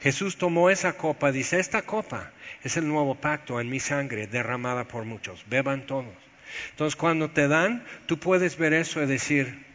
Jesús 0.00 0.36
tomó 0.36 0.70
esa 0.70 0.94
copa, 0.94 1.32
dice, 1.32 1.58
esta 1.58 1.82
copa 1.82 2.32
es 2.62 2.76
el 2.76 2.88
nuevo 2.88 3.14
pacto 3.14 3.60
en 3.60 3.68
mi 3.68 3.80
sangre 3.80 4.26
derramada 4.26 4.84
por 4.84 5.04
muchos, 5.04 5.44
beban 5.48 5.86
todos. 5.86 6.14
Entonces 6.70 6.96
cuando 6.96 7.30
te 7.30 7.46
dan, 7.46 7.84
tú 8.06 8.18
puedes 8.18 8.56
ver 8.56 8.72
eso 8.72 9.02
y 9.02 9.06
decir, 9.06 9.67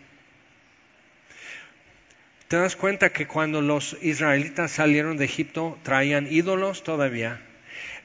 ¿Te 2.54 2.60
das 2.60 2.76
cuenta 2.76 3.10
que 3.10 3.26
cuando 3.26 3.64
los 3.64 3.98
israelitas 4.04 4.70
salieron 4.70 5.18
de 5.18 5.26
Egipto 5.26 5.80
traían 5.82 6.32
ídolos 6.32 6.84
todavía? 6.84 7.42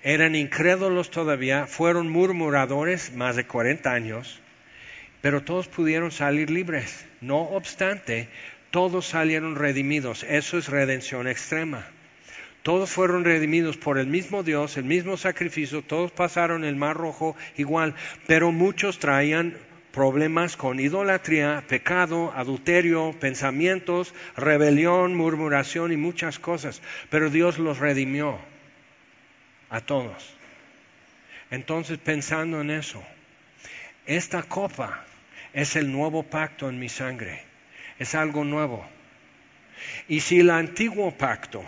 Eran 0.02 0.34
incrédulos 0.34 1.10
todavía, 1.10 1.66
fueron 1.66 2.08
murmuradores 2.08 3.12
más 3.12 3.36
de 3.36 3.44
40 3.44 3.92
años, 3.92 4.40
pero 5.20 5.42
todos 5.42 5.68
pudieron 5.68 6.10
salir 6.10 6.48
libres. 6.48 7.04
No 7.20 7.42
obstante, 7.42 8.30
todos 8.70 9.04
salieron 9.04 9.54
redimidos. 9.54 10.24
Eso 10.26 10.56
es 10.56 10.70
redención 10.70 11.28
extrema. 11.28 11.86
Todos 12.62 12.88
fueron 12.88 13.26
redimidos 13.26 13.76
por 13.76 13.98
el 13.98 14.06
mismo 14.06 14.42
Dios, 14.42 14.78
el 14.78 14.84
mismo 14.84 15.18
sacrificio, 15.18 15.82
todos 15.82 16.10
pasaron 16.10 16.64
el 16.64 16.74
mar 16.74 16.96
rojo 16.96 17.36
igual, 17.58 17.94
pero 18.26 18.50
muchos 18.50 18.98
traían 18.98 19.58
problemas 19.92 20.56
con 20.56 20.80
idolatría, 20.80 21.64
pecado, 21.66 22.32
adulterio, 22.34 23.14
pensamientos, 23.18 24.14
rebelión, 24.36 25.14
murmuración 25.14 25.92
y 25.92 25.96
muchas 25.96 26.38
cosas. 26.38 26.82
Pero 27.10 27.30
Dios 27.30 27.58
los 27.58 27.78
redimió 27.78 28.38
a 29.70 29.80
todos. 29.80 30.34
Entonces, 31.50 31.98
pensando 31.98 32.60
en 32.60 32.70
eso, 32.70 33.02
esta 34.06 34.42
copa 34.42 35.04
es 35.52 35.76
el 35.76 35.90
nuevo 35.90 36.22
pacto 36.22 36.68
en 36.68 36.78
mi 36.78 36.88
sangre. 36.88 37.42
Es 37.98 38.14
algo 38.14 38.44
nuevo. 38.44 38.86
Y 40.08 40.20
si 40.20 40.40
el 40.40 40.50
antiguo 40.50 41.16
pacto, 41.16 41.64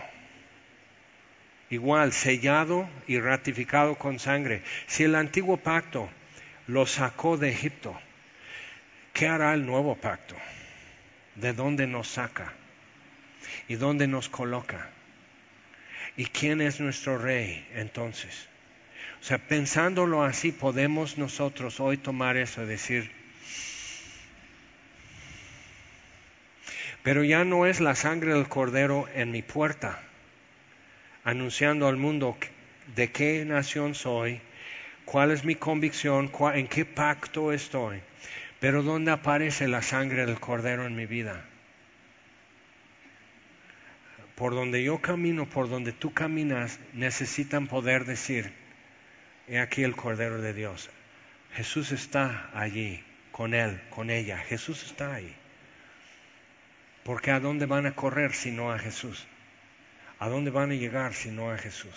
igual 1.70 2.12
sellado 2.12 2.88
y 3.06 3.18
ratificado 3.18 3.96
con 3.96 4.18
sangre, 4.18 4.62
si 4.86 5.04
el 5.04 5.14
antiguo 5.14 5.56
pacto 5.56 6.10
lo 6.66 6.86
sacó 6.86 7.36
de 7.36 7.50
Egipto, 7.50 7.98
¿Qué 9.20 9.28
hará 9.28 9.52
el 9.52 9.66
nuevo 9.66 9.96
pacto? 9.96 10.34
¿De 11.34 11.52
dónde 11.52 11.86
nos 11.86 12.08
saca? 12.08 12.54
¿Y 13.68 13.74
dónde 13.74 14.06
nos 14.06 14.30
coloca? 14.30 14.88
¿Y 16.16 16.24
quién 16.24 16.62
es 16.62 16.80
nuestro 16.80 17.18
rey 17.18 17.68
entonces? 17.74 18.48
O 19.20 19.22
sea, 19.22 19.36
pensándolo 19.36 20.24
así, 20.24 20.52
podemos 20.52 21.18
nosotros 21.18 21.80
hoy 21.80 21.98
tomar 21.98 22.38
eso 22.38 22.62
y 22.62 22.66
decir, 22.66 23.12
pero 27.02 27.22
ya 27.22 27.44
no 27.44 27.66
es 27.66 27.80
la 27.80 27.96
sangre 27.96 28.32
del 28.32 28.48
cordero 28.48 29.06
en 29.14 29.32
mi 29.32 29.42
puerta, 29.42 30.00
anunciando 31.24 31.88
al 31.88 31.98
mundo 31.98 32.38
de 32.96 33.12
qué 33.12 33.44
nación 33.44 33.94
soy, 33.94 34.40
cuál 35.04 35.30
es 35.30 35.44
mi 35.44 35.56
convicción, 35.56 36.32
en 36.54 36.68
qué 36.68 36.86
pacto 36.86 37.52
estoy. 37.52 38.00
Pero 38.60 38.82
¿dónde 38.82 39.10
aparece 39.10 39.66
la 39.68 39.80
sangre 39.80 40.26
del 40.26 40.38
cordero 40.38 40.86
en 40.86 40.94
mi 40.94 41.06
vida? 41.06 41.44
Por 44.34 44.54
donde 44.54 44.82
yo 44.82 45.00
camino, 45.00 45.48
por 45.48 45.68
donde 45.68 45.92
tú 45.92 46.12
caminas, 46.12 46.78
necesitan 46.92 47.66
poder 47.66 48.04
decir, 48.04 48.52
he 49.48 49.58
aquí 49.58 49.82
el 49.82 49.96
cordero 49.96 50.40
de 50.42 50.52
Dios. 50.52 50.90
Jesús 51.54 51.90
está 51.90 52.50
allí, 52.54 53.02
con 53.32 53.54
él, 53.54 53.80
con 53.90 54.10
ella. 54.10 54.38
Jesús 54.38 54.84
está 54.84 55.14
ahí. 55.14 55.34
Porque 57.02 57.30
¿a 57.30 57.40
dónde 57.40 57.64
van 57.66 57.86
a 57.86 57.92
correr 57.92 58.34
si 58.34 58.50
no 58.50 58.72
a 58.72 58.78
Jesús? 58.78 59.26
¿A 60.18 60.28
dónde 60.28 60.50
van 60.50 60.70
a 60.70 60.74
llegar 60.74 61.14
si 61.14 61.30
no 61.30 61.50
a 61.50 61.56
Jesús? 61.56 61.94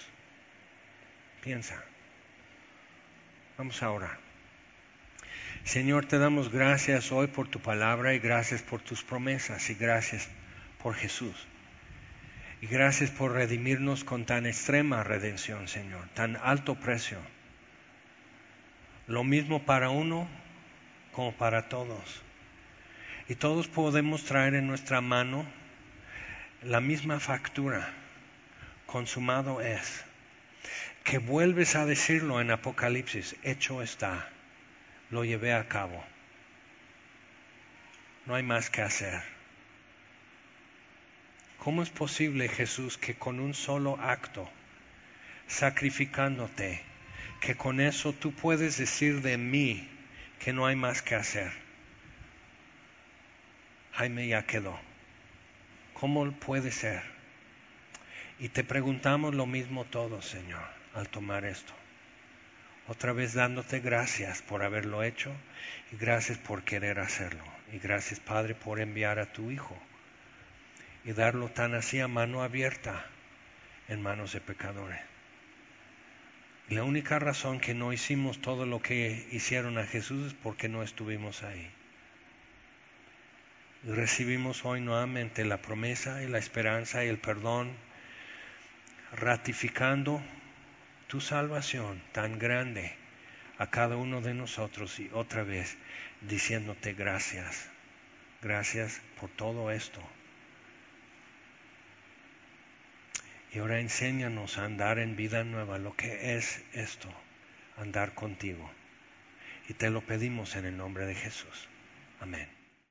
Piensa. 1.41 1.84
Vamos 3.57 3.84
a 3.84 3.91
orar. 3.91 4.22
Señor, 5.64 6.05
te 6.05 6.18
damos 6.18 6.51
gracias 6.51 7.14
hoy 7.14 7.28
por 7.28 7.47
tu 7.47 7.59
palabra 7.59 8.14
y 8.14 8.20
gracias 8.20 8.61
por 8.61 8.82
tus 8.82 9.01
promesas 9.01 9.70
y 9.70 9.76
gracias 9.76 10.28
por 10.82 10.93
Jesús. 10.93 11.47
Y 12.59 12.68
gracias 12.68 13.11
por 13.11 13.32
redimirnos 13.32 14.03
con 14.03 14.26
tan 14.26 14.45
extrema 14.45 15.03
redención, 15.03 15.70
Señor, 15.70 16.09
tan 16.09 16.36
alto 16.36 16.76
precio. 16.76 17.18
Lo 19.07 19.24
mismo 19.24 19.64
para 19.64 19.89
uno 19.89 20.28
como 21.14 21.32
para 21.32 21.70
todos. 21.70 22.22
Y 23.30 23.36
todos 23.36 23.70
podemos 23.70 24.26
traer 24.26 24.55
en 24.55 24.68
nuestra 24.68 24.99
mano 24.99 25.45
la 26.61 26.82
misma 26.82 27.22
factura. 27.22 27.93
Consumado 28.86 29.62
es. 29.62 30.04
Que 31.05 31.20
vuelves 31.20 31.75
a 31.75 31.86
decirlo 31.86 32.42
en 32.42 32.51
Apocalipsis, 32.51 33.37
hecho 33.43 33.82
está 33.82 34.33
lo 35.13 35.23
llevé 35.23 35.53
a 35.53 35.67
cabo. 35.67 36.03
No 38.25 38.33
hay 38.33 38.41
más 38.41 38.71
que 38.71 38.81
hacer. 38.81 39.21
¿Cómo 41.59 41.83
es 41.83 41.91
posible, 41.91 42.49
Jesús, 42.49 42.97
que 42.97 43.13
con 43.13 43.39
un 43.39 43.53
solo 43.53 43.99
acto, 44.01 44.49
sacrificándote, 45.47 46.81
que 47.41 47.55
con 47.55 47.79
eso 47.79 48.11
tú 48.11 48.33
puedes 48.33 48.77
decir 48.77 49.21
de 49.21 49.37
mí 49.37 49.87
que 50.39 50.51
no 50.51 50.65
hay 50.65 50.75
más 50.75 51.03
que 51.03 51.13
hacer? 51.13 51.51
Jaime 53.93 54.27
ya 54.27 54.47
quedó. 54.47 54.79
¿Cómo 55.93 56.31
puede 56.31 56.71
ser? 56.71 57.03
Y 58.39 58.49
te 58.49 58.63
preguntamos 58.63 59.35
lo 59.35 59.45
mismo 59.45 59.85
todos, 59.85 60.25
Señor, 60.25 60.65
al 60.95 61.07
tomar 61.07 61.45
esto. 61.45 61.83
Otra 62.88 63.14
vez 63.14 63.34
dándote 63.34 63.80
gracias 63.80 64.42
por 64.42 64.62
haberlo 64.62 65.04
hecho 65.04 65.32
y 65.92 65.96
gracias 65.96 66.38
por 66.38 66.64
querer 66.64 67.00
hacerlo. 67.00 67.43
Y 67.72 67.80
gracias 67.80 68.20
Padre 68.20 68.55
por 68.55 68.80
enviar 68.82 69.20
a 69.20 69.32
tu 69.32 69.51
Hijo 69.51 69.78
y 71.05 71.14
darlo 71.14 71.50
tan 71.50 71.76
así 71.76 72.00
a 72.00 72.08
mano 72.08 72.43
abierta 72.43 73.05
en 73.88 74.01
manos 74.01 74.34
de 74.34 74.42
pecadores. 74.42 75.00
La 76.70 76.84
única 76.84 77.20
razón 77.20 77.60
que 77.60 77.74
no 77.74 77.93
hicimos 77.93 78.42
todo 78.42 78.66
lo 78.66 78.82
que 78.82 79.28
hicieron 79.32 79.78
a 79.78 79.86
Jesús 79.86 80.28
es 80.28 80.34
porque 80.34 80.70
no 80.70 80.82
estuvimos 80.84 81.43
ahí. 81.43 81.70
Recibimos 83.86 84.64
hoy 84.64 84.80
nuevamente 84.80 85.43
la 85.43 85.58
promesa 85.58 86.24
y 86.24 86.28
la 86.28 86.38
esperanza 86.38 87.04
y 87.04 87.10
el 87.10 87.18
perdón, 87.18 87.74
ratificando 89.12 90.22
tu 91.13 91.21
salvación 91.21 92.01
tan 92.11 92.39
grande 92.39 92.91
a 93.59 93.69
cada 93.69 93.97
uno 93.97 94.21
de 94.21 94.33
nosotros 94.33 94.99
y 94.99 95.11
otra 95.13 95.43
vez 95.43 95.77
diciéndote 96.21 96.93
gracias, 96.93 97.69
gracias 98.41 98.99
por 99.19 99.29
todo 99.29 99.69
esto. 99.69 100.01
Y 103.51 103.59
ahora 103.59 103.79
enséñanos 103.79 104.57
a 104.57 104.65
andar 104.65 104.97
en 104.97 105.15
vida 105.15 105.43
nueva, 105.43 105.77
lo 105.77 105.95
que 105.95 106.35
es 106.35 106.63
esto, 106.73 107.13
andar 107.77 108.15
contigo. 108.15 108.67
Y 109.69 109.75
te 109.75 109.91
lo 109.91 110.01
pedimos 110.01 110.55
en 110.55 110.65
el 110.65 110.75
nombre 110.75 111.05
de 111.05 111.13
Jesús. 111.13 111.69
Amén. 112.21 112.62